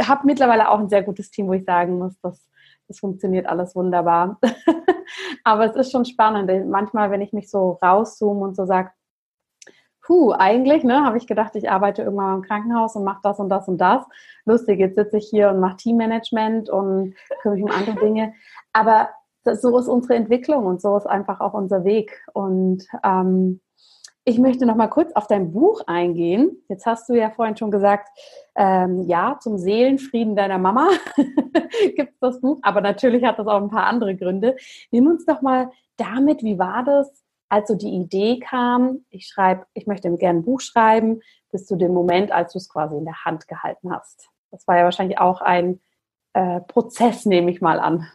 habe 0.00 0.26
mittlerweile 0.26 0.70
auch 0.70 0.78
ein 0.78 0.88
sehr 0.88 1.02
gutes 1.02 1.30
Team, 1.30 1.46
wo 1.48 1.52
ich 1.52 1.64
sagen 1.64 1.98
muss, 1.98 2.18
dass 2.20 2.48
das 2.88 3.00
funktioniert 3.00 3.46
alles 3.46 3.74
wunderbar. 3.74 4.38
aber 5.44 5.64
es 5.64 5.76
ist 5.76 5.92
schon 5.92 6.04
spannend. 6.04 6.68
Manchmal, 6.68 7.10
wenn 7.10 7.22
ich 7.22 7.32
mich 7.32 7.50
so 7.50 7.78
rauszoome 7.82 8.40
und 8.40 8.56
so 8.56 8.66
sage, 8.66 8.90
puh, 10.12 10.32
eigentlich, 10.32 10.84
ne, 10.84 11.06
habe 11.06 11.16
ich 11.16 11.26
gedacht, 11.26 11.56
ich 11.56 11.70
arbeite 11.70 12.02
irgendwann 12.02 12.36
im 12.36 12.42
Krankenhaus 12.42 12.96
und 12.96 13.04
mache 13.04 13.20
das 13.22 13.38
und 13.38 13.48
das 13.48 13.66
und 13.66 13.78
das. 13.78 14.04
Lustig, 14.44 14.78
jetzt 14.78 14.96
sitze 14.96 15.16
ich 15.16 15.26
hier 15.30 15.48
und 15.48 15.58
mache 15.58 15.78
Teammanagement 15.78 16.68
und 16.68 17.14
kümmere 17.40 17.56
mich 17.56 17.64
um 17.64 17.70
andere 17.70 17.96
Dinge. 17.96 18.34
Aber 18.74 19.08
das, 19.42 19.62
so 19.62 19.78
ist 19.78 19.88
unsere 19.88 20.16
Entwicklung 20.16 20.66
und 20.66 20.82
so 20.82 20.94
ist 20.98 21.06
einfach 21.06 21.40
auch 21.40 21.54
unser 21.54 21.84
Weg. 21.84 22.22
Und 22.34 22.86
ähm, 23.02 23.62
ich 24.26 24.38
möchte 24.38 24.66
noch 24.66 24.76
mal 24.76 24.88
kurz 24.88 25.12
auf 25.12 25.28
dein 25.28 25.50
Buch 25.50 25.80
eingehen. 25.86 26.62
Jetzt 26.68 26.84
hast 26.84 27.08
du 27.08 27.14
ja 27.14 27.30
vorhin 27.30 27.56
schon 27.56 27.70
gesagt, 27.70 28.10
ähm, 28.54 29.00
ja, 29.08 29.38
zum 29.40 29.56
Seelenfrieden 29.56 30.36
deiner 30.36 30.58
Mama 30.58 30.90
gibt 31.96 32.12
es 32.12 32.20
das 32.20 32.38
Buch, 32.42 32.58
aber 32.60 32.82
natürlich 32.82 33.24
hat 33.24 33.38
das 33.38 33.46
auch 33.46 33.62
ein 33.62 33.70
paar 33.70 33.86
andere 33.86 34.14
Gründe. 34.14 34.56
Nimm 34.90 35.06
uns 35.06 35.24
doch 35.24 35.40
mal 35.40 35.70
damit, 35.96 36.42
wie 36.42 36.58
war 36.58 36.84
das 36.84 37.21
als 37.52 37.68
so 37.68 37.74
die 37.74 37.90
Idee 37.90 38.38
kam, 38.38 39.04
ich 39.10 39.26
schreibe, 39.26 39.66
ich 39.74 39.86
möchte 39.86 40.10
gerne 40.16 40.38
ein 40.38 40.44
Buch 40.44 40.62
schreiben, 40.62 41.20
bis 41.50 41.66
zu 41.66 41.76
dem 41.76 41.92
Moment, 41.92 42.32
als 42.32 42.54
du 42.54 42.58
es 42.58 42.66
quasi 42.66 42.96
in 42.96 43.04
der 43.04 43.26
Hand 43.26 43.46
gehalten 43.46 43.92
hast. 43.92 44.30
Das 44.50 44.66
war 44.66 44.78
ja 44.78 44.84
wahrscheinlich 44.84 45.18
auch 45.18 45.42
ein 45.42 45.78
äh, 46.32 46.62
Prozess, 46.62 47.26
nehme 47.26 47.50
ich 47.50 47.60
mal 47.60 47.78
an. 47.78 48.08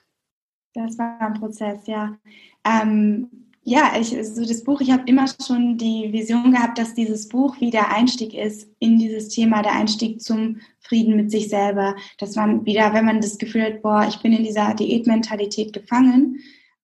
Das 0.74 0.98
war 0.98 1.22
ein 1.22 1.36
Prozess, 1.36 1.86
ja. 1.86 2.18
Ähm, 2.66 3.52
ja, 3.62 3.92
ich, 4.00 4.10
so 4.28 4.44
das 4.44 4.64
Buch, 4.64 4.82
ich 4.82 4.92
habe 4.92 5.04
immer 5.06 5.26
schon 5.46 5.78
die 5.78 6.12
Vision 6.12 6.52
gehabt, 6.54 6.80
dass 6.80 6.96
dieses 6.96 7.28
Buch 7.28 7.60
wie 7.60 7.70
der 7.70 7.94
Einstieg 7.94 8.34
ist 8.34 8.68
in 8.80 8.98
dieses 8.98 9.30
Thema, 9.30 9.62
der 9.62 9.74
Einstieg 9.74 10.20
zum 10.20 10.62
Frieden 10.80 11.16
mit 11.16 11.30
sich 11.30 11.50
selber. 11.50 11.96
Dass 12.18 12.36
man 12.36 12.66
wieder, 12.66 12.92
wenn 12.94 13.06
man 13.06 13.22
das 13.22 13.38
Gefühl 13.38 13.66
hat, 13.66 13.84
boah, 13.84 14.08
ich 14.10 14.20
bin 14.20 14.34
in 14.34 14.44
dieser 14.44 14.74
Diätmentalität 14.74 15.74
gefangen, 15.74 16.40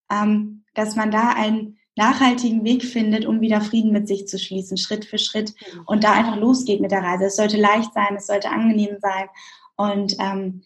ähm, 0.08 0.62
dass 0.74 0.94
man 0.94 1.10
da 1.10 1.30
ein 1.30 1.78
nachhaltigen 1.96 2.64
Weg 2.64 2.84
findet, 2.84 3.24
um 3.24 3.40
wieder 3.40 3.60
Frieden 3.60 3.92
mit 3.92 4.08
sich 4.08 4.26
zu 4.26 4.38
schließen, 4.38 4.76
Schritt 4.76 5.04
für 5.04 5.18
Schritt 5.18 5.54
mhm. 5.74 5.82
und 5.86 6.04
da 6.04 6.12
einfach 6.12 6.36
losgeht 6.36 6.80
mit 6.80 6.90
der 6.90 7.02
Reise. 7.02 7.26
Es 7.26 7.36
sollte 7.36 7.56
leicht 7.56 7.92
sein, 7.94 8.16
es 8.16 8.26
sollte 8.26 8.50
angenehm 8.50 8.96
sein. 9.00 9.28
Und 9.76 10.16
ähm, 10.18 10.62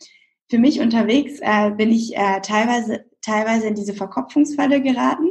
für 0.49 0.59
mich 0.59 0.81
unterwegs 0.81 1.39
äh, 1.41 1.70
bin 1.70 1.93
ich 1.93 2.16
äh, 2.16 2.41
teilweise, 2.41 3.05
teilweise 3.20 3.66
in 3.66 3.74
diese 3.74 3.95
Verkopfungsfalle 3.95 4.81
geraten, 4.81 5.31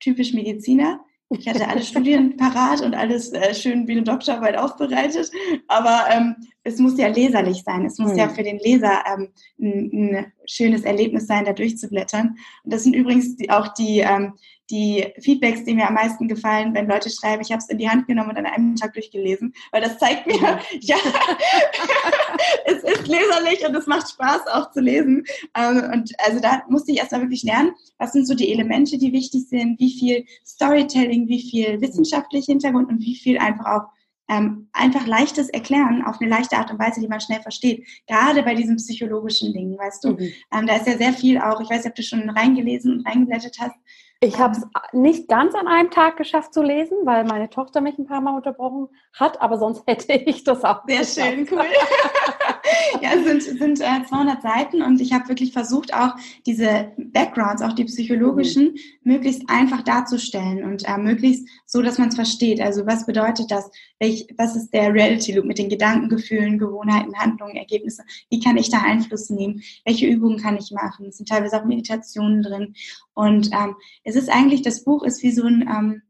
typisch 0.00 0.32
Mediziner. 0.32 1.00
Ich 1.30 1.48
hatte 1.48 1.68
alle 1.68 1.82
Studien 1.84 2.36
parat 2.36 2.82
und 2.82 2.94
alles 2.94 3.32
äh, 3.32 3.54
schön 3.54 3.86
wie 3.86 3.92
eine 3.92 4.02
Doktorarbeit 4.02 4.56
aufbereitet. 4.56 5.30
Aber 5.68 6.06
ähm, 6.10 6.36
es 6.66 6.78
muss 6.78 6.98
ja 6.98 7.06
leserlich 7.06 7.62
sein. 7.62 7.86
Es 7.86 7.98
muss 7.98 8.12
mhm. 8.12 8.18
ja 8.18 8.28
für 8.28 8.42
den 8.42 8.58
Leser 8.58 9.04
ähm, 9.06 9.28
ein, 9.60 9.90
ein, 9.92 10.32
schönes 10.48 10.82
Erlebnis 10.82 11.26
sein, 11.26 11.44
da 11.44 11.52
durchzublättern. 11.52 12.36
Und 12.64 12.72
das 12.72 12.84
sind 12.84 12.94
übrigens 12.94 13.36
auch 13.48 13.68
die, 13.74 13.98
ähm, 14.00 14.34
die 14.70 15.06
Feedbacks, 15.20 15.64
die 15.64 15.74
mir 15.74 15.88
am 15.88 15.94
meisten 15.94 16.28
gefallen, 16.28 16.74
wenn 16.74 16.88
Leute 16.88 17.10
schreiben, 17.10 17.42
ich 17.42 17.50
habe 17.50 17.58
es 17.58 17.68
in 17.68 17.78
die 17.78 17.88
Hand 17.88 18.06
genommen 18.06 18.30
und 18.30 18.36
an 18.36 18.46
einem 18.46 18.74
Tag 18.76 18.94
durchgelesen, 18.94 19.54
weil 19.70 19.82
das 19.82 19.98
zeigt 19.98 20.26
mir, 20.26 20.36
ja, 20.40 20.58
ja 20.80 20.96
es 22.64 22.82
ist 22.82 23.06
leserlich 23.06 23.66
und 23.66 23.74
es 23.76 23.86
macht 23.86 24.10
Spaß 24.10 24.46
auch 24.52 24.72
zu 24.72 24.80
lesen. 24.80 25.24
Ähm, 25.56 25.90
und 25.92 26.12
also 26.24 26.40
da 26.40 26.62
musste 26.68 26.92
ich 26.92 26.98
erstmal 26.98 27.22
wirklich 27.22 27.44
lernen, 27.44 27.72
was 27.98 28.12
sind 28.12 28.26
so 28.26 28.34
die 28.34 28.52
Elemente, 28.52 28.98
die 28.98 29.12
wichtig 29.12 29.48
sind, 29.48 29.78
wie 29.78 29.92
viel 29.92 30.24
Storytelling, 30.44 31.28
wie 31.28 31.48
viel 31.48 31.80
wissenschaftlicher 31.80 32.52
Hintergrund 32.52 32.88
und 32.88 33.00
wie 33.00 33.16
viel 33.16 33.38
einfach 33.38 33.66
auch 33.66 33.95
ähm, 34.28 34.68
einfach 34.72 35.06
leichtes 35.06 35.48
Erklären 35.48 36.04
auf 36.04 36.20
eine 36.20 36.30
leichte 36.30 36.56
Art 36.56 36.70
und 36.70 36.78
Weise, 36.78 37.00
die 37.00 37.08
man 37.08 37.20
schnell 37.20 37.40
versteht. 37.40 37.86
Gerade 38.06 38.42
bei 38.42 38.54
diesen 38.54 38.76
psychologischen 38.76 39.52
Dingen, 39.52 39.78
weißt 39.78 40.04
du. 40.04 40.10
Mhm. 40.10 40.32
Ähm, 40.52 40.66
da 40.66 40.76
ist 40.76 40.86
ja 40.86 40.96
sehr 40.96 41.12
viel 41.12 41.38
auch, 41.38 41.60
ich 41.60 41.70
weiß 41.70 41.84
nicht, 41.84 41.90
ob 41.90 41.94
du 41.94 42.02
schon 42.02 42.28
reingelesen 42.30 42.98
und 42.98 43.06
reingeblättert 43.06 43.56
hast, 43.60 43.76
ich 44.20 44.38
habe 44.38 44.56
es 44.56 44.66
nicht 44.92 45.28
ganz 45.28 45.54
an 45.54 45.68
einem 45.68 45.90
Tag 45.90 46.16
geschafft 46.16 46.54
zu 46.54 46.62
lesen, 46.62 46.96
weil 47.04 47.24
meine 47.24 47.50
Tochter 47.50 47.82
mich 47.82 47.98
ein 47.98 48.06
paar 48.06 48.22
Mal 48.22 48.34
unterbrochen 48.34 48.88
hat, 49.12 49.40
aber 49.42 49.58
sonst 49.58 49.84
hätte 49.86 50.14
ich 50.14 50.42
das 50.42 50.64
auch. 50.64 50.84
Sehr 50.86 51.00
geschafft. 51.00 51.16
schön, 51.16 51.48
cool. 51.50 51.64
ja, 53.02 53.10
es 53.14 53.24
sind, 53.24 53.58
sind 53.58 53.80
äh, 53.80 54.04
200 54.06 54.42
Seiten 54.42 54.82
und 54.82 55.00
ich 55.00 55.12
habe 55.12 55.28
wirklich 55.28 55.52
versucht, 55.52 55.94
auch 55.94 56.14
diese 56.46 56.92
Backgrounds, 56.96 57.62
auch 57.62 57.72
die 57.72 57.84
psychologischen, 57.84 58.72
mhm. 58.72 59.12
möglichst 59.12 59.42
einfach 59.48 59.82
darzustellen 59.82 60.64
und 60.64 60.88
äh, 60.88 60.98
möglichst 60.98 61.46
so, 61.66 61.82
dass 61.82 61.98
man 61.98 62.08
es 62.08 62.14
versteht. 62.14 62.60
Also 62.60 62.86
was 62.86 63.06
bedeutet 63.06 63.50
das? 63.50 63.70
Welch, 63.98 64.26
was 64.36 64.56
ist 64.56 64.70
der 64.70 64.92
Reality 64.92 65.32
Loop 65.32 65.46
mit 65.46 65.58
den 65.58 65.68
Gedanken, 65.68 66.08
Gefühlen, 66.08 66.58
Gewohnheiten, 66.58 67.16
Handlungen, 67.16 67.56
Ergebnissen? 67.56 68.04
Wie 68.30 68.40
kann 68.40 68.56
ich 68.56 68.70
da 68.70 68.78
Einfluss 68.78 69.30
nehmen? 69.30 69.62
Welche 69.84 70.06
Übungen 70.06 70.38
kann 70.38 70.56
ich 70.56 70.70
machen? 70.70 71.06
Es 71.06 71.18
sind 71.18 71.28
teilweise 71.28 71.60
auch 71.60 71.64
Meditationen 71.64 72.42
drin. 72.42 72.74
Und 73.14 73.50
ähm, 73.52 73.76
es 74.04 74.16
ist 74.16 74.28
eigentlich, 74.28 74.62
das 74.62 74.84
Buch 74.84 75.02
ist 75.02 75.22
wie 75.22 75.32
so 75.32 75.44
ein, 75.44 75.62
ähm, 75.62 76.02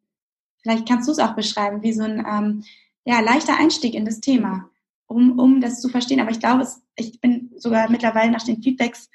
vielleicht 0.62 0.88
kannst 0.88 1.08
du 1.08 1.12
es 1.12 1.18
auch 1.18 1.34
beschreiben, 1.34 1.82
wie 1.82 1.92
so 1.92 2.02
ein 2.02 2.24
ähm, 2.26 2.64
ja, 3.04 3.20
leichter 3.20 3.58
Einstieg 3.58 3.94
in 3.94 4.04
das 4.04 4.20
Thema 4.20 4.68
um, 5.06 5.38
um 5.38 5.60
das 5.60 5.80
zu 5.80 5.88
verstehen. 5.88 6.20
Aber 6.20 6.30
ich 6.30 6.40
glaube, 6.40 6.62
es, 6.62 6.82
ich 6.96 7.20
bin 7.20 7.50
sogar 7.56 7.90
mittlerweile 7.90 8.30
nach 8.30 8.44
den 8.44 8.62
Feedbacks, 8.62 9.10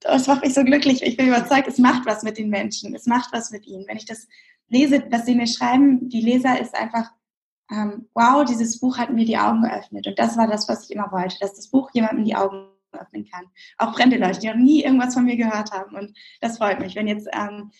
das 0.00 0.26
macht 0.26 0.42
mich 0.42 0.54
so 0.54 0.64
glücklich. 0.64 1.02
Ich 1.02 1.16
bin 1.16 1.28
überzeugt, 1.28 1.66
es 1.66 1.78
macht 1.78 2.06
was 2.06 2.22
mit 2.22 2.36
den 2.36 2.50
Menschen. 2.50 2.94
Es 2.94 3.06
macht 3.06 3.32
was 3.32 3.50
mit 3.50 3.66
ihnen. 3.66 3.86
Wenn 3.88 3.96
ich 3.96 4.04
das 4.04 4.28
lese, 4.68 5.02
was 5.10 5.24
sie 5.24 5.34
mir 5.34 5.46
schreiben, 5.46 6.08
die 6.08 6.20
Leser 6.20 6.60
ist 6.60 6.74
einfach, 6.74 7.10
ähm, 7.70 8.08
wow, 8.12 8.44
dieses 8.44 8.80
Buch 8.80 8.98
hat 8.98 9.10
mir 9.10 9.24
die 9.24 9.38
Augen 9.38 9.62
geöffnet. 9.62 10.06
Und 10.06 10.18
das 10.18 10.36
war 10.36 10.46
das, 10.46 10.68
was 10.68 10.84
ich 10.84 10.90
immer 10.94 11.10
wollte, 11.10 11.36
dass 11.40 11.54
das 11.54 11.68
Buch 11.68 11.90
jemandem 11.94 12.24
die 12.24 12.36
Augen 12.36 12.68
öffnen 12.92 13.28
kann. 13.28 13.46
Auch 13.78 13.94
fremde 13.94 14.18
Leute, 14.18 14.40
die 14.40 14.48
noch 14.48 14.56
nie 14.56 14.84
irgendwas 14.84 15.14
von 15.14 15.24
mir 15.24 15.36
gehört 15.36 15.72
haben. 15.72 15.96
Und 15.96 16.16
das 16.40 16.58
freut 16.58 16.80
mich, 16.80 16.94
wenn 16.94 17.08
jetzt 17.08 17.28
ähm, 17.32 17.70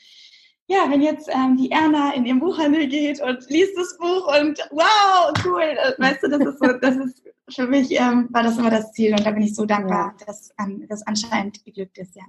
ja, 0.66 0.86
wenn 0.88 1.02
jetzt 1.02 1.28
ähm, 1.28 1.56
die 1.56 1.70
Erna 1.70 2.14
in 2.14 2.24
ihrem 2.24 2.40
Buchhandel 2.40 2.86
geht 2.88 3.20
und 3.20 3.48
liest 3.50 3.76
das 3.76 3.96
Buch 3.98 4.26
und 4.40 4.58
wow, 4.70 5.32
cool, 5.44 5.62
äh, 5.62 5.92
weißt 5.98 6.22
du, 6.22 6.28
das 6.28 6.40
ist 6.40 6.58
so, 6.58 6.72
das 6.72 6.96
ist 6.96 7.22
für 7.50 7.66
mich 7.66 7.90
ähm, 7.92 8.28
war 8.30 8.42
das 8.42 8.56
immer 8.56 8.70
das 8.70 8.92
Ziel 8.92 9.12
und 9.12 9.26
da 9.26 9.30
bin 9.30 9.42
ich 9.42 9.54
so 9.54 9.66
dankbar, 9.66 10.14
dass 10.26 10.54
ähm, 10.58 10.86
das 10.88 11.06
anscheinend 11.06 11.64
geglückt 11.64 11.98
ist, 11.98 12.16
ja. 12.16 12.22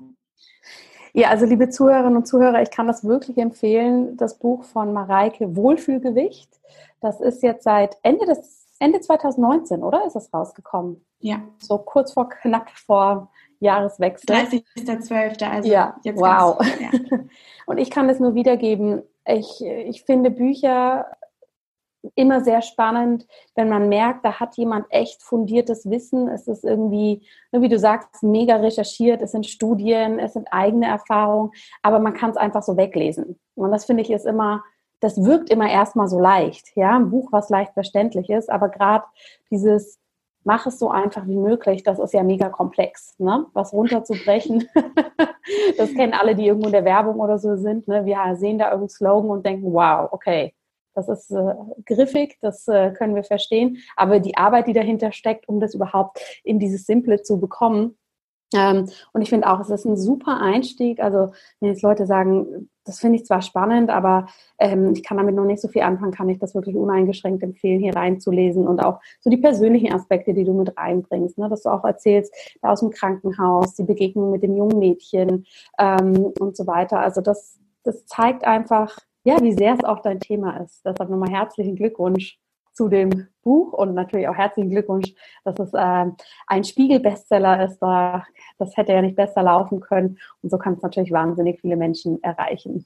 Ja, 1.14 1.30
also 1.30 1.46
liebe 1.46 1.70
Zuhörerinnen 1.70 2.18
und 2.18 2.28
Zuhörer, 2.28 2.62
ich 2.62 2.72
kann 2.72 2.88
das 2.88 3.06
wirklich 3.06 3.38
empfehlen, 3.38 4.18
das 4.18 4.38
Buch 4.38 4.66
von 4.66 4.92
Mareike 4.92 5.56
Wohlfühlgewicht. 5.56 6.50
Das 7.00 7.22
ist 7.22 7.42
jetzt 7.42 7.64
seit 7.64 7.98
Ende 8.04 8.26
des 8.26 8.68
Ende 8.80 9.00
2019, 9.00 9.82
oder? 9.82 10.06
Ist 10.06 10.18
das 10.18 10.34
rausgekommen? 10.34 11.06
Ja. 11.20 11.42
So 11.60 11.78
kurz 11.78 12.12
vor 12.12 12.28
knapp 12.28 12.70
vor 12.70 13.32
Jahreswechsel. 13.66 14.36
30.12. 14.36 15.44
Also 15.50 15.70
ja, 15.70 15.96
jetzt 16.04 16.20
wow. 16.20 16.58
Ganz, 16.58 16.80
ja. 16.80 17.20
Und 17.66 17.78
ich 17.78 17.90
kann 17.90 18.10
es 18.10 18.20
nur 18.20 18.36
wiedergeben. 18.36 19.02
Ich, 19.26 19.62
ich 19.62 20.04
finde 20.04 20.32
Bücher 20.32 21.06
immer 22.14 22.44
sehr 22.44 22.62
spannend, 22.62 23.26
wenn 23.56 23.70
man 23.70 23.90
merkt, 23.90 24.24
da 24.24 24.40
hat 24.40 24.58
jemand 24.58 24.86
echt 24.90 25.24
fundiertes 25.24 25.90
Wissen. 25.90 26.28
Es 26.28 26.48
ist 26.48 26.64
irgendwie, 26.64 27.26
ne, 27.52 27.62
wie 27.62 27.70
du 27.70 27.80
sagst, 27.80 28.22
mega 28.22 28.58
recherchiert. 28.58 29.22
Es 29.22 29.32
sind 29.32 29.48
Studien, 29.48 30.20
es 30.20 30.34
sind 30.34 30.48
eigene 30.52 30.88
Erfahrungen, 30.88 31.52
aber 31.82 32.00
man 32.00 32.14
kann 32.14 32.30
es 32.30 32.38
einfach 32.38 32.64
so 32.64 32.78
weglesen. 32.78 33.40
Und 33.56 33.72
das 33.72 33.86
finde 33.86 34.04
ich 34.04 34.12
ist 34.12 34.26
immer, 34.26 34.64
das 35.00 35.24
wirkt 35.24 35.50
immer 35.50 35.70
erstmal 35.70 36.08
so 36.08 36.20
leicht. 36.20 36.76
Ja, 36.76 36.96
ein 36.96 37.10
Buch, 37.10 37.30
was 37.32 37.50
leicht 37.50 37.74
verständlich 37.74 38.30
ist, 38.30 38.50
aber 38.50 38.70
gerade 38.70 39.06
dieses 39.50 40.00
mach 40.46 40.66
es 40.68 40.80
so 40.80 40.90
einfach 40.90 41.28
wie 41.28 41.36
möglich. 41.36 41.84
Das 41.84 42.00
ist 42.00 42.14
ja 42.14 42.24
mega 42.24 42.50
komplex, 42.50 43.16
ne? 43.20 43.46
was 43.54 43.74
runterzubrechen. 43.74 44.70
das 45.78 45.94
kennen 45.94 46.14
alle, 46.14 46.36
die 46.36 46.48
irgendwo 46.48 46.68
in 46.68 46.74
der 46.74 46.86
Werbung 46.86 47.20
oder 47.20 47.38
so 47.38 47.58
sind. 47.58 47.88
Ne? 47.88 48.06
Wir 48.06 48.18
sehen 48.38 48.58
da 48.58 48.66
irgendeinen 48.66 48.90
Slogan 48.90 49.32
und 49.32 49.46
denken, 49.46 49.74
wow, 49.74 50.08
okay, 50.12 50.54
das 50.94 51.10
ist 51.10 51.32
äh, 51.32 51.56
griffig, 51.86 52.38
das 52.42 52.68
äh, 52.68 52.92
können 52.92 53.16
wir 53.16 53.24
verstehen. 53.24 53.80
Aber 53.98 54.20
die 54.20 54.38
Arbeit, 54.38 54.68
die 54.68 54.74
dahinter 54.74 55.12
steckt, 55.12 55.50
um 55.50 55.60
das 55.60 55.74
überhaupt 55.74 56.20
in 56.44 56.60
dieses 56.60 56.86
Simple 56.86 57.22
zu 57.22 57.40
bekommen, 57.40 57.98
ähm, 58.54 58.90
und 59.12 59.22
ich 59.22 59.30
finde 59.30 59.50
auch, 59.50 59.60
es 59.60 59.70
ist 59.70 59.86
ein 59.86 59.98
super 59.98 60.40
Einstieg. 60.40 61.00
Also, 61.00 61.32
wenn 61.60 61.70
jetzt 61.70 61.82
Leute 61.82 62.06
sagen, 62.06 62.70
das 62.86 63.00
finde 63.00 63.18
ich 63.18 63.26
zwar 63.26 63.42
spannend, 63.42 63.90
aber 63.90 64.28
ähm, 64.60 64.94
ich 64.94 65.04
kann 65.04 65.18
damit 65.18 65.36
noch 65.36 65.46
nicht 65.46 65.62
so 65.62 65.68
viel 65.68 65.82
anfangen, 65.82 66.12
kann 66.12 66.30
ich 66.30 66.40
das 66.40 66.56
wirklich 66.56 66.76
uneingeschränkt 66.76 67.44
empfehlen, 67.44 67.80
hier 67.80 67.96
reinzulesen 67.96 68.68
und 68.68 68.80
auch 68.80 69.02
so 69.20 69.30
die 69.30 69.38
persönlichen 69.38 69.92
Aspekte, 69.92 70.34
die 70.34 70.44
du 70.44 70.54
mit 70.54 70.78
reinbringst, 70.78 71.38
ne? 71.38 71.50
dass 71.50 71.64
du 71.64 71.70
auch 71.70 71.84
erzählst, 71.84 72.34
da 72.62 72.72
aus 72.72 72.80
dem 72.80 72.92
Krankenhaus, 72.92 73.74
die 73.74 73.84
Begegnung 73.84 74.32
mit 74.32 74.44
dem 74.44 74.56
jungen 74.56 74.80
Mädchen 74.80 75.46
ähm, 75.80 76.34
und 76.40 76.56
so 76.56 76.68
weiter. 76.68 77.00
Also 77.00 77.22
das, 77.22 77.60
das 77.84 78.06
zeigt 78.06 78.46
einfach, 78.46 78.98
ja, 79.24 79.42
wie 79.42 79.54
sehr 79.54 79.74
es 79.74 79.84
auch 79.84 80.02
dein 80.02 80.20
Thema 80.20 80.58
ist. 80.58 80.86
Deshalb 80.86 81.10
nochmal 81.10 81.32
herzlichen 81.32 81.76
Glückwunsch 81.76 82.38
zu 82.76 82.90
dem 82.90 83.28
Buch 83.42 83.74
und 83.74 83.94
natürlich 83.94 84.28
auch 84.28 84.36
herzlichen 84.36 84.70
Glückwunsch, 84.70 85.14
dass 85.44 85.58
es 85.60 85.74
äh, 85.74 86.06
ein 86.48 86.64
Spiegel-Bestseller 86.64 87.66
ist. 87.66 87.80
Da, 87.80 88.26
das 88.58 88.76
hätte 88.76 88.92
ja 88.92 89.02
nicht 89.02 89.16
besser 89.16 89.44
laufen 89.44 89.80
können 89.80 90.20
und 90.42 90.50
so 90.50 90.58
kann 90.58 90.74
es 90.74 90.82
natürlich 90.82 91.12
wahnsinnig 91.12 91.62
viele 91.62 91.78
Menschen 91.78 92.22
erreichen. 92.22 92.86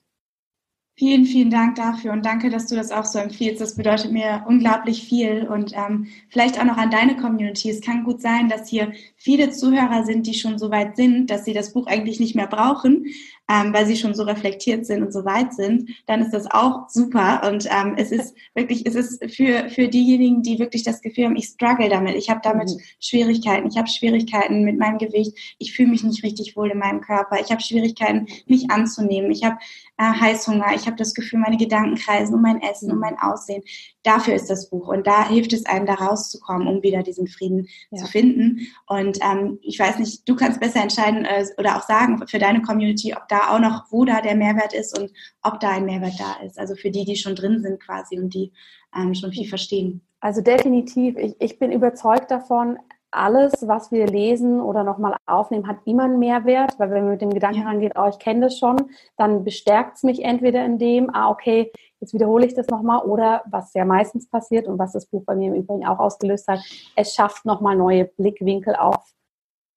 Vielen, 1.00 1.26
vielen 1.26 1.50
Dank 1.50 1.76
dafür 1.76 2.12
und 2.12 2.26
danke, 2.26 2.50
dass 2.50 2.68
du 2.68 2.76
das 2.76 2.92
auch 2.92 3.06
so 3.06 3.20
empfiehlst. 3.20 3.62
Das 3.62 3.78
bedeutet 3.78 4.12
mir 4.12 4.44
unglaublich 4.46 5.08
viel 5.08 5.48
und 5.48 5.72
ähm, 5.74 6.08
vielleicht 6.28 6.60
auch 6.60 6.66
noch 6.66 6.76
an 6.76 6.92
deine 6.92 7.16
Community. 7.16 7.70
Es 7.70 7.80
kann 7.80 8.04
gut 8.04 8.22
sein, 8.22 8.50
dass 8.50 8.68
hier 8.68 8.92
viele 9.16 9.50
Zuhörer 9.50 10.04
sind, 10.04 10.28
die 10.28 10.34
schon 10.34 10.60
so 10.60 10.72
weit 10.72 10.98
sind, 10.98 11.32
dass 11.32 11.46
sie 11.46 11.54
das 11.54 11.72
Buch 11.72 11.88
eigentlich 11.88 12.20
nicht 12.20 12.36
mehr 12.36 12.48
brauchen, 12.48 13.06
ähm, 13.50 13.74
weil 13.74 13.86
sie 13.86 13.98
schon 13.98 14.14
so 14.14 14.24
reflektiert 14.24 14.86
sind 14.86 15.04
und 15.04 15.12
so 15.12 15.26
weit 15.26 15.54
sind. 15.54 15.90
Dann 16.06 16.22
ist 16.22 16.32
das 16.32 16.50
auch 16.50 16.88
super 16.88 17.42
und 17.48 17.66
ähm, 17.66 17.96
es 17.98 18.12
ist 18.12 18.36
wirklich, 18.54 18.86
es 18.86 18.96
ist 18.96 19.24
für 19.34 19.70
für 19.70 19.88
diejenigen, 19.88 20.44
die 20.44 20.60
wirklich 20.60 20.84
das 20.84 21.02
Gefühl 21.02 21.26
haben, 21.26 21.36
ich 21.36 21.46
struggle 21.46 21.90
damit, 21.90 22.16
ich 22.16 22.30
habe 22.30 22.42
damit 22.44 22.70
mhm. 22.70 22.80
Schwierigkeiten, 23.00 23.68
ich 23.68 23.78
habe 23.78 23.88
Schwierigkeiten 23.88 24.64
mit 24.64 24.78
meinem 24.78 25.00
Gewicht, 25.00 25.34
ich 25.58 25.74
fühle 25.74 25.90
mich 25.90 26.04
nicht 26.04 26.24
richtig 26.24 26.56
wohl 26.56 26.70
in 26.70 26.78
meinem 26.78 27.02
Körper, 27.02 27.40
ich 27.42 27.52
habe 27.52 27.62
Schwierigkeiten, 27.62 28.28
mich 28.46 28.70
anzunehmen, 28.70 29.32
ich 29.32 29.44
habe 29.44 29.58
äh, 29.98 30.04
Heißhunger, 30.04 30.76
ich 30.76 30.86
habe 30.86 30.96
das 30.96 31.14
Gefühl, 31.14 31.40
meine 31.40 31.58
Gedanken 31.58 31.96
kreisen 31.96 32.36
um 32.36 32.42
mein 32.42 32.62
Essen, 32.62 32.92
um 32.92 33.00
mein 33.00 33.18
Aussehen. 33.20 33.64
Dafür 34.04 34.34
ist 34.34 34.50
das 34.50 34.70
Buch 34.70 34.88
und 34.88 35.08
da 35.08 35.28
hilft 35.28 35.52
es 35.54 35.66
einem, 35.66 35.86
da 35.86 35.96
rauszukommen, 35.96 36.68
um 36.68 36.82
wieder 36.82 37.04
diesen 37.04 37.28
Frieden 37.28 37.68
ja. 37.92 38.04
zu 38.04 38.08
finden. 38.08 38.68
Und 38.88 39.20
ähm, 39.22 39.60
ich 39.62 39.78
weiß 39.78 40.00
nicht, 40.00 40.28
du 40.28 40.36
kannst 40.36 40.60
besser 40.60 40.82
entscheiden 40.82 41.26
äh, 41.26 41.46
oder 41.58 41.78
auch 41.78 41.84
sagen 41.84 42.26
für 42.28 42.40
deine 42.40 42.62
Community, 42.62 43.14
ob 43.14 43.28
da 43.28 43.54
auch 43.54 43.60
noch, 43.60 43.86
wo 43.92 44.06
da 44.06 44.22
der 44.22 44.36
Mehrwert 44.36 44.74
ist 44.74 44.98
und 44.98 45.12
ob 45.44 45.60
da 45.60 45.72
ein 45.72 45.86
Mehrwert 45.86 46.20
da 46.20 46.46
ist. 46.46 46.58
Also 46.58 46.76
für 46.76 46.92
die, 46.92 47.04
die 47.04 47.18
schon 47.18 47.36
drin 47.36 47.62
sind 47.62 47.82
quasi 47.82 48.18
und 48.18 48.34
die 48.34 48.54
ähm, 48.96 49.14
schon 49.14 49.32
viel 49.32 49.48
verstehen. 49.48 50.02
Also 50.22 50.42
definitiv. 50.42 51.18
Ich, 51.18 51.36
ich 51.40 51.60
bin 51.60 51.72
überzeugt 51.72 52.32
davon, 52.32 52.78
alles, 53.12 53.68
was 53.68 53.92
wir 53.92 54.08
lesen 54.08 54.62
oder 54.62 54.84
nochmal 54.84 55.16
aufnehmen, 55.26 55.68
hat 55.68 55.78
immer 55.86 56.04
einen 56.04 56.20
Mehrwert, 56.20 56.78
weil 56.78 56.92
wenn 56.92 57.04
man 57.04 57.12
mit 57.12 57.22
dem 57.22 57.34
Gedanken 57.34 57.66
rangeht, 57.66 57.94
oh, 57.96 58.08
ich 58.08 58.20
kenne 58.20 58.42
das 58.42 58.58
schon, 58.58 58.78
dann 59.18 59.44
bestärkt 59.44 59.98
es 59.98 60.04
mich 60.04 60.24
entweder 60.24 60.64
in 60.64 60.78
dem, 60.78 61.14
ah, 61.14 61.30
okay, 61.30 61.72
jetzt 62.00 62.14
wiederhole 62.14 62.46
ich 62.46 62.54
das 62.54 62.68
nochmal, 62.68 63.04
oder 63.06 63.44
was 63.50 63.74
ja 63.74 63.86
meistens 63.86 64.30
passiert 64.30 64.68
und 64.68 64.78
was 64.78 64.94
das 64.94 65.08
Buch 65.08 65.24
bei 65.26 65.36
mir 65.36 65.54
im 65.54 65.62
Übrigen 65.62 65.86
auch 65.86 66.00
ausgelöst 66.00 66.48
hat, 66.48 66.60
es 66.96 67.14
schafft 67.14 67.46
nochmal 67.46 67.76
neue 67.76 68.06
Blickwinkel 68.06 68.76
auf 68.76 69.14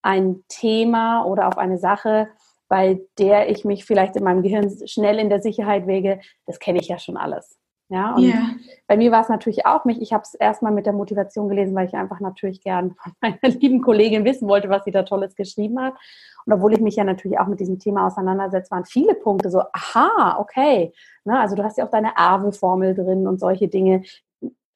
ein 0.03 0.45
Thema 0.49 1.25
oder 1.25 1.49
auf 1.49 1.59
eine 1.59 1.79
Sache, 1.79 2.29
bei 2.69 3.01
der 3.19 3.51
ich 3.51 3.65
mich 3.65 3.85
vielleicht 3.85 4.17
in 4.17 4.25
meinem 4.25 4.43
Gehirn 4.43 4.71
schnell 4.87 5.19
in 5.19 5.29
der 5.29 5.41
Sicherheit 5.43 5.87
wege, 5.87 6.21
das 6.47 6.59
kenne 6.59 6.81
ich 6.81 6.89
ja 6.89 6.99
schon 6.99 7.17
alles. 7.17 7.59
Ja, 7.89 8.15
und 8.15 8.23
yeah. 8.23 8.55
bei 8.87 8.97
mir 8.97 9.13
war 9.13 9.21
es 9.21 9.29
natürlich 9.29 9.67
auch 9.67 9.85
mich. 9.85 10.01
Ich 10.01 10.15
habe 10.15 10.23
es 10.23 10.33
erstmal 10.35 10.73
mit 10.73 10.87
der 10.87 10.95
Motivation 10.95 11.49
gelesen, 11.49 11.75
weil 11.75 11.87
ich 11.87 11.95
einfach 11.95 12.21
natürlich 12.21 12.63
gern 12.63 12.95
von 12.95 13.13
meiner 13.21 13.55
lieben 13.55 13.83
Kollegin 13.83 14.25
wissen 14.25 14.49
wollte, 14.49 14.71
was 14.71 14.85
sie 14.85 14.91
da 14.91 15.03
Tolles 15.03 15.35
geschrieben 15.35 15.79
hat. 15.81 15.95
Und 16.47 16.55
obwohl 16.55 16.73
ich 16.73 16.81
mich 16.81 16.97
ja 16.97 17.05
natürlich 17.05 17.39
auch 17.39 17.47
mit 17.47 17.61
diesem 17.61 17.79
Thema 17.79 18.07
auseinandersetze, 18.07 18.71
waren 18.71 18.87
viele 18.87 19.15
Punkte 19.15 19.51
so, 19.51 19.63
aha, 19.73 20.39
okay. 20.39 20.93
Ne, 21.25 21.39
also 21.39 21.55
du 21.55 21.63
hast 21.63 21.77
ja 21.79 21.85
auch 21.85 21.91
deine 21.91 22.17
Erbe-Formel 22.17 22.95
drin 22.95 23.27
und 23.27 23.39
solche 23.39 23.69
Dinge. 23.69 24.03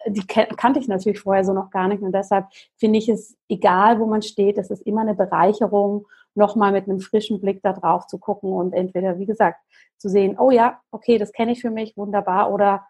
Die 0.09 0.27
kannte 0.27 0.79
ich 0.79 0.87
natürlich 0.87 1.21
vorher 1.21 1.45
so 1.45 1.53
noch 1.53 1.71
gar 1.71 1.89
nicht. 1.89 2.03
Und 2.03 2.13
deshalb 2.13 2.47
finde 2.77 2.99
ich 2.99 3.09
es, 3.09 3.37
egal 3.49 3.99
wo 3.99 4.07
man 4.07 4.23
steht, 4.23 4.59
es 4.59 4.71
ist 4.71 4.83
immer 4.83 5.01
eine 5.01 5.15
Bereicherung, 5.15 6.07
nochmal 6.37 6.71
mit 6.71 6.87
einem 6.87 7.01
frischen 7.01 7.41
Blick 7.41 7.63
da 7.63 7.73
drauf 7.73 8.07
zu 8.07 8.19
gucken 8.19 8.53
und 8.53 8.75
entweder, 8.75 9.19
wie 9.19 9.27
gesagt, 9.27 9.59
zu 9.97 10.09
sehen, 10.09 10.39
oh 10.39 10.51
ja, 10.51 10.81
okay, 10.91 11.19
das 11.19 11.33
kenne 11.33 11.53
ich 11.53 11.63
für 11.63 11.71
mich, 11.71 11.97
wunderbar, 11.97 12.53
oder 12.53 12.87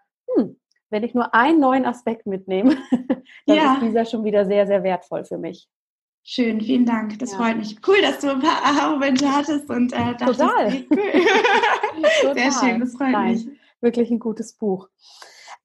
wenn 0.90 1.04
ich 1.04 1.14
nur 1.14 1.34
einen 1.34 1.60
neuen 1.60 1.84
Aspekt 1.84 2.26
mitnehme, 2.26 2.76
dann 3.46 3.56
ja. 3.56 3.74
ist 3.74 3.82
dieser 3.82 4.04
schon 4.04 4.24
wieder 4.24 4.46
sehr, 4.46 4.66
sehr 4.66 4.82
wertvoll 4.82 5.24
für 5.24 5.38
mich. 5.38 5.68
Schön, 6.22 6.60
vielen 6.60 6.84
Dank. 6.84 7.18
Das 7.20 7.32
ja. 7.32 7.38
freut 7.38 7.56
mich. 7.56 7.76
Cool, 7.86 8.00
dass 8.02 8.18
du 8.18 8.30
ein 8.30 8.40
paar 8.40 8.64
Aha-Momente 8.64 9.30
hattest 9.30 9.70
und 9.70 9.92
äh, 9.92 9.96
dachtest, 9.96 10.40
Total. 10.40 10.70
Hey, 10.70 10.86
cool. 10.90 12.02
Total. 12.20 12.34
Sehr 12.34 12.52
schön, 12.52 12.80
das 12.80 12.94
freut 12.94 13.12
Nein, 13.12 13.32
mich. 13.32 13.48
Wirklich 13.80 14.10
ein 14.10 14.18
gutes 14.18 14.54
Buch. 14.54 14.88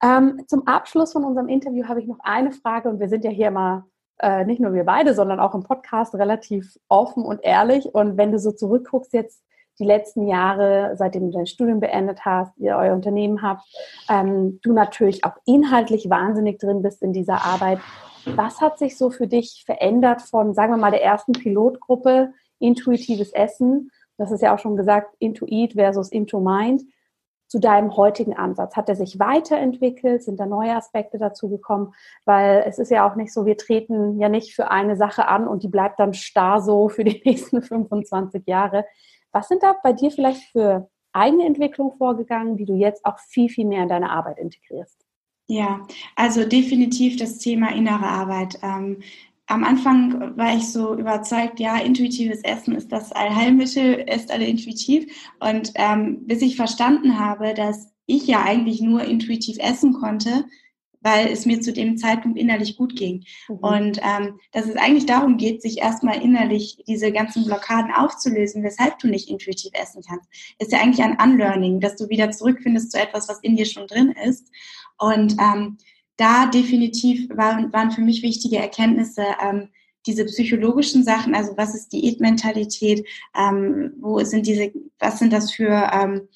Ähm, 0.03 0.43
zum 0.47 0.67
Abschluss 0.67 1.13
von 1.13 1.24
unserem 1.24 1.47
Interview 1.47 1.88
habe 1.88 1.99
ich 1.99 2.07
noch 2.07 2.19
eine 2.22 2.51
Frage 2.51 2.89
und 2.89 2.99
wir 2.99 3.09
sind 3.09 3.24
ja 3.24 3.32
hier 3.32 3.47
immer 3.47 3.88
äh, 4.19 4.45
nicht 4.45 4.61
nur 4.61 4.74
wir 4.74 4.84
beide, 4.84 5.15
sondern 5.15 5.39
auch 5.39 5.55
im 5.55 5.63
Podcast 5.63 6.13
relativ 6.15 6.78
offen 6.88 7.24
und 7.24 7.43
ehrlich. 7.43 7.86
Und 7.93 8.17
wenn 8.17 8.32
du 8.32 8.38
so 8.38 8.51
zurückguckst 8.51 9.13
jetzt 9.13 9.43
die 9.82 9.86
letzten 9.86 10.27
Jahre, 10.27 10.93
seitdem 10.95 11.32
du 11.32 11.38
dein 11.38 11.47
Studium 11.47 11.79
beendet 11.79 12.23
hast, 12.23 12.57
ihr 12.57 12.77
euer 12.77 12.93
Unternehmen 12.93 13.41
habt, 13.41 13.63
ähm, 14.09 14.59
du 14.61 14.73
natürlich 14.73 15.25
auch 15.25 15.36
inhaltlich 15.45 16.09
wahnsinnig 16.09 16.59
drin 16.59 16.84
bist 16.84 17.01
in 17.01 17.11
dieser 17.11 17.43
Arbeit. 17.43 17.79
Was 18.25 18.61
hat 18.61 18.77
sich 18.77 18.97
so 18.97 19.09
für 19.09 19.27
dich 19.27 19.63
verändert 19.65 20.21
von, 20.21 20.53
sagen 20.53 20.71
wir 20.71 20.77
mal, 20.77 20.91
der 20.91 21.03
ersten 21.03 21.34
Pilotgruppe 21.34 22.32
intuitives 22.59 23.34
Essen? 23.34 23.89
Das 24.17 24.32
ist 24.32 24.41
ja 24.41 24.53
auch 24.53 24.59
schon 24.59 24.77
gesagt, 24.77 25.15
Intuit 25.17 25.73
versus 25.73 26.11
Into 26.11 26.39
Mind 26.39 26.84
zu 27.47 27.59
deinem 27.59 27.97
heutigen 27.97 28.38
Ansatz? 28.38 28.77
Hat 28.77 28.88
er 28.88 28.95
sich 28.95 29.19
weiterentwickelt? 29.19 30.23
Sind 30.23 30.39
da 30.39 30.45
neue 30.45 30.75
Aspekte 30.75 31.17
dazu 31.17 31.49
gekommen? 31.49 31.93
Weil 32.23 32.63
es 32.67 32.77
ist 32.77 32.91
ja 32.91 33.09
auch 33.09 33.15
nicht 33.15 33.34
so, 33.34 33.45
wir 33.47 33.57
treten 33.57 34.19
ja 34.19 34.29
nicht 34.29 34.53
für 34.53 34.69
eine 34.69 34.95
Sache 34.95 35.27
an 35.27 35.47
und 35.47 35.63
die 35.63 35.67
bleibt 35.67 35.99
dann 35.99 36.13
starr 36.13 36.61
so 36.61 36.88
für 36.88 37.03
die 37.03 37.21
nächsten 37.25 37.63
25 37.63 38.43
Jahre. 38.45 38.86
Was 39.32 39.47
sind 39.47 39.63
da 39.63 39.75
bei 39.82 39.93
dir 39.93 40.11
vielleicht 40.11 40.43
für 40.51 40.89
eigene 41.13 41.45
Entwicklungen 41.45 41.97
vorgegangen, 41.97 42.57
die 42.57 42.65
du 42.65 42.75
jetzt 42.75 43.05
auch 43.05 43.19
viel, 43.19 43.49
viel 43.49 43.65
mehr 43.65 43.84
in 43.84 43.89
deine 43.89 44.09
Arbeit 44.09 44.39
integrierst? 44.39 45.05
Ja, 45.47 45.86
also 46.15 46.45
definitiv 46.45 47.17
das 47.17 47.38
Thema 47.38 47.73
innere 47.73 48.07
Arbeit. 48.07 48.59
Ähm, 48.61 49.01
am 49.47 49.65
Anfang 49.65 50.38
war 50.38 50.55
ich 50.55 50.71
so 50.71 50.95
überzeugt, 50.95 51.59
ja, 51.59 51.77
intuitives 51.77 52.41
Essen 52.43 52.73
ist 52.73 52.91
das 52.91 53.11
Allheilmittel, 53.11 54.05
esst 54.07 54.32
alle 54.32 54.45
intuitiv. 54.45 55.11
Und 55.41 55.73
ähm, 55.75 56.25
bis 56.25 56.41
ich 56.41 56.55
verstanden 56.55 57.19
habe, 57.19 57.53
dass 57.53 57.91
ich 58.05 58.27
ja 58.27 58.43
eigentlich 58.43 58.82
nur 58.82 59.03
intuitiv 59.03 59.57
essen 59.59 59.93
konnte, 59.93 60.45
weil 61.02 61.28
es 61.28 61.45
mir 61.45 61.62
zu 61.62 61.74
dem 61.74 61.97
Zeitpunkt 61.97 62.38
innerlich 62.38 62.78
gut 62.78 62.95
ging. 62.95 63.26
Mhm. 63.49 63.56
Und 63.58 63.97
ähm, 64.04 64.39
dass 64.52 64.68
es 64.68 64.76
eigentlich 64.76 65.06
darum 65.06 65.38
geht, 65.38 65.62
sich 65.62 65.80
erstmal 65.80 66.22
innerlich 66.22 66.84
diese 66.88 67.12
ganzen 67.12 67.45
Blockaden 67.45 67.91
aufzulösen, 67.91 68.64
weshalb 68.64 68.99
du 68.99 69.08
nicht 69.08 69.30
intuitiv 69.30 69.72
essen 69.74 70.04
kannst, 70.08 70.28
ist 70.60 70.72
ja 70.72 70.80
eigentlich 70.80 71.04
ein 71.04 71.18
Unlearning, 71.22 71.80
dass 71.80 71.95
du 71.95 72.10
wieder 72.10 72.32
zurückfindest 72.32 72.91
zu 72.91 72.99
etwas, 72.99 73.28
was 73.28 73.39
in 73.39 73.56
dir 73.56 73.66
schon 73.66 73.88
drin 73.88 74.14
ist. 74.26 74.49
Und 74.97 75.36
ähm, 75.39 75.78
da 76.18 76.45
definitiv 76.45 77.30
waren, 77.30 77.74
waren 77.74 77.91
für 77.91 78.02
mich 78.02 78.22
wichtige 78.22 78.58
Erkenntnisse, 78.58 79.24
ähm, 79.43 79.70
diese 80.08 80.26
psychologischen 80.26 81.04
Sachen, 81.04 81.36
also 81.36 81.56
was 81.58 81.76
ist 81.76 81.93
Diätmentalität, 81.93 83.06
ähm, 83.36 83.93
wo 83.99 84.20
sind 84.24 84.47
diese, 84.47 84.72
was 84.99 85.20
sind 85.20 85.32
das 85.32 85.52
für 85.52 85.89
ähm, 85.93 86.28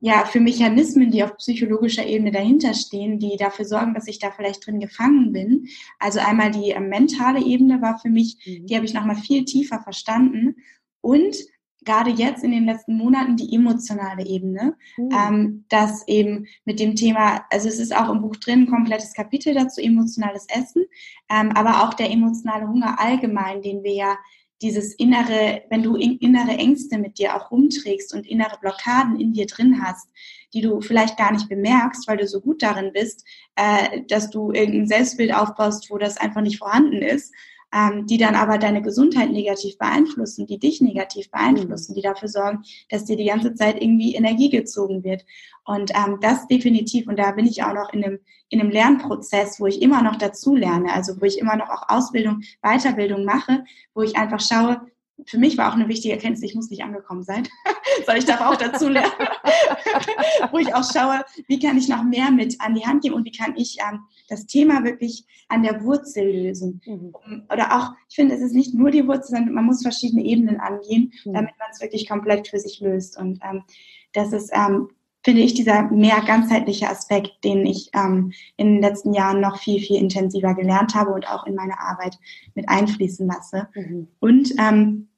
ja, 0.00 0.24
für 0.24 0.40
Mechanismen, 0.40 1.10
die 1.10 1.24
auf 1.24 1.36
psychologischer 1.38 2.06
Ebene 2.06 2.30
dahinter 2.30 2.74
stehen, 2.74 3.18
die 3.18 3.36
dafür 3.36 3.64
sorgen, 3.64 3.94
dass 3.94 4.06
ich 4.06 4.18
da 4.18 4.30
vielleicht 4.30 4.64
drin 4.66 4.78
gefangen 4.78 5.32
bin. 5.32 5.68
Also 5.98 6.20
einmal 6.20 6.50
die 6.50 6.70
äh, 6.70 6.80
mentale 6.80 7.44
Ebene 7.44 7.82
war 7.82 7.98
für 7.98 8.08
mich, 8.08 8.36
mhm. 8.46 8.66
die 8.66 8.76
habe 8.76 8.86
ich 8.86 8.94
nochmal 8.94 9.16
viel 9.16 9.44
tiefer 9.44 9.80
verstanden. 9.80 10.56
Und 11.00 11.36
gerade 11.84 12.10
jetzt 12.10 12.44
in 12.44 12.52
den 12.52 12.64
letzten 12.64 12.96
Monaten 12.96 13.36
die 13.36 13.52
emotionale 13.54 14.24
Ebene, 14.24 14.76
mhm. 14.96 15.10
ähm, 15.10 15.64
dass 15.68 16.06
eben 16.06 16.46
mit 16.64 16.78
dem 16.78 16.94
Thema, 16.94 17.44
also 17.50 17.68
es 17.68 17.80
ist 17.80 17.96
auch 17.96 18.10
im 18.10 18.20
Buch 18.20 18.36
drin, 18.36 18.62
ein 18.62 18.70
komplettes 18.70 19.14
Kapitel 19.14 19.54
dazu, 19.54 19.80
emotionales 19.80 20.46
Essen, 20.48 20.84
ähm, 21.28 21.50
aber 21.52 21.82
auch 21.82 21.94
der 21.94 22.10
emotionale 22.10 22.68
Hunger 22.68 23.00
allgemein, 23.00 23.62
den 23.62 23.82
wir 23.82 23.94
ja 23.94 24.18
dieses 24.60 24.94
innere, 24.94 25.62
wenn 25.70 25.82
du 25.82 25.96
innere 25.96 26.50
Ängste 26.50 26.98
mit 26.98 27.18
dir 27.18 27.36
auch 27.36 27.50
rumträgst 27.50 28.14
und 28.14 28.26
innere 28.26 28.58
Blockaden 28.60 29.20
in 29.20 29.32
dir 29.32 29.46
drin 29.46 29.82
hast, 29.82 30.08
die 30.52 30.60
du 30.60 30.80
vielleicht 30.80 31.16
gar 31.16 31.32
nicht 31.32 31.48
bemerkst, 31.48 32.08
weil 32.08 32.16
du 32.16 32.26
so 32.26 32.40
gut 32.40 32.62
darin 32.62 32.92
bist, 32.92 33.24
äh, 33.56 34.02
dass 34.08 34.30
du 34.30 34.50
irgendein 34.50 34.88
Selbstbild 34.88 35.34
aufbaust, 35.34 35.90
wo 35.90 35.98
das 35.98 36.16
einfach 36.16 36.40
nicht 36.40 36.58
vorhanden 36.58 37.02
ist 37.02 37.32
ähm, 37.72 38.06
die 38.06 38.18
dann 38.18 38.34
aber 38.34 38.58
deine 38.58 38.82
Gesundheit 38.82 39.30
negativ 39.30 39.78
beeinflussen, 39.78 40.46
die 40.46 40.58
dich 40.58 40.80
negativ 40.80 41.30
beeinflussen, 41.30 41.94
die 41.94 42.02
dafür 42.02 42.28
sorgen, 42.28 42.62
dass 42.88 43.04
dir 43.04 43.16
die 43.16 43.26
ganze 43.26 43.54
Zeit 43.54 43.80
irgendwie 43.80 44.14
Energie 44.14 44.50
gezogen 44.50 45.04
wird. 45.04 45.24
Und 45.64 45.90
ähm, 45.94 46.18
das 46.20 46.46
definitiv, 46.46 47.08
und 47.08 47.18
da 47.18 47.32
bin 47.32 47.46
ich 47.46 47.62
auch 47.62 47.74
noch 47.74 47.92
in 47.92 48.04
einem, 48.04 48.18
in 48.48 48.60
einem 48.60 48.70
Lernprozess, 48.70 49.60
wo 49.60 49.66
ich 49.66 49.82
immer 49.82 50.02
noch 50.02 50.16
dazu 50.16 50.54
lerne, 50.54 50.92
also 50.92 51.20
wo 51.20 51.26
ich 51.26 51.38
immer 51.38 51.56
noch 51.56 51.68
auch 51.68 51.88
Ausbildung, 51.88 52.42
Weiterbildung 52.62 53.24
mache, 53.24 53.64
wo 53.94 54.02
ich 54.02 54.16
einfach 54.16 54.40
schaue, 54.40 54.80
für 55.26 55.38
mich 55.38 55.58
war 55.58 55.70
auch 55.70 55.76
eine 55.76 55.88
wichtige 55.88 56.14
Erkenntnis, 56.14 56.42
ich 56.42 56.54
muss 56.54 56.70
nicht 56.70 56.82
angekommen 56.82 57.22
sein, 57.22 57.46
sondern 57.98 58.18
ich 58.18 58.24
darf 58.24 58.40
auch 58.40 58.56
dazu 58.56 58.88
lernen, 58.88 59.12
wo 60.52 60.58
ich 60.58 60.74
auch 60.74 60.84
schaue, 60.90 61.24
wie 61.46 61.58
kann 61.58 61.76
ich 61.76 61.88
noch 61.88 62.04
mehr 62.04 62.30
mit 62.30 62.60
an 62.60 62.74
die 62.74 62.86
Hand 62.86 63.02
geben 63.02 63.14
und 63.14 63.24
wie 63.24 63.36
kann 63.36 63.56
ich 63.56 63.78
ähm, 63.80 64.00
das 64.28 64.46
Thema 64.46 64.84
wirklich 64.84 65.24
an 65.48 65.62
der 65.62 65.82
Wurzel 65.82 66.24
lösen. 66.24 66.80
Mhm. 66.84 67.12
Oder 67.52 67.76
auch, 67.76 67.92
ich 68.08 68.16
finde, 68.16 68.34
es 68.34 68.40
ist 68.40 68.54
nicht 68.54 68.74
nur 68.74 68.90
die 68.90 69.06
Wurzel, 69.06 69.36
sondern 69.36 69.54
man 69.54 69.64
muss 69.64 69.82
verschiedene 69.82 70.24
Ebenen 70.24 70.60
angehen, 70.60 71.12
mhm. 71.24 71.32
damit 71.32 71.54
man 71.58 71.68
es 71.72 71.80
wirklich 71.80 72.08
komplett 72.08 72.48
für 72.48 72.58
sich 72.58 72.80
löst. 72.80 73.18
Und 73.18 73.40
ähm, 73.42 73.64
das 74.12 74.32
ist, 74.32 74.50
ähm, 74.52 74.88
finde 75.24 75.42
ich, 75.42 75.54
dieser 75.54 75.82
mehr 75.90 76.20
ganzheitliche 76.26 76.88
Aspekt, 76.88 77.44
den 77.44 77.66
ich 77.66 77.90
ähm, 77.94 78.32
in 78.56 78.74
den 78.74 78.82
letzten 78.82 79.12
Jahren 79.12 79.40
noch 79.40 79.58
viel, 79.58 79.80
viel 79.80 79.96
intensiver 79.96 80.54
gelernt 80.54 80.94
habe 80.94 81.12
und 81.12 81.28
auch 81.28 81.46
in 81.46 81.54
meine 81.54 81.80
Arbeit 81.80 82.18
mit 82.54 82.68
einfließen 82.68 83.26
lasse. 83.26 83.68
Mhm. 83.74 84.08
Und 84.20 84.54
ähm, 84.58 85.08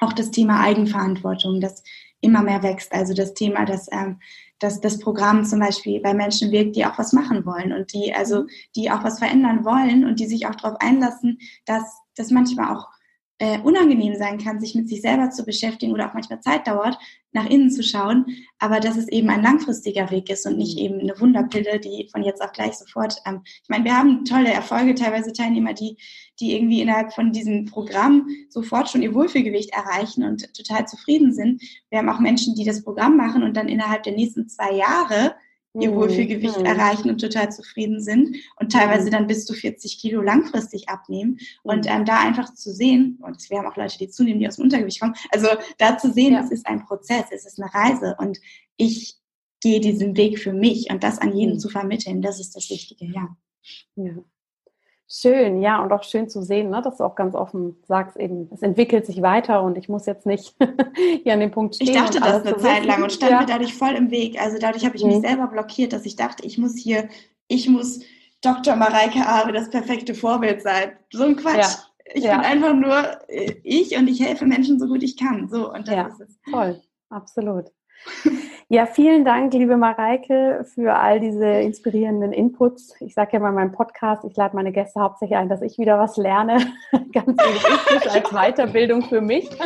auch 0.00 0.12
das 0.12 0.30
Thema 0.30 0.60
Eigenverantwortung, 0.60 1.60
das 1.60 1.82
immer 2.20 2.42
mehr 2.42 2.62
wächst. 2.62 2.92
Also 2.92 3.14
das 3.14 3.34
Thema, 3.34 3.64
dass, 3.64 3.88
ähm, 3.92 4.20
dass 4.58 4.80
das 4.80 4.98
Programm 4.98 5.44
zum 5.44 5.60
Beispiel 5.60 6.00
bei 6.00 6.14
Menschen 6.14 6.50
wirkt, 6.50 6.76
die 6.76 6.84
auch 6.84 6.98
was 6.98 7.12
machen 7.12 7.44
wollen 7.46 7.72
und 7.72 7.92
die 7.92 8.12
also 8.14 8.42
mhm. 8.42 8.48
die 8.76 8.90
auch 8.90 9.04
was 9.04 9.18
verändern 9.18 9.64
wollen 9.64 10.04
und 10.04 10.20
die 10.20 10.26
sich 10.26 10.46
auch 10.46 10.54
darauf 10.54 10.80
einlassen, 10.80 11.38
dass 11.64 11.98
das 12.16 12.30
manchmal 12.30 12.76
auch 12.76 12.88
äh, 13.38 13.58
unangenehm 13.60 14.16
sein 14.16 14.38
kann, 14.38 14.60
sich 14.60 14.74
mit 14.74 14.88
sich 14.88 15.00
selber 15.00 15.30
zu 15.30 15.44
beschäftigen 15.44 15.92
oder 15.92 16.08
auch 16.08 16.14
manchmal 16.14 16.40
Zeit 16.40 16.66
dauert, 16.66 16.98
nach 17.32 17.48
innen 17.48 17.70
zu 17.70 17.82
schauen, 17.82 18.26
aber 18.58 18.80
dass 18.80 18.96
es 18.96 19.06
eben 19.08 19.28
ein 19.28 19.42
langfristiger 19.42 20.10
Weg 20.10 20.30
ist 20.30 20.46
und 20.46 20.56
nicht 20.56 20.76
mhm. 20.76 20.84
eben 20.84 21.00
eine 21.00 21.20
Wunderpille, 21.20 21.78
die 21.78 22.08
von 22.10 22.22
jetzt 22.22 22.42
auf 22.42 22.52
gleich 22.52 22.74
sofort. 22.74 23.20
Ähm, 23.26 23.42
ich 23.44 23.68
meine, 23.68 23.84
wir 23.84 23.96
haben 23.96 24.24
tolle 24.24 24.52
Erfolge, 24.52 24.94
teilweise 24.94 25.32
Teilnehmer, 25.32 25.74
die, 25.74 25.96
die 26.40 26.56
irgendwie 26.56 26.80
innerhalb 26.80 27.12
von 27.12 27.32
diesem 27.32 27.66
Programm 27.66 28.28
sofort 28.48 28.88
schon 28.88 29.02
ihr 29.02 29.14
Wohlfühlgewicht 29.14 29.72
erreichen 29.72 30.24
und 30.24 30.52
total 30.54 30.86
zufrieden 30.86 31.32
sind. 31.32 31.62
Wir 31.90 31.98
haben 31.98 32.08
auch 32.08 32.20
Menschen, 32.20 32.54
die 32.54 32.64
das 32.64 32.82
Programm 32.82 33.16
machen 33.16 33.42
und 33.42 33.56
dann 33.56 33.68
innerhalb 33.68 34.02
der 34.02 34.14
nächsten 34.14 34.48
zwei 34.48 34.72
Jahre 34.72 35.34
ihr 35.74 35.94
Wohlfühlgewicht 35.94 36.58
mhm. 36.58 36.64
erreichen 36.64 37.10
und 37.10 37.20
total 37.20 37.52
zufrieden 37.52 38.00
sind 38.00 38.36
und 38.56 38.72
teilweise 38.72 39.06
mhm. 39.06 39.12
dann 39.12 39.26
bis 39.26 39.44
zu 39.44 39.54
40 39.54 39.98
Kilo 39.98 40.22
langfristig 40.22 40.88
abnehmen. 40.88 41.38
Und 41.62 41.84
mhm. 41.84 41.90
ähm, 41.90 42.04
da 42.04 42.20
einfach 42.20 42.54
zu 42.54 42.72
sehen, 42.72 43.18
und 43.22 43.48
wir 43.50 43.58
haben 43.58 43.66
auch 43.66 43.76
Leute, 43.76 43.98
die 43.98 44.08
zunehmen, 44.08 44.40
die 44.40 44.48
aus 44.48 44.56
dem 44.56 44.64
Untergewicht 44.64 45.00
kommen, 45.00 45.14
also 45.30 45.48
da 45.78 45.98
zu 45.98 46.12
sehen, 46.12 46.34
ja. 46.34 46.42
es 46.42 46.50
ist 46.50 46.66
ein 46.66 46.84
Prozess, 46.84 47.26
es 47.30 47.46
ist 47.46 47.60
eine 47.60 47.72
Reise 47.72 48.16
und 48.18 48.38
ich 48.76 49.16
gehe 49.60 49.80
diesen 49.80 50.16
Weg 50.16 50.38
für 50.38 50.52
mich 50.52 50.90
und 50.90 51.02
das 51.02 51.18
an 51.18 51.36
jeden 51.36 51.54
mhm. 51.54 51.58
zu 51.58 51.68
vermitteln, 51.68 52.22
das 52.22 52.40
ist 52.40 52.54
das 52.56 52.70
Wichtige, 52.70 53.06
ja. 53.06 53.36
ja. 53.96 54.14
Schön, 55.10 55.62
ja, 55.62 55.82
und 55.82 55.90
auch 55.90 56.02
schön 56.02 56.28
zu 56.28 56.42
sehen, 56.42 56.68
ne, 56.68 56.82
dass 56.82 56.98
du 56.98 57.04
auch 57.04 57.14
ganz 57.14 57.34
offen 57.34 57.82
sagst, 57.86 58.18
eben, 58.18 58.50
es 58.52 58.60
entwickelt 58.60 59.06
sich 59.06 59.22
weiter 59.22 59.62
und 59.62 59.78
ich 59.78 59.88
muss 59.88 60.04
jetzt 60.04 60.26
nicht 60.26 60.54
hier 61.22 61.32
an 61.32 61.40
dem 61.40 61.50
Punkt 61.50 61.76
stehen. 61.76 61.88
Ich 61.88 61.94
dachte 61.94 62.20
das 62.20 62.44
eine 62.44 62.58
Zeit 62.58 62.84
lang 62.84 63.02
und 63.02 63.10
stand 63.10 63.32
ja. 63.32 63.40
mir 63.40 63.46
dadurch 63.46 63.74
voll 63.74 63.94
im 63.94 64.10
Weg. 64.10 64.38
Also 64.38 64.58
dadurch 64.58 64.84
habe 64.84 64.96
ich 64.96 65.04
mhm. 65.04 65.10
mich 65.10 65.20
selber 65.22 65.46
blockiert, 65.46 65.94
dass 65.94 66.04
ich 66.04 66.16
dachte, 66.16 66.44
ich 66.44 66.58
muss 66.58 66.76
hier, 66.76 67.08
ich 67.46 67.70
muss 67.70 68.00
Dr. 68.42 68.76
Mareike 68.76 69.26
Aare 69.26 69.52
das 69.52 69.70
perfekte 69.70 70.14
Vorbild 70.14 70.60
sein. 70.60 70.92
So 71.10 71.24
ein 71.24 71.36
Quatsch. 71.36 71.56
Ja. 71.56 71.84
Ich 72.12 72.24
ja. 72.24 72.36
bin 72.36 72.44
einfach 72.44 72.74
nur 72.74 73.30
äh, 73.30 73.54
ich 73.64 73.96
und 73.96 74.08
ich 74.08 74.20
helfe 74.20 74.44
Menschen 74.44 74.78
so 74.78 74.88
gut 74.88 75.02
ich 75.02 75.16
kann. 75.16 75.48
So, 75.48 75.72
und 75.72 75.88
das 75.88 76.14
ist 76.14 76.20
es. 76.20 76.38
Toll, 76.50 76.82
absolut. 77.08 77.66
Ja, 78.70 78.84
vielen 78.84 79.24
Dank, 79.24 79.54
liebe 79.54 79.78
Mareike, 79.78 80.62
für 80.74 80.94
all 80.94 81.20
diese 81.20 81.46
inspirierenden 81.46 82.34
Inputs. 82.34 82.94
Ich 83.00 83.14
sage 83.14 83.30
ja 83.32 83.38
mal 83.38 83.48
in 83.48 83.54
meinem 83.54 83.72
Podcast, 83.72 84.24
ich 84.24 84.36
lade 84.36 84.54
meine 84.54 84.72
Gäste 84.72 85.00
hauptsächlich 85.00 85.38
ein, 85.38 85.48
dass 85.48 85.62
ich 85.62 85.78
wieder 85.78 85.98
was 85.98 86.18
lerne. 86.18 86.58
Ganz 87.12 87.42
egoistisch 87.42 88.12
als 88.12 88.30
Weiterbildung 88.30 89.02
für 89.02 89.22
mich. 89.22 89.48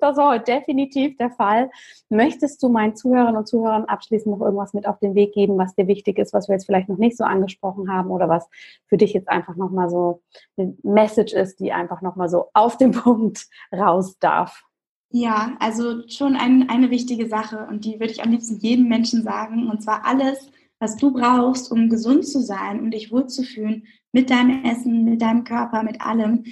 Das 0.00 0.16
war 0.16 0.32
heute 0.32 0.44
definitiv 0.44 1.18
der 1.18 1.30
Fall. 1.30 1.70
Möchtest 2.08 2.62
du 2.62 2.70
meinen 2.70 2.96
Zuhörern 2.96 3.36
und 3.36 3.46
Zuhörern 3.46 3.84
abschließend 3.84 4.34
noch 4.34 4.44
irgendwas 4.44 4.72
mit 4.72 4.86
auf 4.86 4.98
den 4.98 5.14
Weg 5.14 5.34
geben, 5.34 5.58
was 5.58 5.74
dir 5.74 5.86
wichtig 5.86 6.18
ist, 6.18 6.32
was 6.32 6.48
wir 6.48 6.54
jetzt 6.54 6.64
vielleicht 6.64 6.88
noch 6.88 6.96
nicht 6.96 7.16
so 7.16 7.24
angesprochen 7.24 7.92
haben 7.92 8.10
oder 8.10 8.28
was 8.28 8.48
für 8.86 8.96
dich 8.96 9.12
jetzt 9.12 9.28
einfach 9.28 9.56
nochmal 9.56 9.90
so 9.90 10.22
eine 10.56 10.74
Message 10.82 11.34
ist, 11.34 11.60
die 11.60 11.72
einfach 11.72 12.00
nochmal 12.00 12.30
so 12.30 12.46
auf 12.54 12.78
den 12.78 12.92
Punkt 12.92 13.46
raus 13.70 14.18
darf? 14.18 14.65
Ja, 15.10 15.56
also 15.60 16.06
schon 16.08 16.36
ein, 16.36 16.68
eine 16.68 16.90
wichtige 16.90 17.28
Sache 17.28 17.66
und 17.70 17.84
die 17.84 18.00
würde 18.00 18.12
ich 18.12 18.22
am 18.22 18.30
liebsten 18.30 18.58
jedem 18.58 18.88
Menschen 18.88 19.22
sagen. 19.22 19.68
Und 19.70 19.82
zwar 19.82 20.04
alles, 20.04 20.50
was 20.78 20.96
du 20.96 21.12
brauchst, 21.12 21.70
um 21.70 21.88
gesund 21.88 22.26
zu 22.26 22.40
sein 22.42 22.80
und 22.80 22.90
dich 22.92 23.12
wohlzufühlen 23.12 23.86
mit 24.12 24.30
deinem 24.30 24.64
Essen, 24.64 25.04
mit 25.04 25.22
deinem 25.22 25.44
Körper, 25.44 25.82
mit 25.82 26.00
allem, 26.00 26.44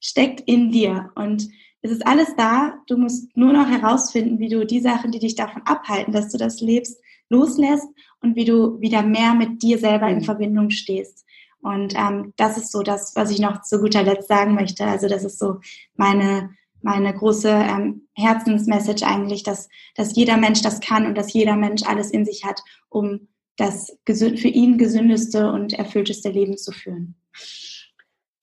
steckt 0.00 0.40
in 0.40 0.70
dir. 0.70 1.12
Und 1.14 1.48
es 1.82 1.90
ist 1.90 2.06
alles 2.06 2.34
da. 2.36 2.74
Du 2.88 2.96
musst 2.96 3.36
nur 3.36 3.52
noch 3.52 3.68
herausfinden, 3.68 4.38
wie 4.38 4.48
du 4.48 4.66
die 4.66 4.80
Sachen, 4.80 5.12
die 5.12 5.18
dich 5.18 5.34
davon 5.34 5.62
abhalten, 5.64 6.12
dass 6.12 6.30
du 6.30 6.38
das 6.38 6.60
lebst, 6.60 7.00
loslässt 7.28 7.88
und 8.20 8.36
wie 8.36 8.44
du 8.44 8.80
wieder 8.80 9.02
mehr 9.02 9.34
mit 9.34 9.62
dir 9.62 9.78
selber 9.78 10.08
in. 10.08 10.22
Verbindung 10.22 10.70
stehst. 10.70 11.24
Und 11.62 11.94
ähm, 11.94 12.32
das 12.36 12.56
ist 12.56 12.72
so 12.72 12.82
das, 12.82 13.14
was 13.16 13.30
ich 13.30 13.38
noch 13.38 13.62
zu 13.62 13.80
guter 13.80 14.02
Letzt 14.02 14.28
sagen 14.28 14.54
möchte. 14.54 14.84
Also 14.84 15.08
das 15.08 15.24
ist 15.24 15.38
so 15.38 15.60
meine 15.94 16.50
meine 16.82 17.12
große 17.12 17.50
ähm, 17.50 18.08
Herzensmessage 18.14 19.06
eigentlich, 19.06 19.42
dass, 19.42 19.68
dass 19.94 20.14
jeder 20.14 20.36
Mensch 20.36 20.62
das 20.62 20.80
kann 20.80 21.06
und 21.06 21.16
dass 21.16 21.32
jeder 21.32 21.56
Mensch 21.56 21.82
alles 21.86 22.10
in 22.10 22.24
sich 22.24 22.44
hat, 22.44 22.62
um 22.88 23.28
das 23.56 23.98
für 24.06 24.48
ihn 24.48 24.78
gesündeste 24.78 25.52
und 25.52 25.74
erfüllteste 25.74 26.30
Leben 26.30 26.56
zu 26.56 26.72
führen. 26.72 27.16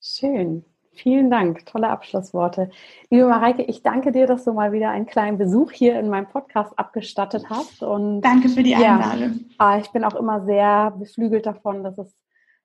Schön. 0.00 0.64
Vielen 0.94 1.30
Dank. 1.30 1.64
Tolle 1.66 1.90
Abschlussworte. 1.90 2.70
Liebe 3.08 3.26
Mareike, 3.26 3.62
ich 3.62 3.82
danke 3.82 4.10
dir, 4.10 4.26
dass 4.26 4.44
du 4.44 4.52
mal 4.52 4.72
wieder 4.72 4.90
einen 4.90 5.06
kleinen 5.06 5.38
Besuch 5.38 5.70
hier 5.70 5.98
in 5.98 6.08
meinem 6.08 6.26
Podcast 6.26 6.76
abgestattet 6.76 7.44
hast. 7.48 7.84
Und 7.84 8.20
danke 8.22 8.48
für 8.48 8.64
die 8.64 8.74
Einladung. 8.74 9.46
Ja, 9.60 9.78
ich 9.78 9.90
bin 9.90 10.02
auch 10.02 10.16
immer 10.16 10.44
sehr 10.44 10.92
beflügelt 10.98 11.46
davon, 11.46 11.84
dass 11.84 11.98
es 11.98 12.12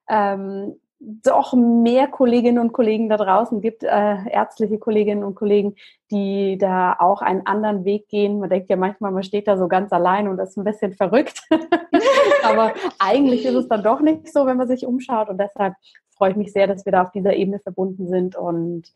ähm, 0.10 0.80
doch 1.06 1.54
mehr 1.54 2.08
Kolleginnen 2.08 2.60
und 2.60 2.72
Kollegen 2.72 3.10
da 3.10 3.18
draußen 3.18 3.60
gibt, 3.62 3.84
äh, 3.84 4.30
ärztliche 4.30 4.78
Kolleginnen 4.78 5.24
und 5.24 5.36
Kollegen, 5.36 5.76
die 6.12 6.58
da 6.58 6.96
auch 6.98 7.22
einen 7.22 7.46
anderen 7.46 7.84
Weg 7.84 8.08
gehen. 8.08 8.40
Man 8.40 8.50
denkt 8.50 8.70
ja 8.70 8.78
manchmal, 8.78 9.12
man 9.12 9.24
steht 9.24 9.48
da 9.48 9.58
so 9.58 9.68
ganz 9.68 9.92
allein 9.92 10.28
und 10.28 10.40
ist 10.40 10.58
ein 10.58 10.64
bisschen 10.64 10.94
verrückt. 10.94 11.42
Aber 12.44 12.74
eigentlich 13.00 13.46
ist 13.46 13.56
es 13.56 13.68
dann 13.68 13.84
doch 13.84 14.00
nicht 14.00 14.32
so, 14.32 14.46
wenn 14.46 14.58
man 14.58 14.68
sich 14.68 14.86
umschaut. 14.86 15.30
Und 15.30 15.40
deshalb 15.40 15.74
freue 16.16 16.32
ich 16.32 16.38
mich 16.38 16.54
sehr, 16.54 16.68
dass 16.68 16.86
wir 16.86 16.92
da 16.92 17.04
auf 17.04 17.12
dieser 17.12 17.34
Ebene 17.34 17.60
verbunden 17.60 18.08
sind. 18.08 18.36
Und 18.36 18.92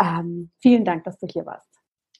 ähm, 0.00 0.50
vielen 0.60 0.84
Dank, 0.84 1.04
dass 1.04 1.18
du 1.18 1.26
hier 1.26 1.46
warst. 1.46 1.71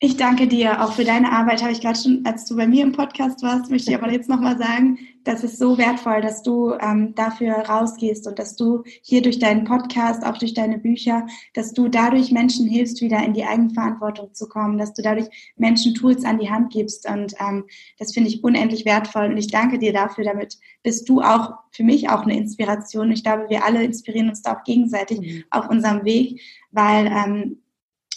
Ich 0.04 0.16
danke 0.16 0.48
dir 0.48 0.82
auch 0.82 0.94
für 0.94 1.04
deine 1.04 1.30
Arbeit, 1.30 1.62
habe 1.62 1.70
ich 1.70 1.80
gerade 1.80 1.96
schon, 1.96 2.22
als 2.24 2.44
du 2.46 2.56
bei 2.56 2.66
mir 2.66 2.82
im 2.82 2.90
Podcast 2.90 3.40
warst, 3.44 3.70
möchte 3.70 3.92
ich 3.92 3.96
aber 3.96 4.10
jetzt 4.10 4.28
nochmal 4.28 4.58
sagen, 4.58 4.98
das 5.22 5.44
ist 5.44 5.60
so 5.60 5.78
wertvoll, 5.78 6.20
dass 6.20 6.42
du 6.42 6.72
ähm, 6.80 7.14
dafür 7.14 7.52
rausgehst 7.52 8.26
und 8.26 8.36
dass 8.40 8.56
du 8.56 8.82
hier 9.02 9.22
durch 9.22 9.38
deinen 9.38 9.62
Podcast, 9.62 10.26
auch 10.26 10.36
durch 10.38 10.54
deine 10.54 10.78
Bücher, 10.78 11.24
dass 11.54 11.72
du 11.72 11.86
dadurch 11.86 12.32
Menschen 12.32 12.66
hilfst, 12.66 13.00
wieder 13.00 13.22
in 13.24 13.32
die 13.32 13.44
Eigenverantwortung 13.44 14.34
zu 14.34 14.48
kommen, 14.48 14.76
dass 14.76 14.92
du 14.92 15.02
dadurch 15.02 15.28
Menschen 15.54 15.94
Tools 15.94 16.24
an 16.24 16.40
die 16.40 16.50
Hand 16.50 16.72
gibst 16.72 17.08
und 17.08 17.34
ähm, 17.38 17.66
das 18.00 18.12
finde 18.12 18.28
ich 18.28 18.42
unendlich 18.42 18.84
wertvoll 18.84 19.26
und 19.26 19.36
ich 19.36 19.52
danke 19.52 19.78
dir 19.78 19.92
dafür, 19.92 20.24
damit 20.24 20.58
bist 20.82 21.08
du 21.08 21.20
auch 21.20 21.52
für 21.70 21.84
mich 21.84 22.10
auch 22.10 22.22
eine 22.22 22.36
Inspiration. 22.36 23.12
Ich 23.12 23.22
glaube, 23.22 23.48
wir 23.50 23.64
alle 23.64 23.84
inspirieren 23.84 24.30
uns 24.30 24.42
da 24.42 24.56
auch 24.56 24.64
gegenseitig 24.64 25.20
mhm. 25.20 25.44
auf 25.50 25.70
unserem 25.70 26.04
Weg, 26.04 26.40
weil 26.72 27.06
ähm, 27.06 27.61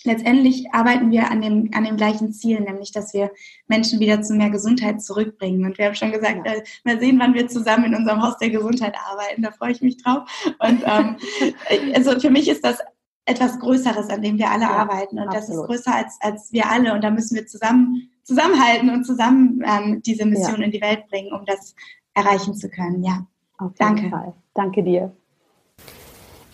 letztendlich 0.05 0.73
arbeiten 0.73 1.11
wir 1.11 1.31
an 1.31 1.41
dem, 1.41 1.69
an 1.73 1.83
dem 1.83 1.97
gleichen 1.97 2.31
Ziel, 2.33 2.59
nämlich 2.61 2.91
dass 2.91 3.13
wir 3.13 3.31
Menschen 3.67 3.99
wieder 3.99 4.21
zu 4.21 4.33
mehr 4.33 4.49
Gesundheit 4.49 5.01
zurückbringen. 5.01 5.65
Und 5.65 5.77
wir 5.77 5.85
haben 5.85 5.95
schon 5.95 6.11
gesagt, 6.11 6.45
äh, 6.45 6.63
mal 6.83 6.99
sehen, 6.99 7.19
wann 7.19 7.33
wir 7.33 7.47
zusammen 7.47 7.85
in 7.85 7.95
unserem 7.95 8.21
Haus 8.21 8.37
der 8.37 8.49
Gesundheit 8.49 8.95
arbeiten. 9.09 9.41
Da 9.41 9.51
freue 9.51 9.71
ich 9.71 9.81
mich 9.81 10.01
drauf. 10.01 10.29
Und 10.59 10.83
ähm, 10.85 11.17
also 11.95 12.19
für 12.19 12.29
mich 12.29 12.47
ist 12.47 12.63
das 12.63 12.79
etwas 13.25 13.59
Größeres, 13.59 14.09
an 14.09 14.21
dem 14.21 14.37
wir 14.37 14.49
alle 14.49 14.63
ja, 14.63 14.71
arbeiten. 14.71 15.19
Und 15.19 15.27
absolut. 15.27 15.37
das 15.37 15.49
ist 15.49 15.65
größer 15.65 15.95
als, 15.95 16.17
als 16.21 16.53
wir 16.53 16.69
alle. 16.69 16.93
Und 16.93 17.03
da 17.03 17.09
müssen 17.09 17.35
wir 17.35 17.47
zusammen 17.47 18.09
zusammenhalten 18.23 18.89
und 18.89 19.03
zusammen 19.03 19.63
ähm, 19.65 20.01
diese 20.03 20.25
Mission 20.25 20.59
ja. 20.59 20.65
in 20.65 20.71
die 20.71 20.81
Welt 20.81 21.07
bringen, 21.07 21.31
um 21.31 21.45
das 21.45 21.75
erreichen 22.13 22.55
zu 22.55 22.69
können. 22.69 23.03
Ja. 23.03 23.25
Auf 23.57 23.73
Danke. 23.77 24.09
Fall. 24.09 24.33
Danke 24.53 24.83
dir. 24.83 25.15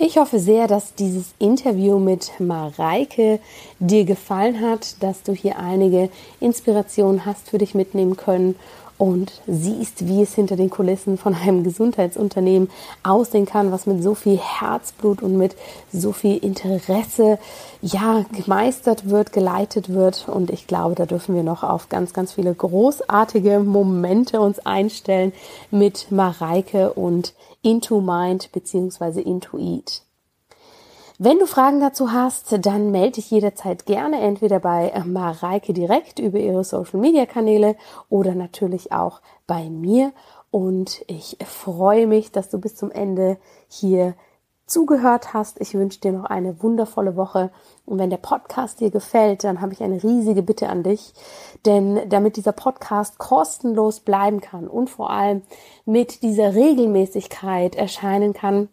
Ich 0.04 0.18
hoffe 0.18 0.40
sehr, 0.40 0.68
dass 0.68 0.96
dieses 0.96 1.36
Interview 1.38 2.00
mit 2.00 2.32
Mareike 2.40 3.40
dir 3.78 4.04
gefallen 4.04 4.60
hat, 4.60 4.96
dass 5.04 5.22
du 5.22 5.32
hier 5.32 5.60
einige 5.60 6.10
Inspirationen 6.40 7.24
hast 7.24 7.52
für 7.52 7.60
dich 7.60 7.76
mitnehmen 7.76 8.18
können 8.18 8.56
und 9.02 9.42
siehst, 9.48 10.08
wie 10.08 10.22
es 10.22 10.36
hinter 10.36 10.56
den 10.56 10.70
Kulissen 10.70 11.18
von 11.18 11.34
einem 11.34 11.64
Gesundheitsunternehmen 11.64 12.70
aussehen 13.02 13.48
kann, 13.48 13.72
was 13.72 13.88
mit 13.88 14.04
so 14.04 14.14
viel 14.14 14.38
Herzblut 14.38 15.24
und 15.24 15.38
mit 15.38 15.56
so 15.92 16.12
viel 16.12 16.38
Interesse 16.38 17.40
ja 17.82 18.24
gemeistert 18.32 19.10
wird, 19.10 19.34
geleitet 19.34 19.90
wird. 19.90 20.30
Und 20.30 20.52
ich 20.52 20.68
glaube, 20.68 20.94
da 20.94 21.08
dürfen 21.08 21.34
wir 21.34 21.42
noch 21.42 21.64
auf 21.64 21.90
ganz, 21.90 22.14
ganz 22.14 22.34
viele 22.34 22.54
großartige 22.54 23.62
Momente 23.62 24.40
uns 24.40 24.60
einstellen 24.60 25.34
mit 25.72 26.12
Mareike 26.12 26.94
und 26.94 27.34
Into 27.64 28.02
Mind 28.02 28.52
bzw. 28.52 29.20
Into 29.20 29.58
Eat. 29.58 30.04
Wenn 31.24 31.38
du 31.38 31.46
Fragen 31.46 31.80
dazu 31.80 32.12
hast, 32.12 32.66
dann 32.66 32.90
melde 32.90 33.12
dich 33.12 33.30
jederzeit 33.30 33.86
gerne 33.86 34.22
entweder 34.22 34.60
bei 34.60 34.92
Mareike 35.06 35.72
direkt 35.72 36.18
über 36.18 36.40
ihre 36.40 36.64
Social 36.64 37.00
Media 37.00 37.28
Kanäle 37.28 37.76
oder 38.10 38.34
natürlich 38.34 38.92
auch 38.92 39.22
bei 39.46 39.70
mir. 39.70 40.14
Und 40.50 41.06
ich 41.06 41.38
freue 41.46 42.08
mich, 42.08 42.32
dass 42.32 42.50
du 42.50 42.58
bis 42.58 42.76
zum 42.76 42.90
Ende 42.90 43.38
hier 43.68 44.16
zugehört 44.66 45.32
hast. 45.36 45.62
Ich 45.62 45.76
wünsche 45.76 46.00
dir 46.00 46.12
noch 46.12 46.26
eine 46.26 46.64
wundervolle 46.64 47.16
Woche. 47.16 47.52
Und 47.86 48.00
wenn 48.00 48.10
der 48.10 48.18
Podcast 48.18 48.80
dir 48.80 48.90
gefällt, 48.90 49.44
dann 49.44 49.62
habe 49.62 49.74
ich 49.74 49.84
eine 49.84 50.02
riesige 50.02 50.42
Bitte 50.42 50.70
an 50.70 50.82
dich. 50.82 51.14
Denn 51.68 52.10
damit 52.10 52.36
dieser 52.36 52.54
Podcast 52.54 53.20
kostenlos 53.20 54.00
bleiben 54.00 54.42
kann 54.42 54.68
und 54.68 54.90
vor 54.90 55.12
allem 55.12 55.44
mit 55.86 56.24
dieser 56.24 56.56
Regelmäßigkeit 56.56 57.76
erscheinen 57.76 58.34
kann, 58.34 58.70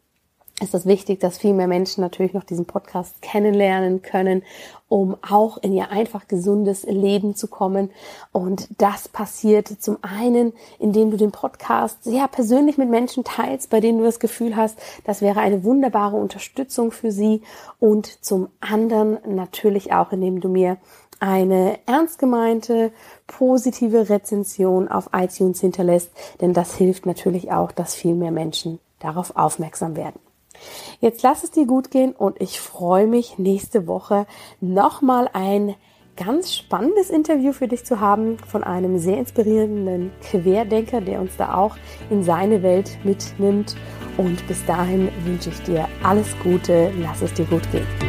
ist 0.61 0.75
es 0.75 0.87
wichtig, 0.87 1.21
dass 1.21 1.39
viel 1.39 1.53
mehr 1.53 1.69
Menschen 1.69 2.01
natürlich 2.01 2.33
noch 2.33 2.45
diesen 2.45 2.65
Podcast 2.65 3.23
kennenlernen 3.23 4.03
können, 4.03 4.43
um 4.89 5.17
auch 5.23 5.59
in 5.59 5.73
ihr 5.73 5.91
einfach 5.91 6.27
gesundes 6.27 6.85
Leben 6.85 7.37
zu 7.37 7.47
kommen. 7.47 7.91
Und 8.33 8.69
das 8.79 9.09
passiert 9.09 9.69
zum 9.69 9.99
einen, 10.03 10.53
indem 10.79 11.11
du 11.11 11.17
den 11.17 11.31
Podcast 11.31 12.03
sehr 12.03 12.27
persönlich 12.27 12.79
mit 12.79 12.89
Menschen 12.89 13.23
teilst, 13.23 13.71
bei 13.71 13.81
denen 13.81 13.99
du 13.99 14.05
das 14.05 14.19
Gefühl 14.19 14.57
hast, 14.57 14.79
das 15.05 15.21
wäre 15.21 15.41
eine 15.41 15.63
wunderbare 15.63 16.17
Unterstützung 16.17 16.91
für 16.91 17.13
sie. 17.13 17.43
Und 17.79 18.25
zum 18.25 18.49
anderen 18.61 19.19
natürlich 19.27 19.93
auch, 19.93 20.13
indem 20.13 20.41
du 20.41 20.49
mir 20.49 20.79
eine 21.21 21.79
ernst 21.87 22.19
gemeinte, 22.19 22.93
positive 23.27 24.09
Rezension 24.09 24.89
auf 24.89 25.11
iTunes 25.13 25.61
hinterlässt, 25.61 26.11
denn 26.41 26.53
das 26.53 26.75
hilft 26.75 27.07
natürlich 27.07 27.51
auch, 27.53 27.73
dass 27.73 27.95
viel 27.95 28.15
mehr 28.15 28.31
Menschen 28.31 28.79
darauf 29.01 29.37
aufmerksam 29.37 29.97
werden. 29.97 30.28
Jetzt 31.01 31.23
lass 31.23 31.45
es 31.45 31.53
dir 31.53 31.67
gut 31.67 31.91
gehen 31.93 32.13
und 32.13 32.41
ich 32.41 32.61
freue 32.61 33.07
mich 33.07 33.39
nächste 33.39 33.87
Woche 33.87 34.27
nochmal 34.61 35.31
ein 35.33 35.77
ganz 36.17 36.53
spannendes 36.53 37.11
Interview 37.11 37.53
für 37.53 37.69
dich 37.69 37.85
zu 37.85 38.01
haben 38.01 38.39
von 38.39 38.65
einem 38.65 38.99
sehr 38.99 39.19
inspirierenden 39.19 40.11
Querdenker, 40.23 41.01
der 41.01 41.21
uns 41.21 41.37
da 41.37 41.55
auch 41.55 41.77
in 42.11 42.25
seine 42.25 42.65
Welt 42.65 42.99
mitnimmt. 43.05 43.77
Und 44.17 44.45
bis 44.49 44.65
dahin 44.67 45.11
wünsche 45.25 45.51
ich 45.51 45.63
dir 45.63 45.89
alles 46.03 46.35
Gute, 46.43 46.93
lass 46.99 47.23
es 47.23 47.33
dir 47.35 47.45
gut 47.45 47.71
gehen. 47.71 48.08